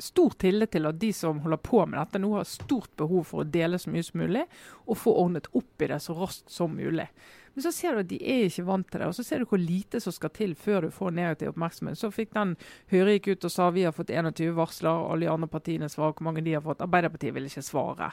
stor 0.00 0.30
tillit 0.38 0.70
til 0.72 0.86
at 0.86 0.98
de 0.98 1.12
som 1.12 1.38
holder 1.40 1.56
på 1.56 1.86
med 1.86 1.98
dette, 2.00 2.18
nå 2.20 2.32
har 2.34 2.44
stort 2.44 2.90
behov 2.96 3.24
for 3.24 3.44
å 3.44 3.50
dele 3.50 3.78
så 3.78 3.90
mye 3.90 4.02
som 4.02 4.20
mulig, 4.20 4.44
og 4.86 4.96
få 4.96 5.14
ordnet 5.14 5.46
opp 5.54 5.82
i 5.82 5.86
det 5.86 6.00
så 6.02 6.14
raskt 6.18 6.50
som 6.50 6.74
mulig. 6.76 7.08
Men 7.54 7.62
så 7.62 7.72
ser 7.72 7.92
du 7.94 8.00
at 8.00 8.08
de 8.08 8.18
er 8.20 8.44
ikke 8.50 8.66
vant 8.66 8.90
til 8.90 9.00
det, 9.00 9.06
og 9.08 9.14
så 9.14 9.24
ser 9.24 9.38
du 9.38 9.46
hvor 9.46 9.58
lite 9.58 10.00
som 10.00 10.12
skal 10.12 10.30
til 10.30 10.54
før 10.54 10.80
du 10.82 10.90
får 10.90 11.10
negativ 11.14 11.48
oppmerksomhet. 11.54 11.96
Så 11.96 12.10
fikk 12.12 12.34
den 12.34 12.56
Høyre 12.90 13.14
gikk 13.18 13.28
ut 13.36 13.44
og 13.44 13.50
sa 13.50 13.70
vi 13.70 13.84
har 13.84 13.92
fått 13.96 14.10
21 14.10 14.52
varsler, 14.54 14.90
alle 15.12 15.24
de 15.26 15.32
andre 15.32 15.48
partiene 15.48 15.88
svarer 15.88 16.12
hvor 16.12 16.24
mange 16.24 16.44
de 16.44 16.52
har 16.52 16.60
fått. 16.60 16.82
Arbeiderpartiet 16.84 17.32
vil 17.34 17.44
ikke 17.48 17.62
svare. 17.64 18.10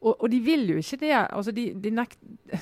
Og, 0.00 0.16
og 0.18 0.30
de 0.32 0.40
vil 0.44 0.66
jo 0.68 0.80
ikke 0.80 0.98
det. 1.00 1.12
altså 1.12 1.52
de, 1.52 1.66
de 1.84 1.90
nekt, 1.90 2.18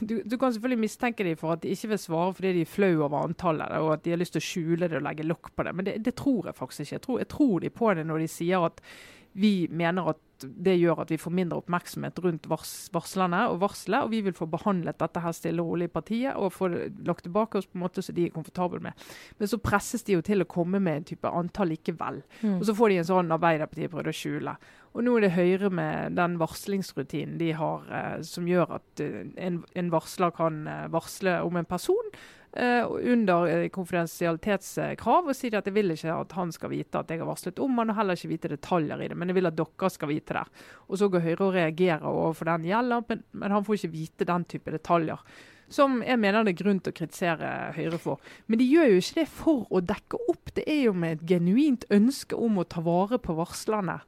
du, 0.09 0.21
du 0.25 0.37
kan 0.39 0.53
selvfølgelig 0.53 0.83
mistenke 0.85 1.25
dem 1.25 1.37
for 1.37 1.53
at 1.53 1.63
de 1.63 1.73
ikke 1.73 1.93
vil 1.95 1.99
svare 1.99 2.35
fordi 2.35 2.53
de 2.59 2.67
er 2.67 2.71
flau 2.71 2.93
over 3.03 3.23
antallet, 3.23 3.79
og 3.79 3.93
at 3.97 4.05
de 4.05 4.11
har 4.15 4.21
lyst 4.21 4.37
til 4.37 4.43
å 4.43 4.49
skjule 4.49 4.89
det 4.89 5.01
og 5.01 5.07
legge 5.07 5.27
lokk 5.27 5.51
på 5.57 5.67
det. 5.67 5.75
Men 5.75 5.89
det, 5.89 5.97
det 6.07 6.15
tror 6.19 6.51
jeg 6.51 6.59
faktisk 6.59 6.85
ikke. 6.85 6.95
Jeg 6.95 7.07
tror, 7.07 7.19
jeg 7.19 7.33
tror 7.33 7.59
de 7.65 7.71
på 7.71 7.95
det 7.99 8.07
når 8.07 8.25
de 8.25 8.31
sier 8.31 8.69
at 8.69 8.85
vi 9.33 9.55
mener 9.71 10.13
at 10.13 10.21
det 10.45 10.75
gjør 10.79 11.03
at 11.05 11.13
vi 11.13 11.21
får 11.21 11.35
mindre 11.35 11.61
oppmerksomhet 11.63 12.19
rundt 12.25 12.49
vars 12.51 12.73
varslerne 12.95 13.45
og 13.53 13.61
varselet. 13.63 14.07
Og 14.07 14.13
vi 14.13 14.23
vil 14.27 14.37
få 14.37 14.49
behandlet 14.51 15.01
dette 15.01 15.23
her 15.23 15.37
stille 15.37 15.63
og 15.63 15.73
rolig 15.73 15.91
i 15.91 15.95
partiet 15.95 16.37
og 16.37 16.53
få 16.55 16.71
det 16.73 16.85
lagt 17.07 17.27
tilbake 17.27 17.61
oss 17.61 17.69
på 17.71 17.79
en 17.79 17.85
måte 17.85 18.05
som 18.05 18.17
de 18.17 18.27
er 18.27 18.35
komfortable 18.35 18.83
med. 18.85 19.09
Men 19.39 19.51
så 19.51 19.61
presses 19.63 20.07
de 20.07 20.17
jo 20.17 20.25
til 20.25 20.45
å 20.45 20.51
komme 20.51 20.83
med 20.83 21.01
en 21.01 21.09
type 21.13 21.33
antall 21.43 21.73
likevel. 21.73 22.23
Mm. 22.43 22.59
Og 22.59 22.69
så 22.69 22.77
får 22.77 22.93
de 22.93 23.01
en 23.03 23.11
sånn 23.13 23.37
Arbeiderpartiet 23.39 23.93
prøvde 23.93 24.13
å 24.13 24.21
skjule. 24.23 24.57
Og 24.93 25.07
nå 25.07 25.15
er 25.17 25.25
det 25.25 25.33
Høyre 25.37 25.71
med 25.73 26.19
den 26.19 26.37
varslingsrutinen 26.41 27.39
de 27.41 27.53
har, 27.57 27.87
eh, 27.89 28.21
som 28.29 28.49
gjør 28.49 28.77
at 28.77 29.01
eh, 29.01 29.23
en, 29.41 29.63
en 29.79 29.91
varsler 29.93 30.35
kan 30.37 30.67
eh, 30.69 30.89
varsle 30.93 31.39
om 31.47 31.57
en 31.57 31.69
person 31.69 32.13
eh, 32.57 32.87
under 33.13 33.47
eh, 33.49 33.69
konfidensialitetskrav 33.73 35.31
og 35.31 35.37
sier 35.37 35.59
at 35.59 35.69
jeg 35.69 35.77
vil 35.77 35.95
ikke 35.95 36.15
at 36.15 36.35
han 36.37 36.53
skal 36.55 36.73
vite 36.73 37.01
at 37.01 37.13
jeg 37.13 37.23
har 37.23 37.29
varslet 37.29 37.63
om 37.63 37.79
han, 37.81 37.93
og 37.93 37.99
heller 38.01 38.19
ikke 38.19 38.33
vite 38.33 38.53
detaljer 38.55 39.05
i 39.05 39.09
det, 39.13 39.19
men 39.19 39.33
jeg 39.33 39.39
vil 39.39 39.51
at 39.51 39.57
dere 39.59 39.93
skal 39.93 40.13
vite 40.13 40.37
det. 40.39 40.45
Og 40.89 41.01
så 41.01 41.09
går 41.13 41.25
Høyre 41.27 41.47
og 41.47 41.57
reagerer 41.57 42.07
overfor 42.09 42.53
den 42.53 42.69
gjelder, 42.71 43.09
men, 43.09 43.25
men 43.33 43.57
han 43.57 43.67
får 43.67 43.81
ikke 43.81 43.97
vite 43.97 44.29
den 44.29 44.47
type 44.51 44.75
detaljer. 44.75 45.25
Som 45.73 46.03
jeg 46.05 46.21
mener 46.21 46.45
det 46.45 46.53
er 46.53 46.65
grunn 46.65 46.83
til 46.85 46.93
å 46.93 46.97
kritisere 46.99 47.53
Høyre 47.77 48.01
for. 48.01 48.33
Men 48.47 48.61
de 48.61 48.67
gjør 48.69 48.91
jo 48.91 48.99
ikke 49.01 49.21
det 49.23 49.29
for 49.33 49.65
å 49.73 49.81
dekke 49.93 50.21
opp, 50.29 50.53
det 50.59 50.67
er 50.69 50.83
jo 50.89 50.93
med 50.97 51.17
et 51.17 51.25
genuint 51.31 51.87
ønske 51.93 52.37
om 52.37 52.61
å 52.61 52.69
ta 52.69 52.85
vare 52.85 53.21
på 53.23 53.37
varslerne. 53.39 54.03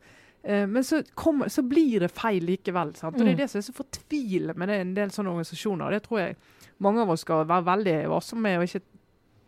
Eh, 0.45 0.67
Men 0.67 0.83
så, 0.85 1.03
kommer- 1.17 1.49
så 1.49 1.63
blir 1.67 2.01
det 2.01 2.11
feil 2.13 2.43
likevel. 2.45 2.95
Sant? 2.97 3.15
Og 3.17 3.19
Det 3.25 3.27
Mm. 3.27 3.33
er 3.33 3.37
det 3.37 3.51
som 3.51 3.59
er 3.59 3.63
så 3.63 3.73
fortvilende 3.73 4.57
med 4.57 4.69
det, 4.69 4.81
en 4.81 4.95
del 4.95 5.09
sånne 5.09 5.31
organisasjoner. 5.33 5.91
Det 5.91 6.03
tror 6.03 6.19
jeg 6.19 6.37
mange 6.81 7.01
av 7.01 7.11
oss 7.11 7.21
skal 7.21 7.45
være 7.47 7.65
veldig 7.65 8.09
varsomme 8.09 8.43
med, 8.43 8.59
og 8.59 8.65
ikke, 8.65 8.83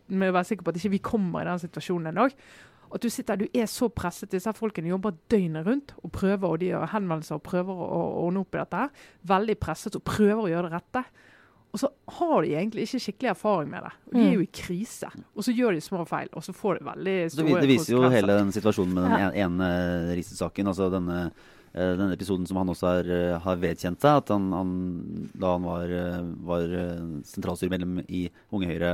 med 0.09 0.29
å 0.33 0.37
være 0.37 0.45
sikre 0.45 0.63
på 0.63 0.69
at 0.69 0.75
ikke 0.75 0.89
vi 0.91 0.97
kommer 0.99 1.41
i 1.41 1.45
den 1.45 1.59
situasjonen 1.69 2.07
en 2.07 2.15
dag. 2.15 2.33
At 2.93 3.01
du 3.01 3.09
sitter, 3.09 3.35
du 3.35 3.47
er 3.53 3.65
så 3.67 3.89
presset. 3.89 4.29
Disse 4.31 4.53
folkene 4.53 4.87
jobber 4.87 5.11
døgnet 5.29 5.65
rundt 5.67 5.91
og 6.03 6.11
prøver, 6.11 6.47
og 6.49 6.59
de 6.59 6.69
gjør 6.71 6.87
henvendelser 6.87 7.35
og 7.35 7.43
prøver 7.43 7.73
å, 7.75 7.87
å 7.91 8.25
ordne 8.27 8.39
opp 8.39 8.55
i 8.55 8.57
dette. 8.59 8.77
her. 8.77 8.89
Veldig 9.27 9.59
presset 9.59 9.95
og 9.95 10.03
prøver 10.05 10.43
å 10.43 10.49
gjøre 10.49 10.69
det 10.71 10.81
rette. 10.81 11.03
Og 11.77 11.81
så 11.83 11.89
har 12.17 12.39
de 12.41 12.55
egentlig 12.57 12.87
ikke 12.87 12.99
skikkelig 13.03 13.29
erfaring 13.35 13.67
med 13.69 13.83
det. 13.85 13.91
De 14.15 14.21
er 14.23 14.31
jo 14.33 14.41
i 14.41 14.49
krise. 14.49 15.11
Og 15.37 15.45
så 15.45 15.53
gjør 15.53 15.75
de 15.77 15.83
små 15.85 16.07
feil, 16.09 16.31
og 16.33 16.41
så 16.41 16.55
får 16.57 16.79
de 16.79 16.87
veldig 16.87 17.13
store 17.29 17.45
store 17.51 17.61
det 17.61 17.69
viser 17.69 17.93
jo 17.93 18.09
hele 18.09 18.37
den 18.39 18.49
situasjonen 18.55 18.97
med 18.97 19.05
den 19.13 19.37
ene 19.43 19.67
Riise-saken. 20.17 20.71
Altså 20.71 20.87
denne, 20.89 21.19
eh, 21.75 21.93
denne 21.99 22.17
episoden 22.17 22.49
som 22.49 22.57
han 22.57 22.73
også 22.73 22.89
har, 22.89 23.11
eh, 23.13 23.37
har 23.45 23.61
vedkjent 23.61 24.01
seg. 24.01 24.23
At 24.23 24.33
han, 24.33 24.49
han, 24.57 24.73
da 25.37 25.53
han 25.53 25.69
var, 25.69 25.93
eh, 26.01 26.19
var 26.49 26.75
sentralstyremedlem 27.29 28.01
i 28.09 28.25
Unge 28.49 28.73
Høyre, 28.73 28.93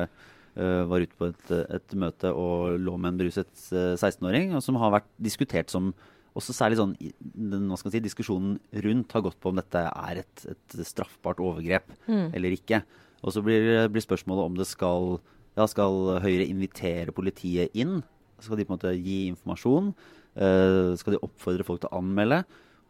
var 0.53 1.01
ute 1.01 1.17
på 1.17 1.31
et, 1.31 1.47
et 1.73 1.93
møte 1.97 2.29
og 2.29 2.75
lå 2.77 2.91
med 3.01 3.13
en 3.13 3.21
beruset 3.23 3.49
eh, 3.73 3.95
16-åring, 3.95 4.51
og 4.53 4.61
som 4.61 4.75
har 4.77 4.91
vært 4.99 5.07
diskutert 5.17 5.71
som 5.73 5.95
også 6.33 6.55
særlig 6.55 6.79
sånn 6.79 6.95
hva 6.97 7.77
skal 7.77 7.89
man 7.89 7.93
si, 7.93 8.01
Diskusjonen 8.03 8.55
rundt 8.85 9.13
har 9.13 9.23
gått 9.25 9.39
på 9.41 9.51
om 9.51 9.59
dette 9.59 9.83
er 9.85 10.23
et, 10.23 10.45
et 10.49 10.77
straffbart 10.87 11.41
overgrep 11.43 11.93
Mm. 12.07 12.33
eller 12.33 12.55
ikke. 12.55 12.81
Og 13.23 13.31
så 13.35 13.43
blir, 13.45 13.87
blir 13.93 14.03
spørsmålet 14.03 14.49
om 14.49 14.57
det 14.57 14.67
skal 14.67 15.19
ja, 15.57 15.67
skal 15.69 16.19
Høyre 16.23 16.47
invitere 16.49 17.13
politiet 17.15 17.73
inn. 17.77 18.01
Skal 18.41 18.59
de 18.59 18.65
på 18.65 18.73
en 18.73 18.79
måte 18.79 18.93
gi 18.97 19.27
informasjon? 19.29 19.93
Uh, 20.33 20.97
skal 20.97 21.15
de 21.15 21.21
oppfordre 21.21 21.65
folk 21.67 21.83
til 21.83 21.91
å 21.91 22.01
anmelde? 22.01 22.41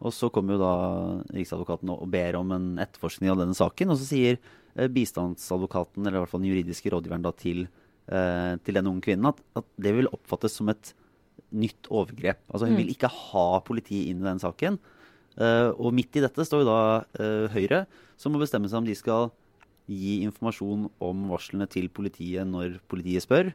Og 0.04 0.12
så 0.16 0.30
kommer 0.32 0.56
jo 0.56 0.64
da 0.64 0.74
Riksadvokaten 1.36 1.92
og 1.92 2.02
og 2.04 2.10
ber 2.12 2.36
om 2.40 2.50
en 2.56 2.66
etterforskning 2.82 3.30
av 3.32 3.40
denne 3.40 3.56
saken. 3.56 3.92
Og 3.92 4.00
så 4.00 4.08
sier 4.08 4.40
eh, 4.74 4.90
bistandsadvokaten, 4.90 6.02
eller 6.02 6.18
i 6.18 6.24
hvert 6.24 6.32
fall 6.32 6.42
den 6.42 6.50
juridiske 6.50 6.90
rådgiveren 6.92 7.24
da, 7.24 7.32
til, 7.38 7.66
uh, 8.10 8.56
til 8.64 8.80
den 8.80 8.90
unge 8.90 9.04
kvinnen 9.06 9.30
at, 9.30 9.40
at 9.60 9.68
det 9.80 9.94
vil 9.96 10.10
oppfattes 10.12 10.58
som 10.58 10.72
et 10.72 10.92
nytt 11.52 11.88
overgrep. 11.90 12.38
Altså 12.50 12.66
Hun 12.66 12.74
Mm. 12.74 12.76
vil 12.82 12.94
ikke 12.94 13.10
ha 13.10 13.60
politiet 13.60 14.08
inn 14.08 14.20
i 14.20 14.24
den 14.30 14.38
saken. 14.38 14.78
Eh, 15.36 15.70
og 15.78 15.92
midt 15.92 16.14
i 16.16 16.20
dette 16.20 16.44
står 16.46 16.62
jo 16.62 16.68
da 16.70 17.04
eh, 17.18 17.48
Høyre, 17.50 17.86
som 18.16 18.32
må 18.32 18.38
bestemme 18.38 18.68
seg 18.68 18.78
om 18.78 18.84
de 18.86 18.94
skal 18.94 19.30
gi 19.88 20.22
informasjon 20.24 20.90
om 21.00 21.28
varslene 21.28 21.68
til 21.68 21.88
politiet 21.88 22.46
når 22.46 22.78
politiet 22.88 23.22
spør. 23.26 23.52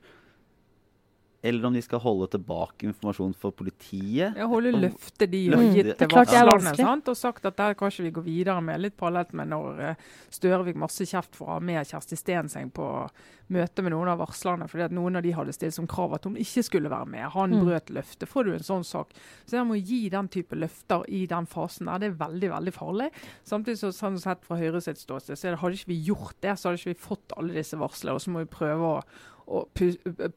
Eller 1.41 1.65
om 1.69 1.73
de 1.73 1.79
skal 1.81 2.01
holde 2.03 2.27
tilbake 2.33 2.83
informasjon 2.89 3.33
for 3.39 3.51
politiet. 3.55 4.35
Ja, 4.35 4.47
holde 4.51 4.73
løftet 4.75 5.31
de 5.31 5.39
har 5.47 5.55
Løftet. 5.55 5.75
gitt 5.77 5.97
til 6.01 6.07
er 6.09 6.19
er 6.35 6.49
varslerne. 6.49 7.07
Og 7.07 7.15
sagt 7.17 7.45
at 7.47 7.55
der 7.55 7.73
kan 7.79 7.87
ikke 7.93 8.03
vi 8.03 8.11
gå 8.11 8.23
videre 8.25 8.61
med. 8.61 8.81
Litt 8.81 8.97
parallelt 8.99 9.31
med 9.33 9.47
når 9.47 9.79
eh, 9.79 9.95
Støre 10.29 10.65
fikk 10.67 10.75
masse 10.75 11.07
kjeft 11.07 11.35
for 11.39 11.47
å 11.47 11.53
ha 11.53 11.59
med 11.63 11.87
Kjersti 11.87 12.17
Stenseng 12.19 12.69
på 12.75 12.89
møte 13.49 13.81
med 13.81 13.93
noen 13.95 14.11
av 14.11 14.19
varslerne, 14.19 14.67
fordi 14.69 14.83
at 14.85 14.91
noen 14.93 15.15
av 15.17 15.23
de 15.25 15.31
hadde 15.33 15.53
stilt 15.55 15.73
som 15.73 15.87
krav 15.89 16.13
at 16.19 16.27
hun 16.27 16.35
ikke 16.37 16.61
skulle 16.67 16.91
være 16.91 17.07
med. 17.09 17.29
Han 17.33 17.49
Mm. 17.55 17.63
brøt 17.65 17.89
løftet. 17.89 18.27
Får 18.29 18.43
du 18.45 18.53
en 18.53 18.59
sånn 18.59 18.83
sak. 18.85 19.07
Så 19.47 19.57
jeg 19.57 19.65
må 19.65 19.79
gi 19.81 20.09
den 20.09 20.27
type 20.27 20.53
løfter 20.55 21.03
i 21.07 21.25
den 21.25 21.47
fasen 21.47 21.85
der. 21.87 21.97
Det 21.99 22.07
er 22.11 22.27
veldig, 22.27 22.49
veldig 22.51 22.73
farlig. 22.73 23.09
Samtidig 23.45 23.79
så 23.79 23.89
sånn 23.95 24.19
sett 24.19 24.43
fra 24.45 24.57
Høyre 24.57 24.81
sitt 24.81 24.97
ståsted, 24.99 25.37
så 25.39 25.55
hadde 25.57 25.73
ikke 25.73 25.87
vi 25.87 26.03
gjort 26.11 26.35
det, 26.41 26.59
så 26.59 26.69
hadde 26.69 26.77
ikke 26.77 26.93
vi 26.93 27.07
fått 27.07 27.33
alle 27.37 27.53
disse 27.53 27.77
varslene. 27.79 28.13
Og 28.13 28.21
så 28.21 28.29
må 28.29 28.39
vi 28.43 28.45
prøve 28.53 28.81
å 28.99 29.03
å 29.49 29.63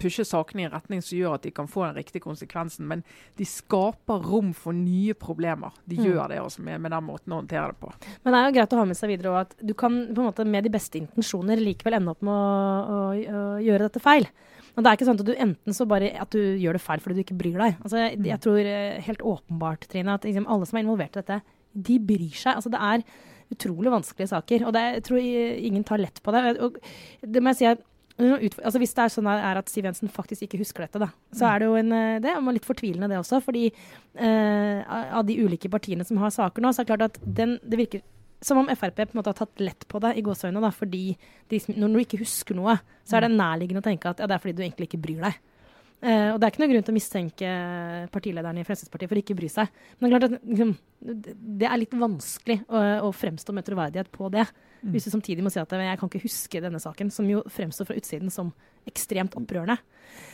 pushe 0.01 0.25
sakene 0.25 0.63
i 0.63 0.67
en 0.67 0.73
retning 0.73 1.03
som 1.05 1.19
gjør 1.19 1.35
at 1.37 1.43
de 1.45 1.51
kan 1.55 1.67
få 1.69 1.85
den 1.85 1.99
riktige 2.01 2.23
konsekvensen. 2.25 2.87
Men 2.89 3.03
de 3.37 3.45
skaper 3.49 4.25
rom 4.25 4.53
for 4.57 4.73
nye 4.73 5.13
problemer. 5.15 5.75
De 5.87 5.99
Mm. 5.99 6.05
gjør 6.07 6.29
det 6.33 6.39
også 6.41 6.63
med, 6.65 6.81
med 6.81 6.91
den 6.95 7.05
måten 7.05 7.33
å 7.35 7.41
håndtere 7.43 7.75
det 7.75 7.81
på. 7.83 7.93
Men 8.25 8.33
det 8.33 8.39
er 8.41 8.47
jo 8.49 8.55
greit 8.57 8.73
å 8.73 8.81
ha 8.81 8.85
med 8.89 8.97
seg 8.97 9.13
videre 9.13 9.33
også 9.35 9.41
at 9.47 9.67
du 9.69 9.75
kan 9.75 9.99
på 10.15 10.23
en 10.23 10.29
måte 10.31 10.47
med 10.49 10.65
de 10.65 10.73
beste 10.73 10.99
intensjoner 10.99 11.61
likevel 11.61 11.99
ende 12.01 12.15
opp 12.15 12.23
med 12.25 12.33
å, 12.33 12.97
å, 12.97 13.03
å 13.13 13.43
gjøre 13.63 13.89
dette 13.91 14.01
feil. 14.03 14.27
Men 14.75 14.85
det 14.87 14.89
er 14.89 14.97
ikke 14.97 15.05
sånn 15.11 15.21
at 15.21 15.27
du 15.29 15.35
enten 15.37 15.75
så 15.77 15.85
bare 15.87 16.09
at 16.17 16.31
du 16.33 16.41
gjør 16.57 16.79
det 16.79 16.81
feil 16.81 17.01
fordi 17.05 17.19
du 17.19 17.25
ikke 17.27 17.37
bryr 17.37 17.59
deg. 17.61 17.77
Altså, 17.85 17.99
jeg, 18.01 18.23
jeg 18.25 18.41
tror 18.41 18.59
eh, 18.65 19.01
helt 19.05 19.21
åpenbart, 19.21 19.85
Trine, 19.93 20.15
at 20.17 20.25
liksom, 20.25 20.47
alle 20.49 20.65
som 20.71 20.79
er 20.81 20.87
involvert 20.87 21.19
i 21.19 21.21
dette, 21.21 21.43
de 21.77 21.99
bryr 22.01 22.33
seg. 22.33 22.57
Altså, 22.57 22.73
det 22.73 22.81
er 22.81 23.05
utrolig 23.53 23.93
vanskelige 23.93 24.31
saker. 24.33 24.65
Og 24.65 24.73
det, 24.73 24.83
jeg 24.97 25.03
tror 25.11 25.19
ingen 25.21 25.85
tar 25.85 26.01
lett 26.01 26.23
på 26.25 26.33
det. 26.33 26.43
Og 26.65 26.79
det 27.21 27.43
må 27.45 27.53
jeg 27.53 27.59
si 27.61 27.69
at 27.69 27.85
Altså 28.21 28.81
Hvis 28.83 28.93
det 28.97 29.05
er 29.05 29.13
sånn 29.15 29.29
er 29.31 29.59
at 29.59 29.71
Siv 29.73 29.87
Jensen 29.89 30.11
faktisk 30.13 30.45
ikke 30.45 30.61
husker 30.61 30.85
dette, 30.85 31.01
da, 31.01 31.09
så 31.33 31.47
er 31.49 31.63
det 31.63 31.69
jo 31.71 31.77
en, 31.81 31.93
eh, 31.97 32.19
det 32.23 32.31
er 32.31 32.49
litt 32.53 32.69
fortvilende 32.69 33.09
det 33.09 33.21
også. 33.21 33.41
Fordi 33.45 33.69
eh, 33.69 34.83
av 34.85 35.25
de 35.27 35.39
ulike 35.41 35.71
partiene 35.73 36.05
som 36.05 36.21
har 36.21 36.35
saker 36.35 36.63
nå, 36.63 36.73
så 36.73 36.83
er 36.83 36.87
det 36.87 36.93
klart 36.93 37.07
at 37.09 37.23
den, 37.25 37.57
det 37.65 37.81
virker 37.81 38.05
som 38.43 38.59
om 38.59 38.69
Frp 38.75 38.99
på 38.99 39.15
en 39.15 39.21
måte 39.21 39.31
har 39.31 39.39
tatt 39.39 39.63
lett 39.63 39.87
på 39.89 40.01
det 40.03 40.17
i 40.19 40.25
gåseøynene. 40.27 40.65
da, 40.65 40.73
fordi 40.75 41.17
de, 41.49 41.63
Når 41.71 41.95
du 41.95 42.03
ikke 42.03 42.21
husker 42.25 42.59
noe, 42.59 42.77
så 43.07 43.17
er 43.17 43.27
det 43.27 43.37
nærliggende 43.37 43.83
å 43.83 43.87
tenke 43.87 44.11
at 44.11 44.21
ja, 44.21 44.29
det 44.29 44.37
er 44.37 44.43
fordi 44.43 44.57
du 44.59 44.65
egentlig 44.65 44.91
ikke 44.91 45.03
bryr 45.05 45.23
deg. 45.29 45.39
Eh, 46.03 46.29
og 46.33 46.41
det 46.41 46.49
er 46.49 46.51
ikke 46.53 46.65
noe 46.65 46.73
grunn 46.73 46.85
til 46.89 46.93
å 46.93 46.99
mistenke 46.99 47.51
partilederen 48.11 48.59
i 48.59 48.67
Fremskrittspartiet 48.67 49.13
for 49.13 49.21
ikke 49.21 49.37
å 49.37 49.39
bry 49.39 49.51
seg. 49.53 49.81
Men 49.99 50.11
det 50.11 50.11
er 50.11 50.17
klart 50.17 50.29
at 50.29 50.49
liksom, 50.51 50.73
det 51.63 51.69
er 51.69 51.79
litt 51.79 51.95
vanskelig 51.95 52.59
å, 52.67 52.83
å 53.07 53.13
fremstå 53.15 53.55
med 53.55 53.69
troverdighet 53.69 54.11
på 54.15 54.31
det. 54.35 54.49
Hvis 54.83 55.05
du 55.07 55.11
samtidig 55.15 55.43
må 55.47 55.51
si 55.53 55.61
at 55.63 55.71
jeg 55.71 55.99
kan 56.01 56.09
ikke 56.11 56.23
huske 56.27 56.61
denne 56.61 56.81
saken, 56.83 57.11
som 57.11 57.29
jo 57.31 57.43
fremstår 57.47 57.87
fra 57.87 57.95
utsiden 57.95 58.31
som 58.35 58.53
ekstremt 58.89 59.37
opprørende. 59.39 59.77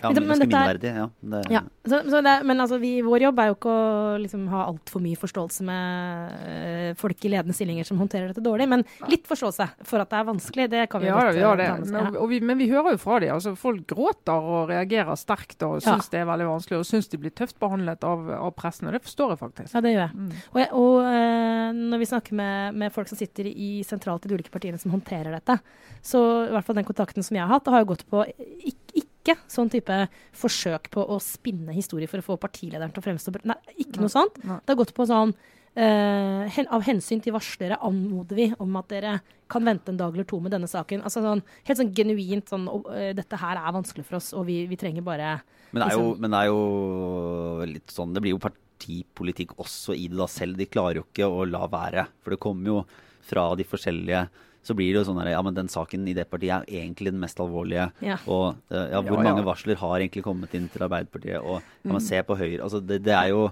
Ja, 0.02 0.08
Men 0.11 0.26
men 0.26 0.38
dette 0.40 0.56
er- 0.56 0.78
minneverdig. 0.78 0.90
Ja. 0.96 1.08
Det, 1.20 1.50
Ja, 1.52 1.61
så, 1.87 2.00
så 2.11 2.22
det, 2.24 2.32
Men 2.46 2.58
altså, 2.61 2.78
vi, 2.80 3.00
vår 3.02 3.20
jobb 3.20 3.38
er 3.38 3.46
jo 3.50 3.54
ikke 3.54 3.70
å 3.70 4.18
liksom, 4.18 4.46
ha 4.48 4.64
altfor 4.66 5.02
mye 5.04 5.18
forståelse 5.20 5.62
med 5.62 6.32
eh, 6.48 6.94
folk 6.98 7.24
i 7.24 7.28
ledende 7.30 7.54
stillinger 7.54 7.84
som 7.87 7.98
håndterer 8.00 8.28
dette 8.32 8.42
dårlig, 8.42 8.66
men 8.68 8.84
litt 9.08 9.26
forståelse 9.28 9.68
for 9.87 10.00
at 10.02 10.11
det 10.11 10.18
er 10.18 10.24
vanskelig, 10.30 10.66
det 10.72 10.87
kan 10.90 11.00
vi 11.04 11.06
Ja, 11.11 11.18
godt 11.20 11.34
vi 11.37 11.42
gjør 11.44 11.61
eh, 11.61 11.76
det. 11.78 11.92
Men, 11.92 12.16
og 12.16 12.28
vi, 12.32 12.40
men 12.40 12.58
vi 12.58 12.68
hører 12.72 12.96
jo 12.96 13.02
fra 13.04 13.18
dem. 13.20 13.34
Altså, 13.37 13.52
folk 13.58 13.84
gråter 13.87 14.48
og 14.56 14.72
reagerer 14.72 15.14
sterkt 15.20 15.62
og 15.68 15.78
Ja. 15.84 15.98
det 16.11 16.20
er 16.22 16.26
veldig 16.32 16.48
vanskelig. 16.48 16.78
Og 16.80 16.88
syns 16.88 17.08
de 17.12 17.18
blir 17.20 17.30
tøft 17.37 17.58
behandlet 17.61 18.02
av, 18.08 18.24
av 18.34 18.50
pressen. 18.56 18.88
Og 18.88 18.96
det 18.96 19.02
forstår 19.04 19.34
jeg 19.37 19.42
faktisk. 19.44 19.74
Ja, 19.74 19.80
det 19.84 19.92
gjør 19.94 20.04
jeg. 20.08 20.14
Mm. 20.16 20.32
Og, 20.54 20.58
jeg, 20.62 20.68
og 20.72 21.12
eh, 21.12 21.72
når 21.92 21.98
vi 22.02 22.11
snakker 22.11 22.32
med, 22.40 22.74
med 22.82 22.92
folk 22.96 23.08
som 23.12 23.18
sitter 23.20 23.46
i 23.52 23.70
sentralt 23.87 24.24
i 24.26 24.32
ulike 24.38 24.55
partiene 24.55 24.79
som 24.81 24.94
håndterer 24.94 25.35
dette, 25.35 25.59
så 26.01 26.22
i 26.46 26.55
hvert 26.55 26.64
fall 26.64 26.79
den 26.79 26.88
kontakten 26.88 27.27
som 27.27 27.37
jeg 27.37 27.44
har 27.44 27.53
hatt, 27.59 27.68
har 27.74 27.85
jo 27.85 27.90
gått 27.92 28.07
på 28.09 28.24
ikke, 28.70 29.03
ikke 29.03 29.37
sånn 29.51 29.68
type 29.68 30.01
forsøk 30.38 30.88
på 30.94 31.05
å 31.05 31.18
spinne 31.20 31.74
historier 31.77 32.09
for 32.09 32.22
å 32.22 32.29
få 32.31 32.38
partilederen 32.40 32.94
til 32.94 33.03
å 33.03 33.07
fremstå 33.11 33.35
Nei, 33.44 33.59
ikke 33.77 34.01
noe 34.01 34.12
sånt. 34.12 34.38
Det 34.40 34.72
har 34.72 34.79
gått 34.81 34.94
på 34.96 35.09
sånn 35.11 35.35
Uh, 35.79 36.48
hen, 36.51 36.66
Av 36.74 36.83
hensyn 36.83 37.20
til 37.22 37.31
varslere 37.37 37.77
anmoder 37.87 38.35
vi 38.35 38.46
om 38.59 38.72
at 38.81 38.88
dere 38.90 39.12
kan 39.53 39.62
vente 39.62 39.92
en 39.92 39.98
dag 40.01 40.16
eller 40.16 40.27
to 40.27 40.40
med 40.42 40.51
denne 40.51 40.66
saken. 40.66 41.05
Altså 41.07 41.20
sånn, 41.22 41.42
Helt 41.68 41.79
sånn 41.79 41.92
genuint 41.94 42.51
sånn 42.51 42.64
«Å, 42.66 42.81
eh, 42.96 43.12
Dette 43.14 43.38
her 43.38 43.61
er 43.61 43.77
vanskelig 43.77 44.03
for 44.09 44.18
oss, 44.18 44.33
og 44.35 44.48
vi, 44.48 44.57
vi 44.66 44.79
trenger 44.81 45.05
bare 45.07 45.37
Men 45.70 45.85
det, 45.85 45.92
er 45.92 45.94
jo, 45.94 46.01
liksom- 46.09 46.24
men 46.24 46.35
det 46.35 46.40
er 46.40 46.48
jo 46.51 47.68
litt 47.77 47.94
sånn 47.94 48.16
Det 48.16 48.24
blir 48.24 48.35
jo 48.35 48.42
partipolitikk 48.42 49.55
også 49.61 49.94
i 49.94 50.09
det 50.09 50.18
da 50.18 50.27
selv. 50.27 50.57
De 50.59 50.66
klarer 50.66 50.98
jo 50.98 51.07
ikke 51.07 51.31
å 51.31 51.46
la 51.46 51.68
være. 51.70 52.09
For 52.24 52.35
det 52.35 52.40
kommer 52.42 52.72
jo 52.72 52.81
fra 53.29 53.49
de 53.59 53.64
forskjellige 53.69 54.27
Så 54.69 54.75
blir 54.77 54.91
det 54.93 55.01
jo 55.01 55.07
sånn 55.12 55.21
at 55.23 55.29
Ja, 55.31 55.41
men 55.47 55.55
den 55.55 55.69
saken 55.71 56.03
i 56.11 56.14
det 56.17 56.27
partiet 56.29 56.64
er 56.67 56.67
egentlig 56.83 57.12
den 57.14 57.21
mest 57.23 57.38
alvorlige. 57.41 57.87
Ja. 58.05 58.17
Og 58.27 58.57
eh, 58.73 58.88
ja, 58.91 59.01
hvor 59.01 59.17
Ja, 59.21 59.23
ja. 59.23 59.29
mange 59.31 59.45
varsler 59.47 59.79
har 59.81 60.01
egentlig 60.03 60.25
kommet 60.27 60.53
inn 60.59 60.67
til 60.73 60.83
Arbeiderpartiet? 60.88 61.38
Og 61.41 61.61
kan 61.62 61.88
Mm. 61.88 61.93
man 61.95 62.01
se 62.05 62.23
på 62.27 62.37
Høyre 62.37 62.62
Altså, 62.67 62.81
det, 62.85 62.99
det 63.07 63.14
er 63.14 63.29
jo 63.31 63.45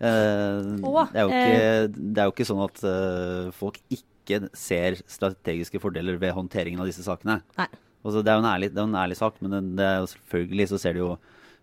eh, 0.00 0.80
Og, 0.82 1.12
det, 1.12 1.20
er 1.20 1.22
jo 1.22 1.30
ikke, 1.30 1.94
det 2.14 2.18
er 2.22 2.28
jo 2.28 2.32
ikke 2.34 2.48
sånn 2.48 2.64
at 2.64 2.82
eh, 2.88 3.50
folk 3.54 3.78
ikke 3.92 4.48
ser 4.56 4.96
strategiske 5.06 5.80
fordeler 5.82 6.16
ved 6.18 6.32
håndteringen 6.34 6.80
av 6.80 6.88
disse 6.88 7.04
sakene. 7.04 7.42
Altså, 8.04 8.22
det 8.24 8.32
er 8.32 8.38
jo 8.38 8.42
en 8.44 8.50
ærlig, 8.50 8.70
det 8.72 8.80
er 8.80 8.86
jo 8.86 8.90
en 8.92 9.00
ærlig 9.04 9.16
sak, 9.20 9.36
men 9.44 9.52
det, 9.52 9.62
det 9.78 9.84
er 9.86 9.98
jo 10.02 10.08
selvfølgelig 10.14 10.66
så 10.72 10.78
ser 10.80 10.96
det 10.96 11.02
jo 11.04 11.12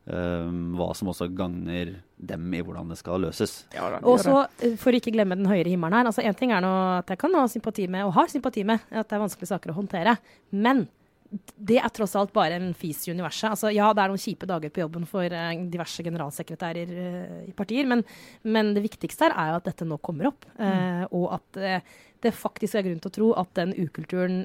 Um, 0.02 0.72
hva 0.80 0.88
som 0.98 1.12
også 1.12 1.28
gagner 1.38 1.92
dem 2.18 2.54
i 2.58 2.62
hvordan 2.66 2.90
det 2.90 2.98
skal 2.98 3.22
løses. 3.22 3.68
Ja, 3.76 3.86
Og 4.02 4.18
så, 4.24 4.48
eh, 4.58 4.74
for 4.82 4.98
ikke 4.98 5.14
glemme 5.14 5.38
den 5.38 5.46
høyere 5.46 5.70
himmelen 5.70 5.94
her. 5.94 6.08
altså 6.10 6.26
En 6.26 6.34
ting 6.34 6.52
er 6.52 6.64
nå 6.64 6.72
at 6.98 7.14
jeg 7.14 7.20
kan 7.22 7.36
ha 7.38 7.46
sympati 7.48 7.86
med, 7.88 8.06
og 8.06 8.14
har 8.14 8.28
sympati 8.28 8.64
med, 8.66 8.80
at 8.90 9.08
det 9.08 9.16
er 9.16 9.22
vanskelige 9.22 9.52
saker 9.54 9.70
å 9.70 9.78
håndtere. 9.78 10.18
Men 10.52 10.88
det 11.56 11.78
er 11.80 11.92
tross 11.96 12.14
alt 12.20 12.34
bare 12.36 12.58
en 12.60 12.74
fis 12.76 13.06
i 13.08 13.14
universet. 13.16 13.54
Altså, 13.54 13.70
ja, 13.72 13.88
det 13.96 14.04
er 14.04 14.12
noen 14.12 14.20
kjipe 14.20 14.48
dager 14.50 14.72
på 14.74 14.82
jobben 14.84 15.06
for 15.08 15.24
uh, 15.32 15.52
diverse 15.72 16.04
generalsekretærer 16.04 16.92
uh, 16.92 17.42
i 17.48 17.54
partier, 17.56 17.88
men, 17.88 18.04
men 18.44 18.74
det 18.76 18.84
viktigste 18.84 19.30
her 19.30 19.36
er 19.40 19.52
jo 19.54 19.60
at 19.62 19.70
dette 19.70 19.88
nå 19.88 19.96
kommer 20.04 20.28
opp. 20.34 20.48
eh, 20.60 21.06
og 21.16 21.30
at 21.40 21.62
det 22.22 22.34
faktisk 22.38 22.76
er 22.78 22.84
grunn 22.86 23.00
til 23.02 23.10
å 23.10 23.14
tro 23.16 23.28
at 23.42 23.50
den 23.58 23.72
ukulturen 23.82 24.44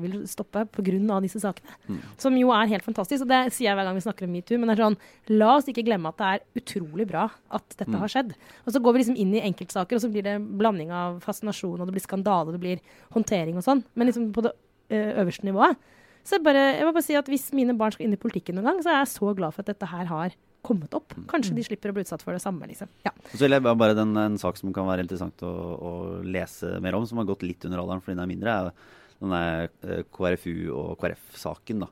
vil 0.00 0.22
stoppe 0.30 0.62
pga. 0.72 1.18
disse 1.20 1.42
sakene. 1.42 1.74
Mm. 1.84 1.98
Som 2.16 2.38
jo 2.40 2.48
er 2.56 2.70
helt 2.70 2.86
fantastisk. 2.86 3.26
Og 3.26 3.28
det 3.28 3.52
sier 3.52 3.68
jeg 3.68 3.76
hver 3.76 3.84
gang 3.84 3.98
vi 3.98 4.04
snakker 4.06 4.24
om 4.24 4.32
metoo. 4.32 4.56
Men 4.56 4.70
det 4.70 4.78
er 4.78 4.82
sånn, 4.86 4.96
la 5.36 5.50
oss 5.58 5.68
ikke 5.68 5.84
glemme 5.84 6.08
at 6.08 6.16
det 6.22 6.30
er 6.30 6.62
utrolig 6.62 7.06
bra 7.10 7.26
at 7.50 7.76
dette 7.76 7.92
Mm. 7.92 8.00
har 8.00 8.08
skjedd. 8.08 8.32
Og 8.64 8.72
så 8.72 8.80
går 8.80 8.92
vi 8.96 9.02
liksom 9.02 9.18
inn 9.20 9.34
i 9.36 9.42
enkeltsaker, 9.44 9.96
og 9.98 10.00
så 10.00 10.08
blir 10.14 10.24
det 10.24 10.38
blanding 10.40 10.90
av 10.96 11.20
fascinasjon, 11.20 11.76
og 11.80 11.86
det 11.86 11.92
blir 11.98 12.06
skandale, 12.08 12.52
det 12.56 12.60
blir 12.64 12.80
håndtering 13.12 13.56
og 13.60 13.66
sånn. 13.68 13.84
Men 13.94 14.08
liksom 14.08 14.32
på 14.32 14.46
det 14.48 14.54
øverste 14.88 15.44
nivået. 15.44 15.76
Så 16.24 16.38
jeg, 16.38 16.42
bare, 16.46 16.62
jeg 16.78 16.86
må 16.88 16.92
bare 16.96 17.04
si 17.04 17.14
at 17.18 17.26
hvis 17.28 17.50
mine 17.52 17.74
barn 17.76 17.92
skal 17.92 18.06
inn 18.06 18.16
i 18.16 18.20
politikken 18.20 18.56
noen 18.56 18.64
gang, 18.70 18.78
så 18.84 18.90
er 18.94 18.98
jeg 19.02 19.10
så 19.12 19.34
glad 19.36 19.52
for 19.52 19.60
at 19.64 19.70
dette 19.74 19.88
her 19.90 20.08
har 20.08 20.36
kommet 20.64 20.94
opp. 20.96 21.12
Kanskje 21.28 21.52
de 21.58 21.64
slipper 21.66 21.92
å 21.92 21.96
bli 21.96 22.00
utsatt 22.06 22.22
for 22.24 22.32
det 22.32 22.40
samme, 22.40 22.64
liksom. 22.70 22.88
Ja. 23.04 23.10
Og 23.12 23.34
så 23.36 23.42
vil 23.44 23.52
jeg 23.52 23.62
bare- 23.66 23.94
den, 23.98 24.16
En 24.16 24.38
sak 24.40 24.56
som 24.56 24.72
kan 24.72 24.86
være 24.88 25.04
interessant 25.04 25.36
å, 25.44 25.52
å 25.76 25.92
lese 26.24 26.80
mer 26.80 26.96
om, 26.96 27.04
som 27.06 27.18
har 27.20 27.26
gått 27.28 27.42
litt 27.44 27.64
under 27.68 27.82
alderen 27.82 28.00
fordi 28.00 28.16
den 28.16 28.24
er 28.24 28.32
mindre, 28.32 28.54
er 28.56 28.72
denne 29.20 29.42
eh, 29.84 30.02
KrFU- 30.10 30.72
og 30.72 30.98
KrF-saken. 31.04 31.80
da, 31.84 31.88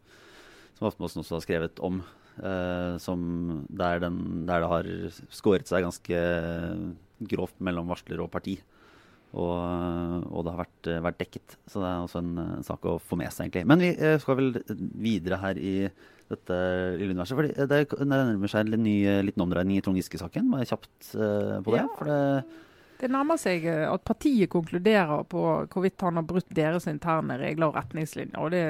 Som 0.79 0.89
Aftenposten 0.89 1.21
også 1.23 1.37
har 1.37 1.45
skrevet 1.45 1.79
om. 1.85 2.03
eh, 2.43 2.97
som 2.97 3.67
der, 3.69 4.01
den, 4.01 4.47
der 4.49 4.61
det 4.65 4.69
har 4.73 4.85
skåret 5.29 5.69
seg 5.69 5.85
ganske 5.85 6.17
grovt 7.29 7.61
mellom 7.61 7.87
varsler 7.93 8.23
og 8.25 8.31
parti. 8.33 8.57
Og, 9.33 10.27
og 10.29 10.45
det 10.45 10.53
har 10.53 10.61
vært, 10.61 10.89
vært 11.07 11.21
dekket. 11.23 11.55
Så 11.65 11.81
det 11.81 11.89
er 11.89 12.03
også 12.07 12.21
en, 12.21 12.33
en 12.59 12.67
sak 12.67 12.85
å 12.89 12.99
få 13.01 13.17
med 13.21 13.33
seg, 13.33 13.49
egentlig. 13.49 13.65
Men 13.71 13.85
vi 13.85 13.93
eh, 13.97 14.19
skal 14.21 14.39
vel 14.41 14.51
videre 15.01 15.41
her 15.41 15.61
i 15.61 15.77
dette 16.33 16.59
lille 16.97 17.13
universet. 17.13 17.69
det, 17.69 17.81
det 17.93 18.09
nærmer 18.09 18.53
seg 18.53 18.69
en 18.69 18.85
ny 18.85 18.97
liten 19.25 19.45
omdreining 19.45 19.81
i 19.81 19.85
Trond 19.85 19.99
Giske-saken. 20.01 20.53
Bare 20.53 20.69
kjapt 20.69 20.93
uh, 21.17 21.59
på 21.65 21.75
det. 21.75 21.83
Ja. 21.83 21.89
For 21.99 22.09
det 22.09 22.21
Det 23.03 23.09
nærmer 23.11 23.39
seg 23.43 23.65
eh, 23.67 23.83
at 23.91 24.05
partiet 24.07 24.47
konkluderer 24.53 25.25
på 25.27 25.41
hvorvidt 25.73 26.05
han 26.07 26.21
har 26.21 26.27
brutt 26.29 26.47
deres 26.55 26.87
interne 26.87 27.35
regler 27.41 27.67
og 27.73 27.75
retningslinjer. 27.81 28.39
Og 28.39 28.53
det 28.55 28.63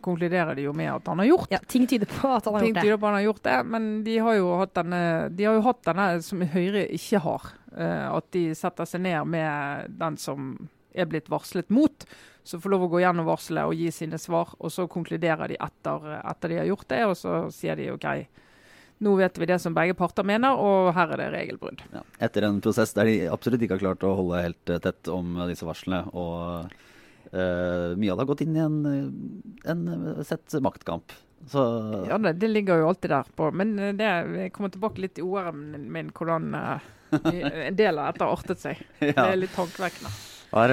konkluderer 0.00 0.54
de 0.56 0.64
jo 0.64 0.72
med 0.76 0.88
at 0.94 1.08
han 1.12 1.20
har 1.20 1.28
gjort. 1.28 1.50
ja, 1.52 1.60
ting 1.68 1.84
tyder 1.90 2.08
på 2.08 2.30
at 2.32 2.44
han 2.48 2.54
har 2.56 2.64
Ting 2.64 2.72
gjort 2.74 2.80
det. 2.80 2.86
tyder 2.88 3.00
på 3.02 3.06
at 3.06 3.10
han 3.12 3.18
har 3.20 3.26
gjort 3.28 3.42
det, 3.44 3.56
men 3.74 3.88
de 4.06 4.18
har 4.18 4.38
jo 4.38 4.52
hatt 4.62 4.74
denne, 4.80 5.02
de 5.36 5.44
har 5.48 5.58
jo 5.58 5.64
hatt 5.68 5.82
denne 5.90 6.06
som 6.24 6.44
Høyre 6.54 6.86
ikke 6.96 7.20
har. 7.24 7.50
eh, 7.76 8.06
at 8.16 8.30
de 8.30 8.44
setter 8.54 8.86
seg 8.86 9.00
ned 9.02 9.26
med 9.26 9.90
den 9.98 10.16
som 10.16 10.52
er 10.94 11.08
blitt 11.10 11.28
varslet 11.28 11.68
mot. 11.74 12.04
Så 12.44 12.60
får 12.60 12.70
lov 12.70 12.82
å 12.86 12.88
gå 12.92 13.00
gjennom 13.02 13.26
varselet 13.26 13.64
og 13.66 13.74
gi 13.74 13.90
sine 13.90 14.18
svar. 14.20 14.52
Og 14.60 14.70
så 14.70 14.84
konkluderer 14.88 15.48
de 15.48 15.56
etter, 15.58 16.10
etter 16.20 16.48
de 16.52 16.58
har 16.60 16.68
gjort 16.68 16.88
det, 16.92 17.00
og 17.08 17.16
så 17.16 17.32
sier 17.50 17.74
de 17.76 17.90
OK, 17.94 18.06
nå 19.02 19.14
vet 19.18 19.38
vi 19.38 19.48
det 19.50 19.58
som 19.58 19.74
begge 19.74 19.96
parter 19.98 20.26
mener, 20.26 20.54
og 20.54 20.92
her 20.96 21.14
er 21.14 21.22
det 21.24 21.30
regelbrudd. 21.34 21.82
ja, 21.92 22.04
etter 22.22 22.46
en 22.46 22.60
prosess 22.64 22.94
der 22.96 23.10
de 23.10 23.16
absolutt 23.32 23.64
ikke 23.64 23.78
har 23.78 23.82
klart 23.82 24.06
å 24.06 24.14
holde 24.20 24.42
helt 24.44 24.70
eh, 24.70 24.80
tett 24.82 25.10
om 25.12 25.36
disse 25.50 25.66
varslene. 25.66 26.04
Og 26.14 26.70
uh, 27.34 27.90
mye 27.98 28.12
av 28.12 28.16
det 28.16 28.22
har 28.22 28.30
gått 28.30 28.44
inn 28.46 28.56
i 28.56 28.64
en, 28.64 28.80
en 29.66 29.86
eh, 29.96 30.24
sett 30.26 30.56
maktkamp. 30.62 31.16
Så 31.50 31.60
Ja, 32.08 32.16
det, 32.22 32.38
det 32.40 32.48
ligger 32.48 32.80
jo 32.80 32.88
alltid 32.92 33.12
der 33.12 33.32
på. 33.36 33.50
Men 33.52 33.74
det, 33.98 34.10
jeg 34.38 34.52
kommer 34.54 34.72
tilbake 34.72 35.02
litt 35.02 35.18
i 35.20 35.26
OR-en 35.26 35.88
min, 35.92 36.12
hvordan 36.14 36.54
uh, 36.54 36.92
en 37.68 37.76
del 37.76 37.98
av 37.98 38.14
dette 38.14 38.30
artet 38.38 38.62
seg. 38.62 38.86
Det 39.02 39.16
er 39.18 39.40
litt 39.40 39.56
tankevekkende. 39.58 40.14
Har, 40.54 40.70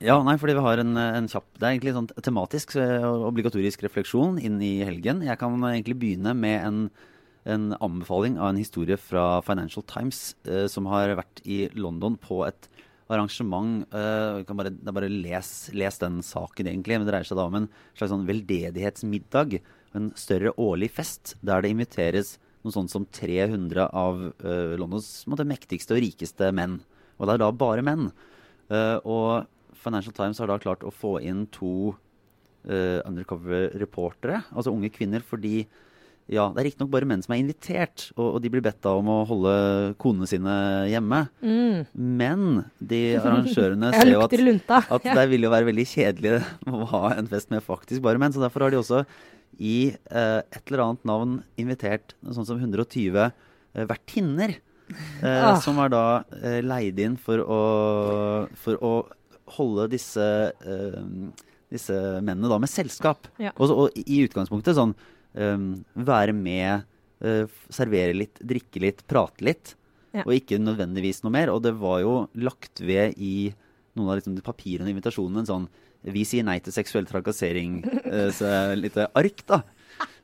ja, 0.00 0.16
nei, 0.24 0.36
fordi 0.40 0.56
vi 0.56 0.64
har 0.64 0.80
en, 0.80 0.96
en 0.96 1.28
kjapp 1.28 1.48
Det 1.58 1.66
er 1.66 1.74
egentlig 1.74 1.94
sånn 1.96 2.10
tematisk 2.24 2.74
eh, 2.80 3.04
obligatorisk 3.04 3.84
refleksjon 3.84 4.38
inn 4.40 4.56
i 4.64 4.78
helgen. 4.86 5.20
Jeg 5.26 5.40
kan 5.40 5.56
egentlig 5.68 5.98
begynne 6.00 6.32
med 6.36 6.56
en, 6.64 6.78
en 7.44 7.66
anbefaling 7.76 8.38
av 8.40 8.52
en 8.52 8.60
historie 8.60 8.96
fra 9.00 9.42
Financial 9.44 9.84
Times 9.84 10.22
eh, 10.48 10.64
som 10.72 10.88
har 10.88 11.12
vært 11.20 11.42
i 11.44 11.66
London 11.76 12.16
på 12.20 12.42
et 12.48 12.70
arrangement. 13.10 13.84
eh, 13.92 14.40
bare, 14.46 14.72
det 14.72 14.88
er 14.88 14.96
bare 14.96 15.12
les, 15.12 15.52
les 15.76 16.00
den 16.00 16.20
saken, 16.24 16.70
egentlig. 16.70 16.96
Men 16.96 17.06
det 17.06 17.12
dreier 17.12 17.28
seg 17.28 17.40
da 17.40 17.48
om 17.50 17.60
en 17.60 17.68
slags 17.92 18.14
sånn 18.14 18.28
veldedighetsmiddag. 18.28 19.60
En 19.98 20.12
større 20.18 20.54
årlig 20.60 20.92
fest 20.96 21.36
der 21.44 21.64
det 21.64 21.74
inviteres 21.74 22.38
noe 22.64 22.74
sånt 22.74 22.92
som 22.92 23.06
300 23.08 23.88
av 23.96 24.26
eh, 24.44 24.76
Londons 24.80 25.08
måtte, 25.30 25.48
mektigste 25.48 25.96
og 25.96 26.04
rikeste 26.04 26.50
menn. 26.56 26.80
Og 27.18 27.28
det 27.28 27.36
er 27.36 27.42
da 27.44 27.52
bare 27.52 27.84
menn. 27.84 28.10
Uh, 28.70 28.98
og 29.02 29.48
Financial 29.80 30.14
Times 30.16 30.40
har 30.42 30.50
da 30.50 30.58
klart 30.62 30.84
å 30.86 30.92
få 30.94 31.18
inn 31.24 31.46
to 31.54 31.92
uh, 31.92 32.98
undercover-reportere, 33.08 34.42
altså 34.52 34.72
unge 34.74 34.90
kvinner, 34.94 35.24
fordi 35.26 35.64
ja, 36.30 36.44
det 36.54 36.60
er 36.60 36.66
riktignok 36.68 36.92
bare 36.92 37.08
menn 37.10 37.22
som 37.24 37.32
er 37.34 37.40
invitert, 37.42 38.04
og, 38.14 38.36
og 38.36 38.42
de 38.44 38.50
blir 38.52 38.62
bedt 38.62 38.86
av 38.86 39.00
om 39.00 39.08
å 39.10 39.16
holde 39.26 39.54
konene 39.98 40.28
sine 40.30 40.52
hjemme. 40.86 41.24
Mm. 41.42 41.80
Men 42.20 42.44
de 42.78 43.00
arrangørene 43.18 43.90
ser 43.96 44.12
jo 44.12 44.20
at, 44.22 44.36
at 44.36 44.44
lunta. 44.46 44.78
det 45.08 45.26
vil 45.32 45.48
jo 45.48 45.50
være 45.50 45.66
veldig 45.72 45.86
kjedelig 45.90 46.36
å 46.70 46.86
ha 46.92 47.02
en 47.16 47.30
fest 47.32 47.50
med 47.50 47.64
faktisk 47.66 48.04
bare 48.06 48.22
menn. 48.22 48.30
Så 48.36 48.42
derfor 48.44 48.62
har 48.68 48.70
de 48.74 48.78
også 48.78 49.02
i 49.58 49.90
eh, 49.90 50.38
et 50.40 50.62
eller 50.70 50.84
annet 50.86 51.08
navn 51.10 51.32
invitert 51.58 52.14
sånn 52.22 52.46
som 52.46 52.62
120 52.62 53.18
eh, 53.26 53.32
vertinner. 53.90 54.54
Eh, 54.54 55.26
Ah. 55.50 55.58
Som 55.62 55.78
er 55.82 55.90
da 55.92 56.04
eh, 56.42 56.60
leid 56.62 56.98
inn 57.02 57.16
for 57.20 57.42
å, 57.42 57.58
for 58.58 58.78
å 58.86 58.92
holde 59.56 59.88
disse, 59.92 60.26
uh, 60.66 61.30
disse 61.70 61.96
mennene 62.24 62.50
da 62.50 62.58
med 62.62 62.70
selskap. 62.72 63.28
Ja. 63.42 63.52
Og, 63.56 63.66
så- 63.70 63.76
og 63.84 63.98
i 64.00 64.20
utgangspunktet 64.26 64.76
sånn 64.78 64.94
um, 65.36 65.66
være 65.94 66.34
med, 66.34 66.86
uh, 67.24 67.44
servere 67.72 68.14
litt, 68.16 68.40
drikke 68.42 68.82
litt, 68.82 69.04
prate 69.10 69.44
litt. 69.46 69.74
Ja. 70.14 70.24
Og 70.26 70.32
ikke 70.34 70.58
nødvendigvis 70.58 71.22
noe 71.22 71.30
mer. 71.36 71.52
Og 71.54 71.62
det 71.62 71.74
var 71.78 72.00
jo 72.02 72.14
lagt 72.34 72.80
ved 72.82 73.14
i 73.18 73.52
noen 73.94 74.10
av 74.10 74.18
liksom 74.18 74.34
de 74.38 74.42
papirene 74.42 74.88
og 74.88 74.94
invitasjonene 74.96 75.44
en 75.44 75.50
sånn 75.52 75.68
Vi 76.00 76.22
sier 76.24 76.42
nei 76.46 76.56
til 76.64 76.72
seksuell 76.72 77.04
trakassering. 77.04 77.82
Uh, 78.06 78.30
så 78.32 78.72
litt 78.74 78.96
ark, 78.96 79.42
da. 79.46 79.58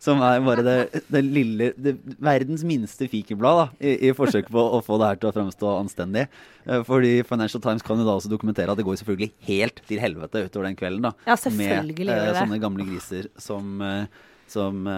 Som 0.02 0.20
er 0.24 0.42
bare 0.44 0.62
det, 0.64 1.02
det 1.10 1.22
lille 1.24 1.70
det, 1.76 1.96
Verdens 2.22 2.62
minste 2.66 3.08
fikerblad 3.10 3.60
da, 3.60 3.66
i, 3.80 3.94
i 4.08 4.12
forsøk 4.16 4.50
på 4.52 4.64
å 4.76 4.80
få 4.84 4.98
det 5.00 5.10
her 5.10 5.20
til 5.22 5.30
å 5.30 5.34
framstå 5.36 5.72
anstendig. 5.80 6.26
Eh, 6.64 6.82
fordi 6.86 7.18
Financial 7.28 7.62
Times 7.64 7.84
kan 7.86 8.00
jo 8.00 8.06
da 8.06 8.16
også 8.18 8.30
dokumentere 8.32 8.72
at 8.72 8.80
det 8.80 8.86
går 8.86 9.00
selvfølgelig 9.00 9.32
helt 9.48 9.82
til 9.88 10.02
helvete 10.02 10.46
utover 10.46 10.68
den 10.68 10.78
kvelden. 10.78 11.08
da. 11.08 11.14
Ja, 11.28 11.38
selvfølgelig 11.40 12.08
med 12.08 12.22
det. 12.22 12.38
sånne 12.38 12.62
gamle 12.62 12.88
griser 12.88 13.30
som, 13.40 13.78
uh, 13.82 14.26
som, 14.50 14.90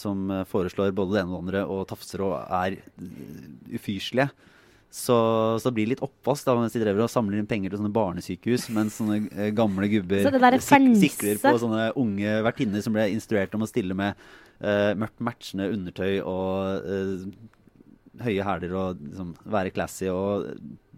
som 0.00 0.26
foreslår 0.50 0.94
både 0.96 1.16
det 1.16 1.22
ene 1.24 1.32
og 1.32 1.38
det 1.38 1.44
andre 1.44 1.64
og 1.76 1.86
tafser 1.92 2.26
og 2.26 2.36
er 2.42 2.78
ufyselige. 3.74 4.30
Så, 4.94 5.14
så 5.58 5.70
det 5.70 5.74
blir 5.74 5.88
litt 5.90 6.02
oppvask 6.06 6.46
da, 6.46 6.54
mens 6.54 6.74
de 6.76 6.78
driver 6.78 7.02
og 7.02 7.10
samler 7.10 7.40
inn 7.40 7.48
penger 7.50 7.72
til 7.72 7.80
sånne 7.80 7.94
barnesykehus, 7.96 8.68
mens 8.76 9.00
sånne 9.00 9.16
eh, 9.32 9.50
gamle 9.56 9.88
gubber 9.90 10.22
Så 10.22 10.30
det 10.30 10.42
der 10.44 10.56
sik 10.62 11.00
sikler 11.02 11.40
på 11.42 11.54
sånne 11.58 11.88
unge 11.98 12.36
vertinner 12.46 12.84
som 12.84 12.94
ble 12.94 13.08
instruert 13.10 13.56
om 13.58 13.66
å 13.66 13.68
stille 13.70 13.96
med 13.98 14.14
eh, 14.62 14.92
mørkt 15.00 15.18
matchende 15.26 15.66
undertøy 15.74 16.20
og 16.22 16.86
eh, 16.94 17.26
høye 18.22 18.46
hæler 18.46 18.76
og 18.78 19.02
liksom, 19.02 19.34
være 19.56 19.74
classy 19.74 20.06
og 20.12 20.46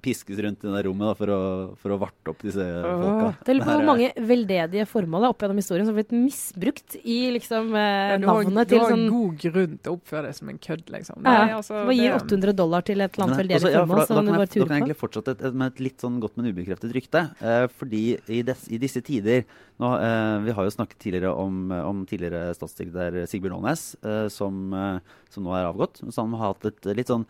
piskes 0.02 0.38
rundt 0.42 0.64
i 0.64 0.72
det 0.72 0.82
rommet 0.86 1.08
da, 1.10 1.14
for, 1.18 1.32
å, 1.32 1.40
for 1.80 1.94
å 1.94 1.98
varte 2.00 2.32
opp 2.32 2.42
disse 2.44 2.64
folka. 2.64 3.28
Det 3.46 3.54
er 3.54 3.60
hvor 3.64 3.84
mange 3.86 4.10
veldedige 4.28 4.86
formål 4.90 5.26
da, 5.26 5.30
opp 5.34 5.44
gjennom 5.44 5.60
historien 5.60 5.86
som 5.88 5.94
har 5.94 6.02
blitt 6.02 6.14
misbrukt 6.16 6.96
i 7.02 7.18
liksom, 7.36 7.70
eh, 7.74 8.14
Ja, 8.14 8.18
du 8.22 8.26
har, 8.28 8.42
sånn 8.46 8.60
du 8.66 8.76
har 8.78 8.92
sånn 8.94 9.06
god 9.12 9.38
grunn 9.44 9.76
til 9.78 9.92
å 9.92 9.96
oppføre 9.98 10.24
deg 10.28 10.38
som 10.38 10.52
en 10.52 10.60
kødd, 10.68 10.84
liksom. 10.94 11.22
ja, 11.22 11.30
Nei, 11.30 11.54
altså, 11.58 11.80
Hva 11.88 11.96
gir 11.96 12.10
det- 12.10 12.20
800 12.22 12.56
dollar 12.62 12.86
til 12.86 13.00
et 13.00 13.16
eller 13.16 13.26
annet 13.26 13.42
veldedig 13.42 13.58
altså, 13.60 13.72
ja, 13.72 13.84
for 13.86 13.86
formål 13.86 14.06
da, 14.06 14.06
da, 14.06 14.36
kan 14.36 14.40
jeg, 14.46 14.48
da 14.48 14.66
kan 14.66 14.76
jeg 14.76 14.82
egentlig 14.82 15.00
fortsette 15.00 15.36
et, 15.36 15.46
et, 15.50 15.54
med 15.62 15.72
et 15.72 15.82
litt 15.88 16.06
sånn 16.06 16.20
godt, 16.20 16.36
men 16.36 16.50
ubekreftet 16.52 16.94
rykte. 16.96 17.24
Eh, 17.40 17.66
fordi 17.80 18.04
i, 18.28 18.42
des, 18.46 18.66
i 18.70 18.78
disse 18.82 19.02
tider 19.06 19.44
nå, 19.80 19.90
eh, 20.00 20.36
Vi 20.46 20.54
har 20.56 20.64
jo 20.64 20.72
snakket 20.72 20.98
tidligere 21.02 21.34
om, 21.36 21.70
om 21.72 22.06
tidligere 22.08 22.54
statssekretær 22.56 23.26
Sigbjørn 23.28 23.58
Aanes, 23.60 23.96
eh, 24.04 24.28
som, 24.32 24.62
eh, 24.72 24.98
som 25.32 25.44
nå 25.44 25.52
er 25.56 25.68
avgått. 25.68 26.00
Han 26.16 26.32
har 26.40 26.54
hatt 26.54 26.64
et 26.70 26.88
litt 26.96 27.12
sånn 27.12 27.26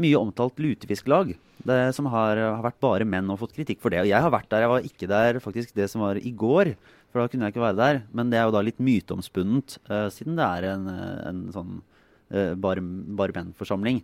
mye 0.00 0.18
omtalt 0.18 0.60
lutefisklag. 0.62 1.34
Det, 1.60 1.76
som 1.92 2.06
har, 2.08 2.38
har 2.40 2.62
vært 2.64 2.80
bare 2.80 3.04
menn 3.04 3.28
og 3.32 3.42
fått 3.42 3.52
kritikk 3.58 3.82
for 3.82 3.92
det. 3.92 4.00
Og 4.02 4.08
jeg 4.08 4.24
har 4.24 4.32
vært 4.32 4.48
der. 4.52 4.64
Jeg 4.64 4.72
var 4.72 4.88
ikke 4.88 5.10
der 5.10 5.40
faktisk 5.44 5.74
det 5.76 5.90
som 5.92 6.04
var 6.04 6.16
i 6.16 6.32
går. 6.32 6.72
For 7.10 7.20
da 7.20 7.30
kunne 7.30 7.48
jeg 7.48 7.54
ikke 7.54 7.66
være 7.66 7.80
der. 7.80 8.00
Men 8.16 8.32
det 8.32 8.40
er 8.40 8.48
jo 8.48 8.54
da 8.54 8.64
litt 8.64 8.80
myteomspunnet, 8.80 9.76
uh, 9.90 10.08
siden 10.14 10.38
det 10.38 10.46
er 10.46 10.68
en, 10.70 10.88
eh, 10.92 11.22
en 11.30 11.40
sånn 11.54 11.72
uh, 11.80 12.52
bare, 12.54 12.84
bare 13.18 13.34
menn-forsamling. 13.36 14.00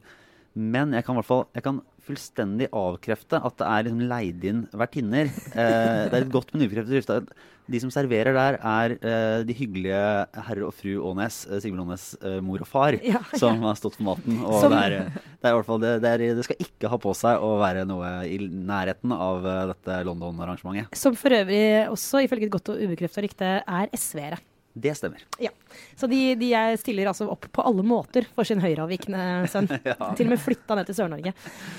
Men 0.57 0.95
jeg 0.97 1.07
kan, 1.07 1.15
i 1.15 1.21
hvert 1.21 1.31
fall, 1.31 1.45
jeg 1.57 1.65
kan 1.65 1.81
fullstendig 2.07 2.69
avkrefte 2.77 3.41
at 3.43 3.59
det 3.61 3.67
er 3.67 3.85
liksom 3.89 4.07
leid 4.11 4.45
inn 4.47 4.65
vertinner. 4.79 5.27
Eh, 5.53 6.07
det 6.09 6.15
er 6.15 6.23
et 6.25 6.33
godt, 6.33 6.53
men 6.55 6.67
ubekreftet 6.67 6.97
rykte 7.01 7.21
de 7.67 7.81
som 7.83 7.91
serverer 7.91 8.31
der, 8.31 8.57
er 8.63 8.93
eh, 8.95 9.41
de 9.43 9.55
hyggelige 9.59 10.03
herre 10.47 10.69
og 10.69 10.75
fru 10.79 10.93
Aanes, 11.09 11.41
eh, 11.51 11.59
Sigbjørn 11.65 11.83
Aanes 11.89 12.05
eh, 12.23 12.37
mor 12.47 12.63
og 12.63 12.69
far, 12.71 12.95
Ja. 13.03 13.19
som 13.35 13.59
har 13.67 13.75
stått 13.75 13.97
for 13.99 14.07
maten. 14.07 14.39
Og 14.47 14.61
Som- 14.63 14.71
det, 14.71 14.83
er, 14.85 15.09
det, 15.11 15.43
er 15.43 15.51
i 15.51 15.57
hvert 15.59 15.67
fall 15.67 15.83
det, 15.83 15.95
er, 16.07 16.23
det 16.39 16.45
skal 16.47 16.63
ikke 16.63 16.93
ha 16.93 16.99
på 17.03 17.15
seg 17.19 17.43
å 17.43 17.57
være 17.59 17.83
noe 17.91 18.13
i 18.31 18.39
nærheten 18.47 19.11
av 19.17 19.43
eh, 19.51 19.65
dette 19.73 19.99
London-arrangementet. 20.07 20.95
Som 20.95 21.19
for 21.19 21.35
øvrig 21.35 21.65
også, 21.91 22.23
ifølge 22.29 22.47
et 22.47 22.55
godt 22.55 22.71
og 22.71 22.85
ubekrefta 22.87 23.27
rykte, 23.27 23.51
er 23.67 23.91
SV-ere. 23.99 24.39
Det 24.77 24.93
stemmer. 24.93 25.23
Ja. 25.41 25.49
Så 25.97 26.05
de, 26.11 26.35
de 26.37 26.51
er- 26.53 26.77
stiller 26.77 27.09
altså 27.09 27.25
opp 27.33 27.47
på 27.53 27.63
alle 27.65 27.81
måter 27.87 28.27
for 28.37 28.45
sin 28.45 28.61
høyreavvikende 28.61 29.47
sønn. 29.49 29.71
Til 30.19 30.27
og 30.27 30.33
med 30.35 30.43
flytta 30.43 30.77
ned 30.77 30.91
til 30.91 30.99
Sør-Norge. 30.99 31.33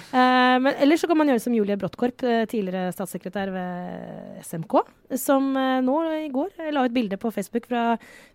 Uh, 0.10 0.58
men 0.66 0.72
ellers 0.82 1.04
så 1.06 1.10
kan 1.12 1.20
man 1.20 1.30
gjøre 1.30 1.44
som 1.44 1.54
Julie 1.54 1.78
Brodtkorp, 1.78 2.26
eh, 2.26 2.48
tidligere 2.50 2.90
statssekretær 2.96 3.52
ved 3.54 4.42
SMK, 4.48 4.80
som 5.22 5.52
eh, 5.62 5.78
nå 5.86 6.00
i 6.24 6.32
går 6.34 6.58
la 6.74 6.88
ut 6.88 6.96
bilde 6.96 7.20
på 7.22 7.30
Facebook 7.36 7.70
fra 7.70 7.86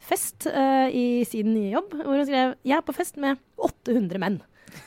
fest 0.06 0.46
uh, 0.46 0.86
i 0.86 1.24
sin 1.26 1.50
nye 1.50 1.74
jobb, 1.74 1.98
hvor 1.98 2.14
hun 2.22 2.26
skrev 2.28 2.54
'Jeg 2.62 2.78
er 2.78 2.86
på 2.86 2.94
fest 2.94 3.18
med 3.18 3.42
800 3.58 4.22
menn'. 4.22 4.40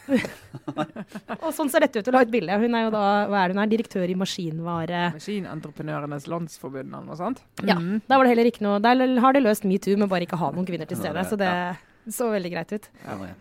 og 1.46 1.50
sånn 1.56 1.72
ser 1.72 1.86
dette 1.86 2.02
ut 2.02 2.10
å 2.10 2.16
la 2.16 2.24
ut 2.26 2.34
bilde. 2.34 2.58
Hun 2.62 2.78
er 2.78 2.86
jo 2.88 2.92
da 2.96 3.06
hva 3.30 3.42
er 3.44 3.52
det 3.52 3.58
hun 3.58 3.64
er, 3.64 3.72
direktør 3.72 4.12
i 4.12 4.18
maskinvare... 4.20 5.02
Maskinentreprenørenes 5.16 6.28
landsforbund 6.32 6.92
eller 6.92 7.10
noe 7.10 7.20
sånt. 7.20 7.44
Ja, 7.64 7.76
Mm. 7.76 8.00
Der 8.08 8.18
var 8.18 8.24
det 8.24 8.32
heller 8.32 8.48
ikke 8.48 8.64
noe 8.64 8.78
Der 8.80 9.02
har 9.20 9.36
de 9.36 9.42
løst 9.44 9.66
metoo 9.68 9.98
med 10.00 10.08
bare 10.10 10.24
ikke 10.26 10.40
ha 10.40 10.48
noen 10.56 10.66
kvinner 10.68 10.88
til 10.88 10.98
stede. 10.98 11.26
Så 11.28 11.38
det 11.38 11.50
så 12.14 12.30
veldig 12.32 12.52
greit 12.54 12.72
ut. 12.72 12.88
Ja, 13.04 13.18
ja. 13.20 13.34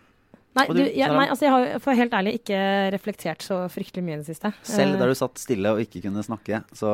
Nei, 0.55 0.65
du, 0.71 0.79
jeg, 0.87 1.11
nei 1.11 1.25
altså 1.27 1.45
jeg 1.45 1.51
har 1.51 1.81
for 1.83 1.99
helt 1.99 2.13
ærlig 2.15 2.37
ikke 2.37 2.59
reflektert 2.95 3.43
så 3.43 3.57
fryktelig 3.71 4.05
mye 4.05 4.15
i 4.15 4.21
det 4.21 4.29
siste. 4.29 4.53
Selv 4.63 4.95
Eh, 4.95 5.01
der 5.01 5.11
du 5.11 5.17
satt 5.19 5.41
stille 5.41 5.73
og 5.75 5.81
ikke 5.83 5.99
kunne 6.05 6.23
snakke, 6.23 6.61
så 6.71 6.91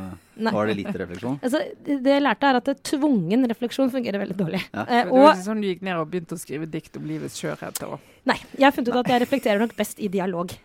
var 0.54 0.70
det 0.70 0.76
lite 0.78 0.94
refleksjon. 1.02 1.40
Altså, 1.42 1.64
det 1.86 2.14
jeg 2.14 2.22
lærte, 2.22 2.52
er 2.52 2.60
at 2.60 2.70
tvungen 2.86 3.48
refleksjon 3.50 3.90
fungerer 3.90 4.22
veldig 4.22 4.38
dårlig. 4.38 4.62
Ja. 4.70 4.86
Eh, 4.86 5.02
Det 5.02 5.10
var 5.10 5.18
og 5.18 5.28
ikke 5.32 5.48
sånn 5.48 5.64
du 5.64 5.68
gikk 5.72 5.82
ned 5.88 5.98
og 5.98 6.10
begynte 6.12 6.38
å 6.38 6.42
skrive 6.42 6.70
dikt 6.70 7.00
om 7.00 7.08
livets 7.10 7.40
skjørhet. 7.40 7.82
nei, 8.30 8.38
jeg 8.54 8.68
har 8.68 8.76
funnet 8.76 8.94
ut 8.94 9.02
at 9.02 9.14
jeg 9.14 9.24
reflekterer 9.26 9.58
nok 9.64 9.74
best 9.76 9.98
i 9.98 10.08
dialog. 10.08 10.54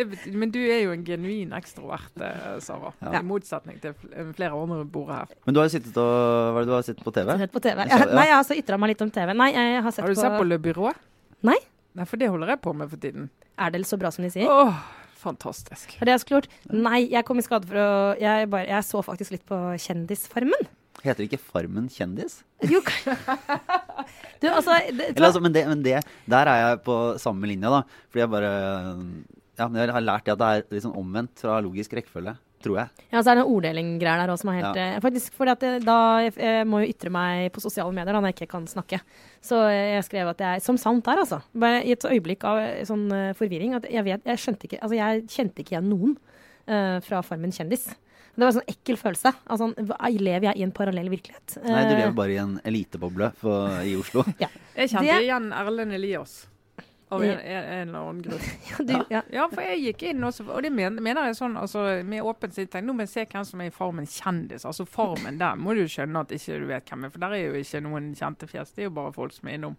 Det 0.00 0.06
betyr, 0.06 0.36
men 0.38 0.52
du 0.54 0.60
er 0.62 0.84
jo 0.84 0.92
en 0.94 1.02
genuin 1.04 1.50
ekstrovert, 1.58 2.14
eh, 2.24 2.54
Sara. 2.62 2.92
Ja. 3.02 3.18
I 3.18 3.26
motsetning 3.26 3.80
til 3.82 3.92
flere 4.38 4.54
andre 4.56 4.84
bordet 4.88 5.16
her. 5.18 5.34
Men 5.44 5.56
du 5.56 5.60
har 5.60 5.66
jo 5.66 5.74
sittet 5.74 5.98
og 6.00 6.54
Hva 6.54 6.62
er 6.62 6.64
det 6.64 6.70
du 6.70 6.76
har 6.76 6.86
sett 6.86 7.02
på 7.04 7.12
TV? 7.12 7.32
Sett 7.42 7.52
på 7.52 7.60
TV. 7.60 7.82
Jeg 7.84 7.90
ja. 7.98 8.06
nei, 8.14 8.24
jeg 8.28 8.32
har 8.36 8.40
altså 8.44 8.56
ytra 8.56 8.78
meg 8.80 8.94
litt 8.94 9.02
om 9.04 9.10
TV. 9.12 9.34
Nei, 9.36 9.50
jeg 9.52 9.82
har 9.82 9.90
sett, 9.92 10.04
Har 10.06 10.14
du 10.14 10.20
sett 10.22 10.38
på 10.38 10.46
Le 10.46 10.60
Byrå? 10.62 10.94
Nei. 11.46 11.58
Nei, 11.96 12.06
for 12.06 12.20
det 12.20 12.30
holder 12.30 12.54
jeg 12.54 12.62
på 12.62 12.74
med 12.76 12.90
for 12.90 13.02
tiden. 13.02 13.30
Er 13.60 13.72
det 13.74 13.84
så 13.88 13.98
bra 14.00 14.10
som 14.14 14.24
de 14.24 14.30
sier? 14.32 14.50
Åh, 14.50 14.76
fantastisk. 15.20 15.96
Er 15.98 16.08
det 16.08 16.14
jeg 16.14 16.22
skulle 16.24 16.40
gjort? 16.40 16.52
Nei, 16.70 17.00
jeg 17.10 17.26
kom 17.28 17.40
i 17.40 17.44
skade 17.44 17.68
for 17.68 17.80
å 17.82 17.88
jeg, 18.20 18.50
bare, 18.52 18.68
jeg 18.70 18.86
så 18.86 19.02
faktisk 19.04 19.34
litt 19.34 19.46
på 19.48 19.58
Kjendisfarmen. 19.86 20.70
Heter 21.00 21.22
det 21.22 21.30
ikke 21.30 21.40
Farmen 21.40 21.86
kjendis? 21.88 22.40
Jo, 22.68 22.80
du, 24.42 24.46
altså, 24.50 24.74
det, 24.90 25.06
Eller, 25.14 25.26
altså, 25.30 25.40
men, 25.40 25.54
det, 25.54 25.62
men 25.70 25.84
det, 25.84 25.96
der 26.28 26.50
er 26.50 26.60
jeg 26.60 26.80
på 26.84 26.96
samme 27.22 27.48
linje, 27.48 27.70
da. 27.72 27.80
Fordi 28.10 28.24
jeg 28.24 28.32
bare 28.34 28.50
Ja, 29.60 29.68
men 29.68 29.80
jeg 29.80 29.94
har 29.96 30.04
lært 30.04 30.26
det 30.28 30.34
at 30.34 30.42
det 30.42 30.50
er 30.50 30.66
litt 30.76 30.84
sånn 30.84 30.98
omvendt 31.00 31.40
fra 31.40 31.56
logisk 31.64 31.94
rekkefølge, 31.96 32.34
tror 32.62 32.76
jeg. 32.80 33.04
Ja, 33.10 33.20
så 33.22 33.32
er 33.32 33.38
det 33.38 33.44
noen 33.44 33.56
orddeling-greier 33.58 34.22
der 34.22 34.32
også 34.32 34.44
som 34.44 34.52
er 34.52 34.58
helt 34.60 34.80
eh, 34.80 34.98
Faktisk 35.04 35.36
fordi 35.38 35.54
at 35.54 35.64
jeg, 35.66 35.82
da 35.86 35.96
jeg, 36.26 36.34
jeg 36.40 36.66
må 36.68 36.82
jo 36.82 36.90
ytre 36.92 37.12
meg 37.14 37.48
på 37.54 37.62
sosiale 37.64 37.94
medier 37.96 38.12
da 38.12 38.20
når 38.20 38.32
jeg 38.32 38.38
ikke 38.38 38.50
kan 38.54 38.68
snakke. 38.70 39.00
Så 39.44 39.60
jeg 39.72 40.04
skrev 40.06 40.30
at 40.34 40.44
jeg 40.44 40.64
Som 40.64 40.78
sant 40.80 41.08
er, 41.10 41.22
altså. 41.24 41.40
Bare 41.56 41.80
i 41.86 41.94
et 41.96 42.04
øyeblikk 42.04 42.44
av 42.48 42.60
eh, 42.62 42.84
sånn 42.88 43.08
eh, 43.16 43.32
forvirring 43.38 43.78
at 43.78 43.88
jeg 43.90 44.06
vet 44.06 44.28
Jeg 44.28 44.42
skjønte 44.44 44.68
ikke 44.68 44.82
Altså, 44.84 44.98
jeg 44.98 45.24
kjente 45.32 45.64
ikke 45.64 45.76
igjen 45.76 45.90
noen 45.90 46.14
uh, 46.70 47.00
fra 47.04 47.20
Farmen 47.26 47.52
kjendis. 47.54 47.88
Det 47.90 48.44
var 48.46 48.52
en 48.52 48.56
sånn 48.60 48.70
ekkel 48.70 48.96
følelse. 49.00 49.32
Altså, 49.50 49.66
lever 50.20 50.46
jeg 50.50 50.60
i 50.60 50.64
en 50.64 50.72
parallell 50.72 51.10
virkelighet? 51.12 51.56
Nei, 51.64 51.82
du 51.88 51.94
Eh, 51.94 51.98
lever 51.98 52.14
bare 52.16 52.36
i 52.36 52.38
en 52.40 52.54
eliteboble 52.64 53.32
i 53.84 53.96
Oslo. 53.98 54.24
Jeg 54.40 54.92
kjente 54.92 55.18
igjen 55.24 55.50
Erlend 55.52 55.96
Elias. 55.96 56.36
Av 57.10 57.22
en, 57.24 57.30
en, 57.40 57.64
en 57.74 57.88
eller 57.88 57.98
annen 57.98 58.20
grunn. 58.22 58.42
ja, 58.70 58.84
du, 58.86 58.92
ja. 59.10 59.20
Ja, 59.34 59.46
for 59.50 59.64
jeg 59.66 59.80
gikk 59.82 60.04
inn 60.12 60.22
også, 60.28 60.44
og 60.46 60.62
det 60.62 60.70
mener, 60.70 61.02
mener 61.02 61.26
jeg 61.26 61.38
sånn, 61.40 61.56
altså, 61.58 61.82
med 62.06 62.22
åpent 62.22 62.54
sinn. 62.54 62.68
tenk, 62.70 62.86
Nå 62.86 62.94
må 62.94 63.02
jeg 63.02 63.10
se 63.14 63.24
hvem 63.32 63.46
som 63.48 63.64
er 63.64 63.72
i 63.72 63.74
Farmen 63.74 64.06
kjendis. 64.06 64.66
Altså 64.68 64.86
Farmen, 64.86 65.40
der 65.40 65.58
må 65.58 65.74
du 65.74 65.82
skjønne 65.90 66.22
at 66.22 66.30
ikke 66.36 66.60
du 66.62 66.68
vet 66.70 66.86
hvem 66.92 67.08
er, 67.08 67.10
for 67.16 67.24
der 67.24 67.34
er 67.34 67.42
jo 67.48 67.58
ikke 67.64 67.82
noen 67.82 68.12
kjente 68.14 68.46
fjes. 68.50 68.70
Det 68.76 68.84
er 68.84 68.90
jo 68.90 68.94
bare 69.00 69.12
folk 69.16 69.34
som 69.34 69.50
er 69.50 69.58
innom. 69.58 69.74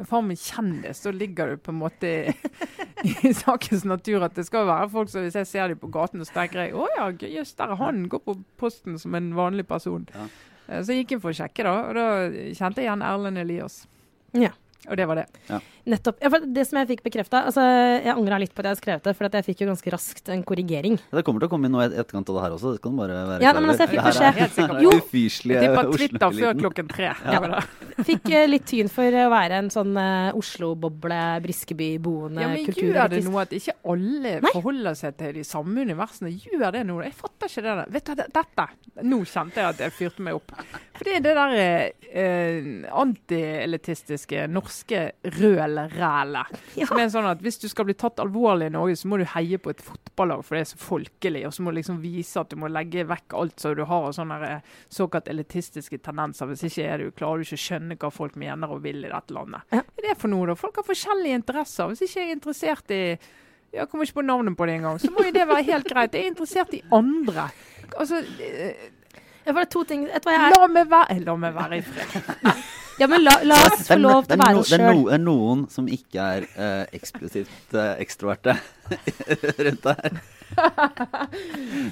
Men 0.00 0.08
Farmen 0.08 0.38
kjendis, 0.40 1.02
så 1.04 1.12
ligger 1.12 1.52
du 1.52 1.60
på 1.60 1.74
en 1.74 1.80
måte 1.82 2.08
i, 2.08 2.32
i 3.28 3.34
sakens 3.36 3.84
natur 3.84 4.24
at 4.24 4.38
det 4.40 4.46
skal 4.48 4.64
være 4.70 4.88
folk 4.94 5.12
som 5.12 5.26
hvis 5.26 5.36
jeg 5.36 5.50
ser 5.50 5.74
dem 5.74 5.82
på 5.82 5.90
gaten, 5.92 6.24
så 6.24 6.32
tenker 6.38 6.62
jeg 6.64 6.72
å 6.80 6.86
ja, 6.96 7.10
jøss, 7.34 7.52
der 7.60 7.74
er 7.74 7.82
han. 7.82 8.06
Går 8.08 8.24
på 8.24 8.38
posten 8.62 8.96
som 9.02 9.18
en 9.20 9.34
vanlig 9.36 9.66
person. 9.68 10.08
Ja. 10.16 10.30
Eh, 10.70 10.80
Så 10.80 10.94
jeg 10.96 11.04
gikk 11.04 11.18
inn 11.18 11.22
for 11.26 11.34
å 11.34 11.36
sjekke, 11.42 11.68
da, 11.68 11.76
og 11.90 12.00
da 12.00 12.08
kjente 12.56 12.80
jeg 12.80 12.88
igjen 12.88 13.04
Erlend 13.04 13.44
Elias. 13.44 13.82
Ja. 14.32 14.54
Og 14.88 14.96
det 14.96 15.04
var 15.10 15.18
det. 15.20 15.26
Nettopp. 15.90 16.20
Ja, 16.22 16.30
for 16.30 16.44
det 16.46 16.64
som 16.68 16.78
jeg 16.80 16.88
fikk 16.92 17.00
bekrefta 17.08 17.40
altså, 17.48 17.62
Jeg 18.04 18.12
angra 18.14 18.38
litt 18.38 18.52
på 18.54 18.62
at 18.62 18.68
jeg 18.68 18.74
hadde 18.76 18.80
skrevet 18.82 19.06
det, 19.08 19.14
for 19.18 19.26
at 19.28 19.36
jeg 19.38 19.46
fikk 19.48 19.62
jo 19.64 19.68
ganske 19.72 19.92
raskt 19.94 20.28
en 20.30 20.42
korrigering. 20.46 20.98
Det 21.10 21.24
kommer 21.26 21.42
til 21.42 21.48
å 21.48 21.52
komme 21.52 21.66
inn 21.68 21.74
noe 21.74 21.88
i 21.88 21.92
etterkant 21.98 22.30
av 22.30 22.36
det 22.38 22.44
her 22.44 22.54
også. 22.56 22.74
Det 22.76 22.82
kan 22.84 22.94
bare 23.00 23.16
være 23.32 23.42
Ja, 23.42 23.50
klar 23.54 23.60
men 23.64 23.72
altså, 23.72 23.86
jeg 23.86 23.90
fikk 23.90 24.00
Det 24.00 24.06
her 24.06 24.38
beskjed- 24.38 24.82
Jo. 24.86 24.92
før 25.00 25.90
Oslo-eliten. 25.90 26.60
klokken 26.62 26.90
tre. 26.92 27.10
Ja. 27.26 27.62
Fikk 28.06 28.30
uh, 28.32 28.44
litt 28.48 28.66
tyn 28.70 28.88
for 28.92 29.18
å 29.20 29.26
være 29.32 29.58
en 29.64 29.70
sånn 29.74 29.92
uh, 29.98 30.30
Oslo-boble, 30.38 31.20
Briskeby-boende 31.44 32.40
Ja, 32.44 32.48
men 32.52 32.68
Gjør 32.80 33.10
det 33.12 33.22
noe 33.26 33.42
at 33.42 33.52
ikke 33.56 33.74
alle 33.92 34.36
Nei. 34.44 34.52
forholder 34.54 34.94
seg 34.96 35.16
til 35.20 35.34
de 35.40 35.44
samme 35.44 35.82
universene? 35.84 36.30
Gjør 36.32 36.72
det 36.78 36.84
noe? 36.88 37.04
Jeg 37.08 37.16
fatter 37.18 37.50
ikke 37.50 37.64
det 37.66 37.74
der. 37.82 37.90
Vet 37.96 38.06
du, 38.08 38.14
det- 38.20 38.30
dette 38.38 38.68
Nå 39.10 39.20
kjente 39.24 39.60
jeg 39.60 39.68
at 39.74 39.78
jeg 39.84 39.92
fyrte 39.96 40.24
meg 40.24 40.34
opp. 40.38 40.52
For 40.96 41.04
det 41.08 41.14
er 41.18 41.24
det 41.24 41.34
der 41.38 41.52
uh, 42.20 43.00
antielitistiske 43.04 44.46
norske 44.50 45.02
røl-rælet. 45.88 46.58
Ja. 46.80 46.86
Som 46.86 47.00
er 47.02 47.08
sånn 47.12 47.26
at 47.26 47.40
Hvis 47.42 47.58
du 47.60 47.66
skal 47.68 47.84
bli 47.88 47.94
tatt 47.98 48.20
alvorlig 48.22 48.68
i 48.70 48.72
Norge, 48.72 48.94
så 48.96 49.08
må 49.10 49.18
du 49.20 49.24
heie 49.32 49.58
på 49.60 49.72
et 49.72 49.82
fotballag, 49.84 50.44
for 50.46 50.56
det 50.56 50.62
er 50.62 50.68
så 50.70 50.78
folkelig. 50.80 51.42
Og 51.48 51.54
så 51.54 51.64
må 51.64 51.72
du 51.72 51.80
liksom 51.80 51.98
vise 52.02 52.40
at 52.40 52.52
du 52.52 52.56
må 52.60 52.70
legge 52.70 53.04
vekk 53.08 53.36
alt 53.40 53.60
som 53.60 53.74
du 53.76 53.82
har 53.88 54.06
av 54.08 54.14
sånne 54.16 54.38
eh, 54.46 54.70
såkalt 54.92 55.28
elitistiske 55.32 55.98
tendenser. 56.04 56.48
Hvis 56.50 56.64
ikke 56.68 56.86
er 56.86 57.04
du, 57.04 57.10
klarer 57.16 57.42
du 57.42 57.48
ikke 57.48 57.58
å 57.58 57.64
skjønne 57.66 57.98
hva 58.00 58.12
folk 58.14 58.38
mener 58.40 58.72
og 58.72 58.84
vil 58.86 59.04
i 59.04 59.10
dette 59.12 59.36
landet. 59.36 59.66
Hva 59.72 59.82
er 59.82 60.08
det 60.08 60.16
for 60.20 60.32
noe, 60.32 60.48
da? 60.52 60.56
Folk 60.58 60.80
har 60.80 60.88
forskjellige 60.88 61.42
interesser. 61.42 61.90
Hvis 61.90 62.06
ikke 62.06 62.22
jeg 62.22 62.30
er 62.30 62.38
interessert 62.38 62.96
i 62.96 63.02
jeg 63.70 63.86
kommer 63.86 64.02
ikke 64.02 64.18
på 64.18 64.26
navnet 64.26 64.56
på 64.58 64.66
det 64.66 64.80
engang. 64.80 64.96
Så 64.98 65.12
må 65.14 65.22
jo 65.22 65.30
det 65.30 65.44
være 65.46 65.62
helt 65.68 65.86
greit. 65.86 66.14
Jeg 66.14 66.26
er 66.26 66.32
interessert 66.32 66.72
i 66.74 66.80
andre. 66.90 67.44
Altså, 67.94 68.18
eh, 68.42 68.88
jeg 69.46 69.54
la 69.54 70.66
meg 70.68 70.90
være 70.90 71.18
La 71.24 71.36
meg 71.38 71.54
være 71.54 71.78
i 71.78 71.84
fred. 71.86 72.18
Ja, 73.00 73.06
men 73.08 73.24
la, 73.24 73.38
la 73.48 73.56
oss 73.64 73.86
få 73.88 73.96
lov 73.96 74.26
til 74.28 74.36
å 74.36 74.44
være 74.44 74.60
oss 74.60 74.68
sjøl. 74.68 74.82
det, 74.82 74.90
er 74.90 74.98
no, 74.98 75.06
det 75.08 75.14
er 75.16 75.22
noen 75.24 75.62
som 75.72 75.86
ikke 75.88 76.26
er 76.36 76.46
uh, 76.52 76.82
eksplosivt 76.96 77.76
uh, 77.78 77.94
ekstroverte 78.02 78.56
rundt 79.66 79.88
her. 79.88 80.20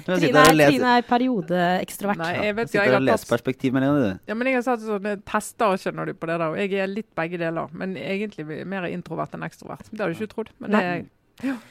Trine 0.05 0.43
er, 0.43 0.53
Trine 0.59 0.93
er 0.99 1.05
periodeekstrovert. 1.07 2.21
Nei, 2.21 2.31
jeg 2.45 2.57
vet 2.57 2.69
ikke. 2.69 2.73
sitter 2.73 2.83
Jeg 2.83 2.91
og 2.91 2.97
har 2.97 3.05
leser 3.07 3.31
tatt 3.31 3.61
du. 4.03 4.09
Ja, 4.29 4.37
men 4.37 4.49
jeg 4.51 4.59
har 4.59 4.65
satt 4.67 4.83
sånne 4.83 5.15
tester, 5.27 5.79
skjønner 5.81 6.11
du, 6.11 6.15
på 6.19 6.29
det 6.29 6.35
der. 6.41 6.49
Og 6.51 6.59
jeg 6.59 6.83
er 6.83 6.91
litt 6.91 7.09
begge 7.17 7.39
deler. 7.41 7.71
Men 7.73 7.95
egentlig 7.99 8.45
mer 8.69 8.89
introvert 8.91 9.33
enn 9.37 9.47
ekstrovert. 9.47 9.89
Det 9.89 10.03
har 10.03 10.11
du 10.11 10.19
ikke 10.19 10.33
trodd. 10.35 10.53
Men 10.59 10.75
det 10.75 10.83
er 10.83 10.91
jeg. 10.91 11.07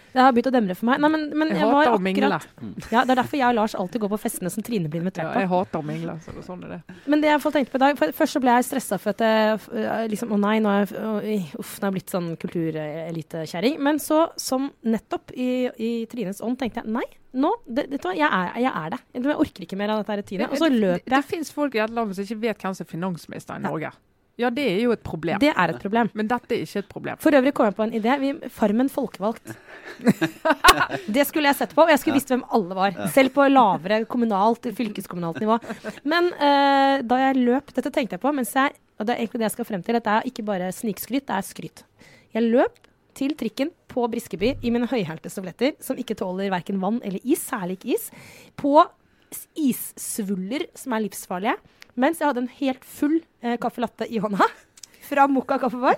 Det 0.09 0.23
har 0.25 0.33
begynt 0.33 0.49
å 0.49 0.53
demre 0.55 0.75
for 0.75 0.89
meg. 0.89 1.01
Nei, 1.05 1.09
men, 1.12 1.25
men 1.37 1.51
Jeg 1.53 1.59
jeg 1.61 1.69
var 1.69 1.85
hater 1.85 1.95
å 1.95 2.01
mingle. 2.03 2.29
akkurat 2.39 2.87
ja, 2.95 3.03
Det 3.05 3.12
er 3.12 3.19
derfor 3.21 3.39
jeg 3.39 3.47
og 3.51 3.57
Lars 3.59 3.75
alltid 3.77 4.01
går 4.03 4.11
på 4.14 4.19
festene 4.23 4.51
som 4.51 4.64
Trine 4.64 4.89
blir 4.91 5.03
invitert 5.05 5.29
på. 5.29 5.43
jeg 5.43 5.51
hater 5.53 5.79
å 5.83 5.85
mingle. 5.85 6.14
Så 6.25 6.33
det 6.35 6.45
sånn 6.47 6.64
er 6.64 6.73
det. 6.73 6.97
Men 7.12 7.21
det 7.23 7.29
jeg 7.29 7.43
tenkte 7.45 7.75
på 7.75 7.79
i 7.79 7.83
dag 7.85 8.01
for 8.01 8.14
Først 8.23 8.39
så 8.39 8.43
ble 8.43 8.55
jeg 8.57 8.66
stressa 8.71 8.99
for 8.99 9.12
at 9.12 9.21
jeg, 9.27 9.61
øh, 9.69 10.09
liksom, 10.09 10.33
Å 10.33 10.41
nei, 10.41 10.55
nå 10.64 10.73
er 10.73 10.87
jeg, 10.89 11.45
uff, 11.61 11.77
nå 11.79 11.85
er 11.85 11.91
jeg 11.93 11.97
blitt 11.99 12.14
sånn 12.16 12.31
kulturelitekjerring. 12.41 13.79
Men 13.85 14.01
så, 14.03 14.25
som 14.41 14.71
nettopp 14.89 15.33
i, 15.37 15.69
i 15.77 15.93
Trines 16.11 16.41
ånd, 16.45 16.59
tenkte 16.61 16.83
jeg 16.83 16.93
nei, 16.97 17.05
nå, 17.39 17.53
det, 17.69 17.89
det, 17.93 18.01
jeg 18.16 18.27
er, 18.27 18.53
jeg 18.64 18.73
er 18.73 18.97
det. 18.97 19.01
Jeg 19.21 19.39
orker 19.45 19.69
ikke 19.69 19.79
mer 19.79 19.93
av 19.95 20.01
dette 20.03 20.16
her 20.16 20.25
Trine. 20.33 20.49
Og 20.49 20.57
så 20.59 20.71
Det, 20.73 20.81
jeg. 20.81 20.83
det, 20.89 21.05
det, 21.05 21.14
det 21.19 21.25
fins 21.29 21.53
folk 21.55 21.77
i 21.77 21.83
dette 21.85 21.95
landet 21.95 22.16
som 22.19 22.25
ikke 22.25 22.43
vet 22.49 22.64
hvem 22.64 22.75
som 22.81 22.87
er 22.89 22.91
finansminister 22.97 23.61
i 23.61 23.66
Norge. 23.69 23.93
Ja, 23.93 24.07
det 24.55 24.64
er 24.70 24.82
jo 24.84 24.93
et 24.95 25.03
problem. 25.03 25.41
Det 25.43 25.51
er 25.51 25.72
et 25.72 25.80
problem. 25.82 26.11
Men 26.14 26.28
dette 26.30 26.55
er 26.55 26.62
ikke 26.62 26.82
et 26.84 26.91
problem. 26.91 27.18
For 27.22 27.34
øvrig 27.34 27.53
kom 27.57 27.66
jeg 27.66 27.74
på 27.74 27.86
en 27.89 27.95
idé. 27.99 28.14
Vi, 28.22 28.32
farmen 28.55 28.91
folkevalgt. 28.93 29.51
det 31.16 31.24
skulle 31.26 31.51
jeg 31.51 31.59
sett 31.59 31.74
på, 31.74 31.82
og 31.82 31.91
jeg 31.91 32.03
skulle 32.03 32.18
visst 32.20 32.30
hvem 32.30 32.45
alle 32.55 32.76
var. 32.78 33.01
Selv 33.14 33.34
på 33.34 33.47
lavere 33.51 34.05
kommunalt, 34.11 34.68
fylkeskommunalt 34.78 35.41
nivå. 35.43 35.59
Men 36.07 36.30
uh, 36.39 37.01
da 37.03 37.22
jeg 37.24 37.41
løp 37.41 37.72
Dette 37.74 37.91
tenkte 37.95 38.14
jeg 38.14 38.22
på 38.22 38.30
mens 38.36 38.55
jeg 38.55 38.76
Og 38.99 39.07
det 39.07 39.14
er 39.14 39.22
egentlig 39.22 39.43
det 39.43 39.49
jeg 39.49 39.57
skal 39.57 39.68
frem 39.72 39.82
til. 39.82 39.99
Dette 39.99 40.14
er 40.20 40.28
ikke 40.30 40.47
bare 40.47 40.70
snikskryt, 40.74 41.26
det 41.26 41.34
er 41.34 41.49
skryt. 41.49 41.82
Jeg 42.36 42.47
løp 42.47 42.78
til 43.18 43.34
trikken 43.39 43.72
på 43.91 44.07
Briskeby 44.11 44.53
i 44.62 44.70
mine 44.70 44.86
høyhælte 44.86 45.30
støvletter, 45.32 45.74
som 45.82 45.99
ikke 45.99 46.14
tåler 46.18 46.53
verken 46.55 46.78
vann 46.82 47.01
eller 47.03 47.18
is, 47.24 47.43
særlig 47.43 47.78
ikke 47.78 47.97
is, 47.97 48.09
på 48.59 48.76
issvuller 49.59 50.68
som 50.78 50.95
er 50.95 51.05
livsfarlige, 51.05 51.57
mens 51.99 52.22
jeg 52.22 52.30
hadde 52.30 52.46
en 52.46 52.57
helt 52.61 52.86
full 52.86 53.18
eh, 53.42 53.59
caffè 53.61 53.82
latte 53.84 54.09
i 54.09 54.22
hånda. 54.22 54.46
fra 55.09 55.24
Mokka 55.30 55.57
kaffebar. 55.62 55.96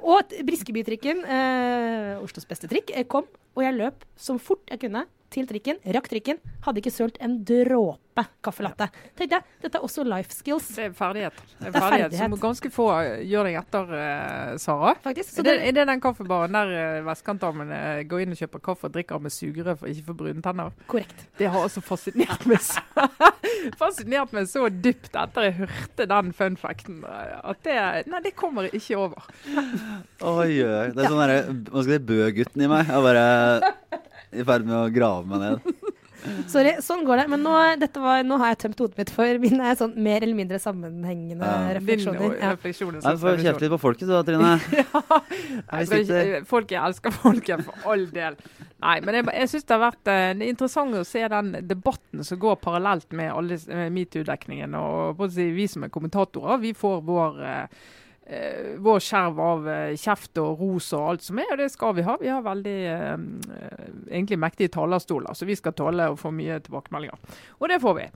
Og 0.00 0.32
Briskebytrikken, 0.46 1.20
eh, 1.24 2.16
Oslos 2.22 2.48
beste 2.48 2.70
trikk, 2.70 2.92
eh, 2.94 3.04
kom, 3.04 3.28
og 3.54 3.64
jeg 3.64 3.76
løp 3.76 4.06
så 4.16 4.38
fort 4.40 4.64
jeg 4.72 4.86
kunne 4.86 5.04
til 5.34 5.46
trikken. 5.48 5.76
Rakk 5.94 6.08
trikken. 6.10 6.38
Hadde 6.64 6.80
ikke 6.82 6.92
sølt 6.94 7.18
en 7.24 7.38
dråpe 7.46 8.24
caffè 8.42 8.64
latte. 8.64 8.88
Tenkte 9.14 9.36
jeg, 9.36 9.44
dette 9.62 9.78
er 9.78 9.84
også 9.86 10.02
life 10.08 10.32
skills, 10.34 10.68
Det 10.74 10.88
er 10.88 10.94
ferdighet. 10.96 11.36
Det 11.38 11.44
er 11.44 11.58
Det 11.58 11.68
er 11.68 11.72
ferdighet 11.78 12.10
ferdighet. 12.10 12.32
Som 12.32 12.40
ganske 12.42 12.70
få 12.74 12.86
gjør 13.30 13.46
deg 13.46 13.58
etter, 13.60 13.92
uh, 13.94 14.56
Sara. 14.58 14.94
faktisk. 15.04 15.28
Så 15.30 15.36
Så 15.36 15.44
det, 15.46 15.54
er 15.68 15.72
det 15.76 15.84
den 15.86 16.00
kaffebaren 16.02 16.56
der 16.58 16.72
uh, 16.98 17.06
vestkantdamene 17.06 17.78
går 18.10 18.24
inn 18.24 18.34
og 18.34 18.40
kjøper 18.40 18.64
kaffe 18.70 18.88
og 18.90 18.96
drikker 18.96 19.22
med 19.22 19.30
sugerør 19.36 19.78
for 19.78 19.92
ikke 19.92 20.02
å 20.02 20.10
få 20.10 20.16
brune 20.24 20.42
tenner? 20.42 20.72
korrekt. 20.90 21.26
Det 21.38 21.46
har 21.52 21.62
også 21.68 21.80
fascinert 21.84 22.42
meg 22.50 22.58
så, 22.64 22.82
fascinert 23.82 24.32
meg 24.34 24.48
så 24.50 24.66
dypt 24.72 25.14
etter 25.14 25.46
jeg 25.48 25.58
hørte 25.62 26.08
den 26.10 26.32
fun 26.34 26.56
facten. 26.58 27.04
eh, 27.06 27.38
At 27.52 27.62
det, 27.68 27.78
nei, 28.10 28.20
det 28.24 28.34
kommer 28.38 28.66
jeg 28.66 28.80
ikke 28.82 28.98
over. 29.04 29.30
Oi, 30.26 30.58
oi. 30.64 30.90
Det 30.90 31.04
er 31.04 31.06
sånn 31.06 31.22
derre 31.22 31.38
Hva 31.70 31.82
skal 31.84 31.94
jeg 31.94 32.02
si, 32.02 32.06
Bø-gutten 32.08 32.64
i 32.64 32.68
meg 32.70 32.88
Jeg 32.90 33.04
bare 33.06 33.26
i 34.32 34.44
ferd 34.44 34.66
med 34.68 34.76
å 34.76 34.88
grave 34.92 35.24
meg 35.28 35.44
ned. 35.44 35.78
Sorry, 36.50 36.72
sånn 36.82 37.04
går 37.06 37.22
det. 37.22 37.26
Men 37.32 37.42
nå, 37.46 37.52
dette 37.78 38.00
var, 38.02 38.22
nå 38.26 38.38
har 38.40 38.52
jeg 38.52 38.60
tømt 38.64 38.80
hodet 38.82 38.98
mitt 39.00 39.10
for 39.14 39.40
mine 39.42 39.72
sånn 39.78 39.94
mer 40.02 40.24
eller 40.24 40.36
mindre 40.38 40.58
sammenhengende 40.62 41.46
Ja. 41.46 41.74
Refleksjoner. 41.78 42.34
Ja. 42.40 42.52
refleksjoner. 42.56 43.02
Nei, 43.04 43.12
Du 43.14 43.22
får 43.22 43.42
kjefte 43.44 43.64
litt 43.64 43.74
på 43.74 43.80
folket 43.82 44.08
du 44.08 44.14
da, 44.14 44.22
Trine. 44.26 44.54
Jeg 45.68 45.90
skal 45.90 46.48
folk, 46.48 46.72
jeg 46.74 46.82
elsker 46.82 47.14
folket, 47.14 47.62
for 47.66 47.92
all 47.92 48.06
del. 48.12 48.38
Nei, 48.82 48.96
men 49.04 49.20
jeg, 49.20 49.28
jeg 49.40 49.52
syns 49.52 49.68
det 49.68 49.76
har 49.76 49.84
vært 49.84 50.10
uh, 50.10 50.16
er 50.18 50.42
interessant 50.48 50.98
å 50.98 51.04
se 51.06 51.22
den 51.34 51.54
debatten 51.70 52.26
som 52.26 52.42
går 52.42 52.58
parallelt 52.62 53.14
med 53.16 53.32
alle 53.34 53.60
med 53.68 53.94
metoo-dekningen. 53.94 54.74
Og 54.78 55.24
si, 55.34 55.48
vi 55.54 55.68
som 55.70 55.86
er 55.86 55.94
kommentatorer, 55.94 56.60
vi 56.62 56.74
får 56.78 57.00
vår 57.06 57.40
eh, 57.46 57.62
eh, 57.62 57.96
vår 58.78 59.00
skjerv 59.00 59.38
av 59.40 59.68
eh, 59.72 59.94
kjeft 59.96 60.36
og 60.42 60.60
ros 60.60 60.90
og 60.96 61.06
alt 61.12 61.24
som 61.24 61.38
er, 61.40 61.48
og 61.54 61.62
det 61.62 61.70
skal 61.72 61.94
vi 61.96 62.04
ha. 62.04 62.16
Vi 62.20 62.28
har 62.28 62.44
veldig 62.44 62.76
eh, 62.90 63.14
eh, 63.14 63.86
egentlig 64.10 64.38
mektige 64.42 64.74
talerstoler, 64.74 65.32
så 65.34 65.48
vi 65.48 65.56
skal 65.56 65.76
tåle 65.76 66.10
å 66.12 66.18
få 66.18 66.32
mye 66.34 66.60
tilbakemeldinger. 66.66 67.40
Og 67.58 67.72
det 67.72 67.80
får 67.80 67.96
vi. 68.00 68.06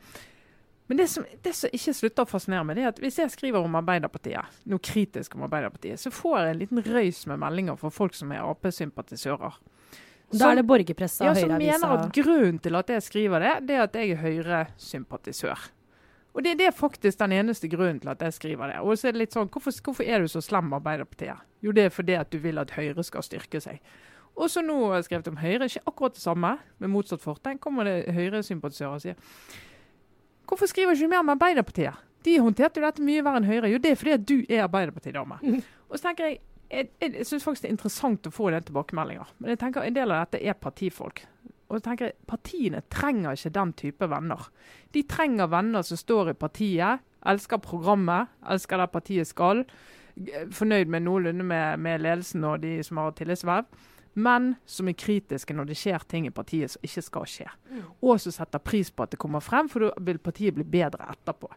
Men 0.90 1.00
det 1.00 1.08
som, 1.08 1.24
det 1.42 1.54
som 1.56 1.72
ikke 1.72 1.94
slutter 1.96 2.26
å 2.26 2.28
fascinere 2.28 2.66
meg, 2.68 2.76
det 2.76 2.84
er 2.84 2.92
at 2.92 3.00
hvis 3.00 3.20
jeg 3.22 3.32
skriver 3.32 3.64
om 3.64 3.78
Arbeiderpartiet, 3.80 4.62
noe 4.68 4.82
kritisk 4.84 5.38
om 5.38 5.46
Arbeiderpartiet, 5.46 6.02
så 6.02 6.12
får 6.12 6.38
jeg 6.38 6.52
en 6.52 6.60
liten 6.60 6.82
røys 6.84 7.22
med 7.30 7.40
meldinger 7.40 7.78
fra 7.80 7.92
folk 7.94 8.18
som 8.18 8.34
er 8.36 8.44
Ap-sympatisører. 8.44 9.60
Da 10.32 10.50
er 10.50 10.60
det 10.60 10.66
borgerpressa 10.68 11.24
ja, 11.24 11.32
Avisa. 11.32 11.46
som 11.46 11.56
mener 11.56 11.78
Høyreavisa. 11.78 12.08
at 12.08 12.16
grunnen 12.16 12.58
til 12.64 12.76
at 12.76 12.92
jeg 12.92 13.04
skriver 13.04 13.44
det, 13.44 13.54
det 13.68 13.78
er 13.78 13.86
at 13.86 13.96
jeg 13.96 14.12
er 14.12 14.20
Høyre-sympatisør. 14.26 15.70
Og 16.32 16.44
det, 16.44 16.54
det 16.58 16.66
er 16.66 16.76
faktisk 16.76 17.18
den 17.20 17.34
eneste 17.36 17.68
grunnen 17.68 18.00
til 18.00 18.08
at 18.08 18.22
jeg 18.24 18.32
skriver 18.32 18.72
det. 18.72 18.78
Og 18.80 18.98
så 18.98 19.08
er 19.08 19.12
det 19.12 19.20
litt 19.26 19.34
sånn, 19.36 19.50
hvorfor, 19.52 19.74
hvorfor 19.84 20.06
er 20.08 20.22
du 20.22 20.30
så 20.32 20.40
slem 20.40 20.70
med 20.70 20.78
Arbeiderpartiet? 20.80 21.42
Jo, 21.62 21.74
det 21.76 21.84
er 21.84 21.92
fordi 21.92 22.16
at 22.16 22.32
du 22.32 22.38
vil 22.40 22.60
at 22.62 22.72
Høyre 22.76 23.04
skal 23.04 23.24
styrke 23.26 23.60
seg. 23.60 23.82
Og 24.32 24.48
så 24.50 24.62
nå 24.64 24.78
har 24.86 25.00
jeg 25.00 25.10
skrevet 25.10 25.28
om 25.28 25.42
Høyre, 25.42 25.68
ikke 25.68 25.84
akkurat 25.90 26.16
det 26.16 26.22
samme, 26.22 26.54
med 26.80 26.92
motsatt 26.92 27.20
fortegn, 27.20 27.60
kommer 27.60 27.84
det 27.84 28.14
Høyre-sympatisører 28.16 28.96
og 28.96 29.04
sier 29.04 29.60
Hvorfor 30.48 30.68
skriver 30.68 30.96
du 30.96 31.02
ikke 31.02 31.12
mer 31.12 31.24
om 31.24 31.32
Arbeiderpartiet? 31.32 32.00
De 32.24 32.38
håndterte 32.40 32.80
jo 32.80 32.86
dette 32.86 33.04
mye 33.04 33.22
verre 33.24 33.40
enn 33.40 33.48
Høyre. 33.48 33.68
Jo, 33.72 33.80
det 33.82 33.92
er 33.92 34.00
fordi 34.00 34.16
at 34.16 34.24
du 34.28 34.34
er 34.48 34.64
Arbeiderparti-dame. 34.64 35.38
Og 35.90 35.98
så 35.98 36.08
tenker 36.08 36.30
jeg 36.30 36.40
jeg, 36.72 36.88
jeg, 37.02 37.12
jeg 37.18 37.26
syns 37.28 37.44
faktisk 37.44 37.66
det 37.66 37.68
er 37.68 37.74
interessant 37.74 38.28
å 38.28 38.32
få 38.32 38.48
den 38.52 38.64
tilbakemeldinga. 38.64 39.26
Men 39.42 39.52
jeg 39.52 39.60
tenker 39.60 39.84
en 39.84 39.96
del 39.96 40.14
av 40.14 40.22
dette 40.24 40.40
er 40.40 40.56
partifolk. 40.56 41.20
Og 41.72 41.80
så 41.80 41.86
tenker 41.86 42.10
jeg, 42.10 42.18
Partiene 42.28 42.82
trenger 42.92 43.32
ikke 43.32 43.54
den 43.56 43.72
type 43.80 44.08
venner. 44.12 44.50
De 44.92 45.02
trenger 45.08 45.48
venner 45.48 45.86
som 45.88 45.96
står 45.96 46.34
i 46.34 46.36
partiet, 46.36 47.00
elsker 47.24 47.62
programmet, 47.64 48.28
elsker 48.52 48.82
der 48.82 48.92
partiet 48.92 49.30
skal, 49.30 49.64
fornøyd 50.52 50.90
med 50.92 51.06
noenlunde 51.06 51.46
med, 51.48 51.80
med 51.80 52.04
ledelsen 52.04 52.44
og 52.44 52.60
de 52.60 52.74
som 52.84 53.00
har 53.00 53.14
tillitsverv, 53.16 53.70
men 54.12 54.50
som 54.68 54.90
er 54.90 54.96
kritiske 55.00 55.54
når 55.56 55.70
det 55.70 55.76
skjer 55.80 56.02
ting 56.08 56.26
i 56.28 56.34
partiet 56.34 56.74
som 56.74 56.84
ikke 56.84 57.04
skal 57.06 57.28
skje. 57.32 57.46
Og 58.04 58.20
som 58.20 58.34
setter 58.34 58.60
pris 58.60 58.90
på 58.92 59.06
at 59.06 59.14
det 59.14 59.20
kommer 59.22 59.40
frem, 59.40 59.70
for 59.72 59.86
da 59.86 60.04
vil 60.04 60.20
partiet 60.20 60.58
bli 60.58 60.66
bedre 60.68 61.08
etterpå. 61.14 61.48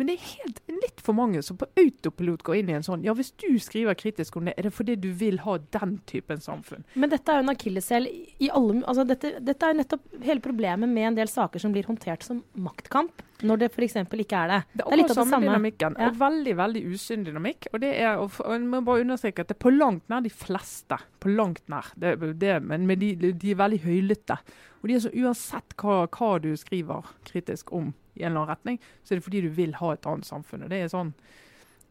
Men 0.00 0.08
det 0.08 0.14
er 0.16 0.28
helt, 0.32 0.60
litt 0.82 1.02
for 1.04 1.16
mange 1.16 1.42
som 1.44 1.58
på 1.60 1.68
autopilot 1.78 2.42
går 2.46 2.60
inn 2.60 2.70
i 2.72 2.76
en 2.78 2.86
sånn 2.86 3.04
Ja, 3.04 3.14
hvis 3.16 3.32
du 3.38 3.48
skriver 3.62 3.96
kritisk 3.98 4.38
om 4.38 4.48
det, 4.48 4.54
er 4.56 4.68
det 4.68 4.72
fordi 4.74 4.96
du 5.00 5.10
vil 5.18 5.40
ha 5.44 5.58
den 5.76 5.98
typen 6.08 6.40
samfunn? 6.42 6.86
Men 6.94 7.12
dette 7.12 7.32
er 7.32 7.40
jo 7.40 7.46
en 7.46 7.52
akilleshæl 7.52 8.08
i 8.08 8.48
alle 8.50 8.80
altså 8.88 9.04
dette, 9.08 9.34
dette 9.44 9.66
er 9.66 9.74
jo 9.74 9.80
nettopp 9.82 10.24
hele 10.24 10.42
problemet 10.44 10.90
med 10.90 11.10
en 11.10 11.20
del 11.20 11.30
saker 11.30 11.62
som 11.62 11.74
blir 11.74 11.86
håndtert 11.88 12.24
som 12.24 12.40
maktkamp, 12.54 13.22
når 13.42 13.62
det 13.62 13.68
f.eks. 13.72 13.96
ikke 13.98 14.38
er 14.38 14.52
det. 14.52 14.58
Det 14.72 14.84
er 14.84 14.86
Det 14.86 14.92
er 14.92 15.00
litt 15.00 15.10
av 15.10 15.16
det 15.16 15.18
samme 15.18 15.40
dynamikken. 15.46 15.96
Ja. 15.98 16.08
Og 16.08 16.18
veldig 16.20 16.56
veldig 16.60 16.82
usunn 16.92 17.24
dynamikk. 17.26 17.68
Og 17.72 17.82
det 17.82 17.92
er, 17.98 18.20
og 18.22 18.36
jeg 18.38 18.66
må 18.70 18.82
bare 18.86 19.02
understreke 19.02 19.42
at 19.42 19.50
det 19.50 19.56
er 19.56 19.64
på 19.64 19.72
langt 19.74 20.04
nær 20.12 20.22
de 20.24 20.30
fleste. 20.30 20.98
På 21.22 21.32
langt 21.32 21.64
nær. 21.72 21.90
Det, 21.98 22.14
det, 22.40 22.54
men 22.62 22.86
men 22.86 23.00
de, 23.00 23.14
de 23.32 23.50
er 23.50 23.58
veldig 23.58 23.82
høylytte. 23.82 24.38
Og 24.82 24.90
de 24.90 24.96
er 24.96 25.02
så 25.04 25.12
uansett 25.14 25.76
hva, 25.82 26.04
hva 26.06 26.36
du 26.42 26.52
skriver 26.58 27.10
kritisk 27.28 27.74
om 27.74 27.92
i 28.16 28.22
en 28.22 28.32
eller 28.32 28.42
annen 28.42 28.52
retning, 28.54 28.80
så 29.02 29.14
er 29.14 29.20
det 29.20 29.26
fordi 29.26 29.44
du 29.46 29.50
vil 29.56 29.74
ha 29.80 29.92
et 29.94 30.06
annet 30.10 30.28
samfunn. 30.28 30.64
Og 30.66 30.72
det 30.72 30.82
er 30.84 30.92
sånn 30.92 31.14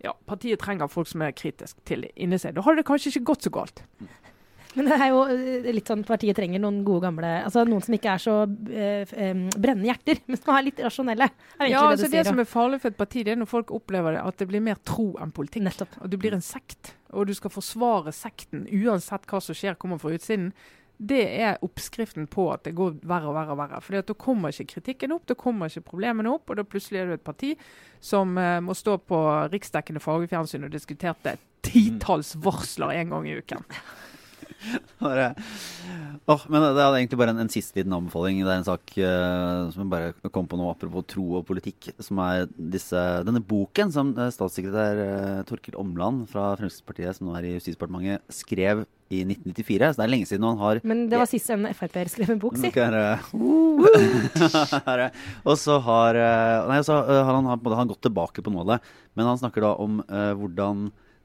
ja, 0.01 0.15
Partiet 0.25 0.61
trenger 0.63 0.89
folk 0.89 1.09
som 1.11 1.21
er 1.21 1.35
kritiske 1.37 1.83
til 1.85 2.07
inni 2.15 2.39
seg. 2.41 2.55
Da 2.57 2.63
har 2.65 2.77
det 2.77 2.87
kanskje 2.87 3.11
ikke 3.13 3.27
gått 3.33 3.45
så 3.45 3.51
galt. 3.53 3.83
Men 4.71 4.87
det 4.87 4.95
er 5.03 5.09
jo 5.11 5.19
eh, 5.27 5.65
litt 5.75 5.89
sånn 5.91 6.03
partiet 6.07 6.37
trenger 6.37 6.61
noen 6.63 6.77
gode 6.87 7.03
gamle 7.03 7.27
Altså 7.43 7.65
noen 7.67 7.83
som 7.83 7.95
ikke 7.97 8.13
er 8.13 8.21
så 8.23 8.35
eh, 8.71 9.03
brennende 9.51 9.89
hjerter, 9.89 10.21
men 10.31 10.39
som 10.39 10.53
er 10.55 10.67
litt 10.69 10.79
rasjonelle. 10.79 11.27
Er 11.59 11.67
Ja, 11.71 11.81
det 11.83 11.97
altså 11.97 12.07
Det 12.07 12.13
sier. 12.15 12.29
som 12.31 12.39
er 12.39 12.47
farlig 12.49 12.79
for 12.83 12.93
et 12.93 12.99
parti, 12.99 13.25
det 13.27 13.35
er 13.35 13.41
når 13.41 13.51
folk 13.51 13.73
opplever 13.75 14.15
det, 14.15 14.23
at 14.23 14.39
det 14.39 14.47
blir 14.47 14.63
mer 14.63 14.79
tro 14.87 15.09
enn 15.21 15.33
politikk. 15.35 15.65
Nettopp. 15.67 15.97
Og 16.01 16.13
du 16.13 16.17
blir 16.21 16.37
en 16.37 16.45
sekt, 16.45 16.93
og 17.11 17.27
du 17.27 17.35
skal 17.35 17.51
forsvare 17.53 18.13
sekten 18.15 18.63
uansett 18.71 19.27
hva 19.27 19.41
som 19.43 19.57
skjer 19.57 19.75
kommer 19.81 19.99
fra 20.01 20.13
utsiden. 20.15 20.53
Det 21.01 21.21
er 21.41 21.61
oppskriften 21.65 22.27
på 22.29 22.45
at 22.53 22.61
det 22.67 22.75
går 22.77 22.99
verre 23.09 23.31
og 23.31 23.35
verre. 23.35 23.55
og 23.55 23.57
verre. 23.57 23.81
Fordi 23.81 23.97
at 23.97 24.07
Da 24.07 24.13
kommer 24.13 24.53
ikke 24.53 24.75
kritikken 24.75 25.15
opp, 25.15 25.25
da 25.25 25.33
kommer 25.33 25.65
ikke 25.69 25.89
problemene 25.89 26.29
opp. 26.29 26.49
Og 26.49 26.57
da 26.57 26.63
plutselig 26.63 27.01
er 27.01 27.07
du 27.09 27.13
et 27.13 27.25
parti 27.25 27.55
som 27.99 28.37
eh, 28.37 28.59
må 28.61 28.73
stå 28.77 28.97
på 28.97 29.17
riksdekkende 29.51 30.03
fargefjernsyn 30.03 30.67
og 30.67 30.71
diskuterte 30.71 31.37
titalls 31.65 32.35
varsler 32.37 32.93
en 32.99 33.09
gang 33.09 33.27
i 33.27 33.37
uken. 33.41 33.65
Bare, 35.01 35.31
oh, 36.29 36.43
men 36.51 36.61
det 36.61 36.81
er 36.83 36.95
egentlig 36.99 37.17
bare 37.19 37.33
en, 37.33 37.41
en 37.43 37.49
siste 37.51 37.79
liten 37.79 37.95
anbefaling. 37.97 38.41
Det 38.45 38.51
er 38.53 38.59
en 38.61 38.67
sak 38.67 38.93
uh, 39.01 39.71
som 39.73 39.81
jeg 39.83 39.91
bare 39.91 40.31
kom 40.33 40.47
på 40.49 40.59
nå, 40.59 40.65
apropos 40.71 41.05
tro 41.09 41.25
og 41.39 41.45
politikk. 41.49 41.79
Som 42.03 42.15
er 42.23 42.47
disse, 42.55 42.99
denne 43.27 43.41
boken 43.41 43.91
som 43.93 44.13
eh, 44.15 44.29
statssekretær 44.33 44.93
uh, 45.01 45.43
Torkil 45.49 45.77
Omland 45.81 46.17
fra 46.31 46.51
Fremskrittspartiet, 46.59 47.17
som 47.17 47.23
nå 47.29 47.37
er 47.39 47.49
i 47.49 47.55
Justisdepartementet, 47.57 48.19
skrev 48.41 48.75
i 49.11 49.23
1994. 49.25 49.91
Så 49.91 49.99
det 49.99 50.05
er 50.05 50.13
lenge 50.13 50.29
siden 50.29 50.47
han 50.47 50.61
har 50.61 50.75
Men 50.87 50.97
det 51.11 51.17
var 51.19 51.29
sist 51.29 51.49
en 51.53 51.67
Frp-er 51.75 52.07
skrev 52.11 52.29
en 52.35 52.41
bok, 52.41 52.55
si. 52.59 52.69
Og 55.49 55.55
så 55.59 55.77
har, 55.87 56.11
eh, 56.21 56.57
nei, 56.71 56.79
så 56.87 56.93
eh, 57.01 57.21
har 57.21 57.33
han, 57.35 57.47
måte- 57.49 57.77
han 57.77 57.91
gått 57.91 58.03
tilbake 58.07 58.43
på 58.43 58.53
noe 58.53 58.63
av 58.65 58.69
det. 58.75 58.79
Men 59.17 59.31
han 59.33 59.41
snakker 59.41 59.65
da 59.65 59.71
om 59.83 59.99
uh, 60.07 60.31
hvordan 60.39 60.75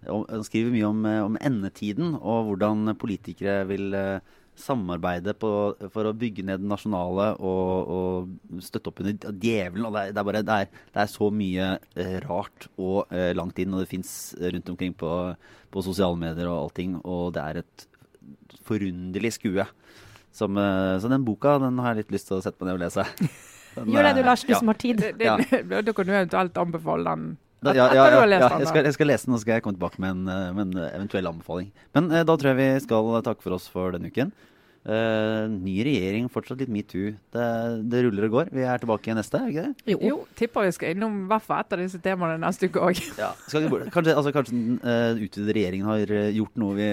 Han 0.06 0.46
skriver 0.46 0.74
mye 0.74 0.88
om, 0.88 1.04
eh, 1.08 1.22
om 1.26 1.38
endetiden, 1.40 2.16
og 2.16 2.50
hvordan 2.50 2.96
politikere 3.00 3.64
vil 3.70 3.94
eh, 3.96 4.34
samarbeide 4.56 5.34
på, 5.36 5.50
for 5.92 6.08
å 6.08 6.14
bygge 6.16 6.44
ned 6.46 6.62
det 6.62 6.70
nasjonale 6.70 7.28
og, 7.44 7.92
og 7.96 8.62
støtte 8.64 8.90
opp 8.90 9.02
under 9.04 9.34
djevelen. 9.36 9.86
Og 9.88 9.94
det 9.94 10.02
er, 10.02 10.14
det 10.14 10.22
er, 10.22 10.28
bare, 10.30 10.44
det 10.46 10.56
er, 10.62 10.70
det 10.94 11.02
er 11.02 11.12
så 11.12 11.30
mye 11.34 11.68
eh, 11.76 12.16
rart 12.24 12.68
og 12.74 13.12
eh, 13.14 13.32
langt 13.36 13.60
inn, 13.62 13.74
og 13.74 13.84
det 13.84 13.90
fins 13.92 14.10
rundt 14.40 14.72
omkring 14.72 14.96
på, 14.96 15.12
på 15.72 15.84
sosiale 15.84 16.18
medier 16.20 16.50
og 16.50 16.66
allting. 16.66 16.96
Og 17.04 17.34
det 17.36 17.44
er 17.44 17.62
et 17.62 17.86
forunderlig 18.66 19.34
skue. 19.36 19.66
Som, 20.36 20.56
eh, 20.60 20.96
så 21.00 21.12
den 21.12 21.24
boka 21.26 21.58
den 21.62 21.80
har 21.82 21.94
jeg 21.94 22.04
litt 22.04 22.16
lyst 22.18 22.30
til 22.30 22.40
å 22.40 22.44
sette 22.44 22.60
meg 22.60 22.72
ned 22.72 22.78
og 22.80 22.86
lese. 22.86 23.06
Den, 23.76 23.90
Gjør 23.92 24.06
det 24.08 24.14
du, 24.16 24.22
eh, 24.22 24.26
Lars, 24.30 24.42
du 24.44 24.54
ja. 24.54 24.60
som 24.60 24.72
har 24.72 24.80
tid. 24.80 25.02
Det, 25.02 25.12
det, 25.20 25.82
Da 25.84 25.92
kan 25.92 26.08
du 26.08 26.14
eventuelt 26.14 26.56
anbefale 26.60 27.12
den 27.12 27.34
Da, 27.64 27.72
ja, 27.72 27.86
ja, 27.88 28.02
ja, 28.12 28.24
ja 28.28 28.48
jeg, 28.60 28.68
skal, 28.68 28.84
jeg 28.84 28.94
skal 28.94 29.08
lese 29.08 29.26
den, 29.26 29.34
og 29.34 29.40
så 29.40 29.46
skal 29.46 29.56
jeg 29.56 29.64
komme 29.64 29.78
tilbake 29.78 30.02
med 30.02 30.12
en, 30.12 30.26
eh, 30.28 30.50
med 30.54 30.74
en 30.74 30.82
eventuell 30.90 31.30
anbefaling. 31.30 31.70
Men 31.96 32.10
eh, 32.12 32.26
da 32.28 32.36
tror 32.36 32.52
jeg 32.52 32.60
vi 32.60 32.84
skal 32.84 33.16
takke 33.24 33.44
for 33.46 33.56
oss 33.56 33.70
for 33.72 33.96
denne 33.96 34.12
uken. 34.12 34.34
Eh, 34.86 35.44
ny 35.50 35.80
regjering, 35.82 36.28
fortsatt 36.30 36.60
litt 36.62 36.70
metoo. 36.70 37.10
Det, 37.34 37.46
det 37.90 38.02
ruller 38.04 38.28
og 38.28 38.36
går. 38.36 38.50
Vi 38.54 38.62
er 38.62 38.78
tilbake 38.78 39.16
neste, 39.18 39.40
er 39.40 39.48
vi 39.48 39.56
ikke 39.56 39.64
det? 39.64 39.94
Jo. 39.96 39.98
Jo, 40.06 40.18
tipper 40.38 40.68
vi 40.68 40.74
skal 40.76 40.94
innom 40.94 41.24
i 41.24 41.26
hvert 41.32 41.42
fall 41.42 41.64
et 41.64 41.74
av 41.74 41.82
disse 41.82 41.98
temaene 42.04 42.38
neste 42.44 42.68
uke 42.70 42.84
òg. 42.86 43.00
Kanskje 43.50 44.14
altså, 44.14 44.30
kanskje 44.36 44.54
den 44.54 44.78
uh, 44.84 45.18
utvidede 45.18 45.56
regjeringen 45.58 45.90
har 45.90 46.14
eh, 46.20 46.30
gjort 46.36 46.62
noe 46.62 46.78
vi 46.78 46.90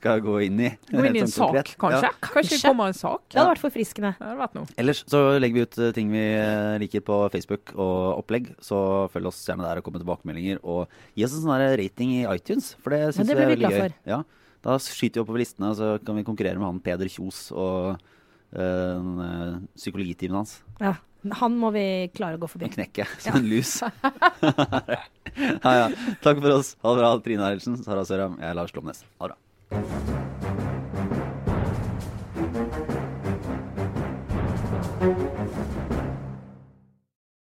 skal 0.00 0.22
gå 0.24 0.34
inn 0.46 0.58
i? 0.64 0.70
Gå 0.88 1.04
inn 1.04 1.18
i 1.18 1.22
en 1.22 1.28
Sånn 1.30 1.36
sak, 1.36 1.52
konkret. 1.52 1.72
kanskje. 1.82 2.08
Ja. 2.08 2.12
Kanskje 2.24 2.56
det 2.56 2.60
kommer 2.64 2.90
en 2.90 2.96
sak. 2.96 3.22
Det 3.28 3.38
hadde 3.38 3.52
vært 3.52 3.62
forfriskende. 3.66 4.12
Det 4.16 4.26
hadde 4.26 4.40
vært 4.40 4.56
noe. 4.56 4.70
Ellers 4.80 5.02
så 5.12 5.20
legger 5.42 5.58
vi 5.60 5.64
ut 5.68 5.78
eh, 5.78 5.92
ting 5.96 6.12
vi 6.14 6.24
eh, 6.40 6.76
liker 6.82 7.04
på 7.06 7.18
Facebook 7.34 7.74
og 7.76 8.22
opplegg. 8.22 8.50
Så 8.64 8.80
følg 9.12 9.30
oss 9.30 9.42
gjerne 9.46 9.66
der 9.66 9.80
og 9.80 9.86
kom 9.86 9.96
med 9.96 10.04
tilbakemeldinger. 10.04 10.62
Og 10.64 10.88
gi 11.18 11.26
oss 11.28 11.36
en 11.36 11.44
sånn 11.44 11.66
rating 11.82 12.14
i 12.16 12.22
iTunes, 12.32 12.72
for 12.80 12.96
det 12.96 13.12
syns 13.16 13.28
jeg 13.28 13.38
vi 13.38 13.44
er 13.44 13.52
veldig 13.54 13.74
gøy. 13.76 13.92
Ja, 14.08 14.22
da 14.64 14.78
skyter 14.82 15.20
vi 15.20 15.24
oppover 15.26 15.44
listene, 15.44 15.74
og 15.74 15.78
så 15.78 15.92
kan 16.04 16.18
vi 16.18 16.26
konkurrere 16.26 16.60
med 16.60 16.68
han 16.68 16.80
Peder 16.84 17.08
Kjos 17.12 17.46
og 17.52 18.00
øh, 18.56 19.14
eh, 19.28 19.54
psykologitimen 19.76 20.40
hans. 20.40 20.58
Ja. 20.80 20.96
Han 21.36 21.52
må 21.60 21.68
vi 21.74 21.84
klare 22.16 22.38
å 22.38 22.40
gå 22.40 22.48
forbi. 22.48 22.70
Han 22.70 22.76
knekker 22.78 23.10
som 23.26 23.36
en 23.36 23.48
lus. 23.50 23.74
ja, 23.84 25.72
ja. 25.76 25.86
Takk 26.24 26.40
for 26.40 26.54
oss. 26.56 26.74
Ha 26.80 26.94
det 26.96 27.02
bra, 27.02 27.12
Trine 27.24 27.44
Eilertsen, 27.50 27.76
Sara 27.84 28.06
Søram, 28.08 28.38
Jeg 28.40 28.48
er 28.48 28.56
Lars 28.56 28.72
Klomnes. 28.72 29.04
Ha 29.20 29.28
det 29.28 29.34
bra. 29.34 29.38
Thank 29.70 30.08
you. 30.08 30.29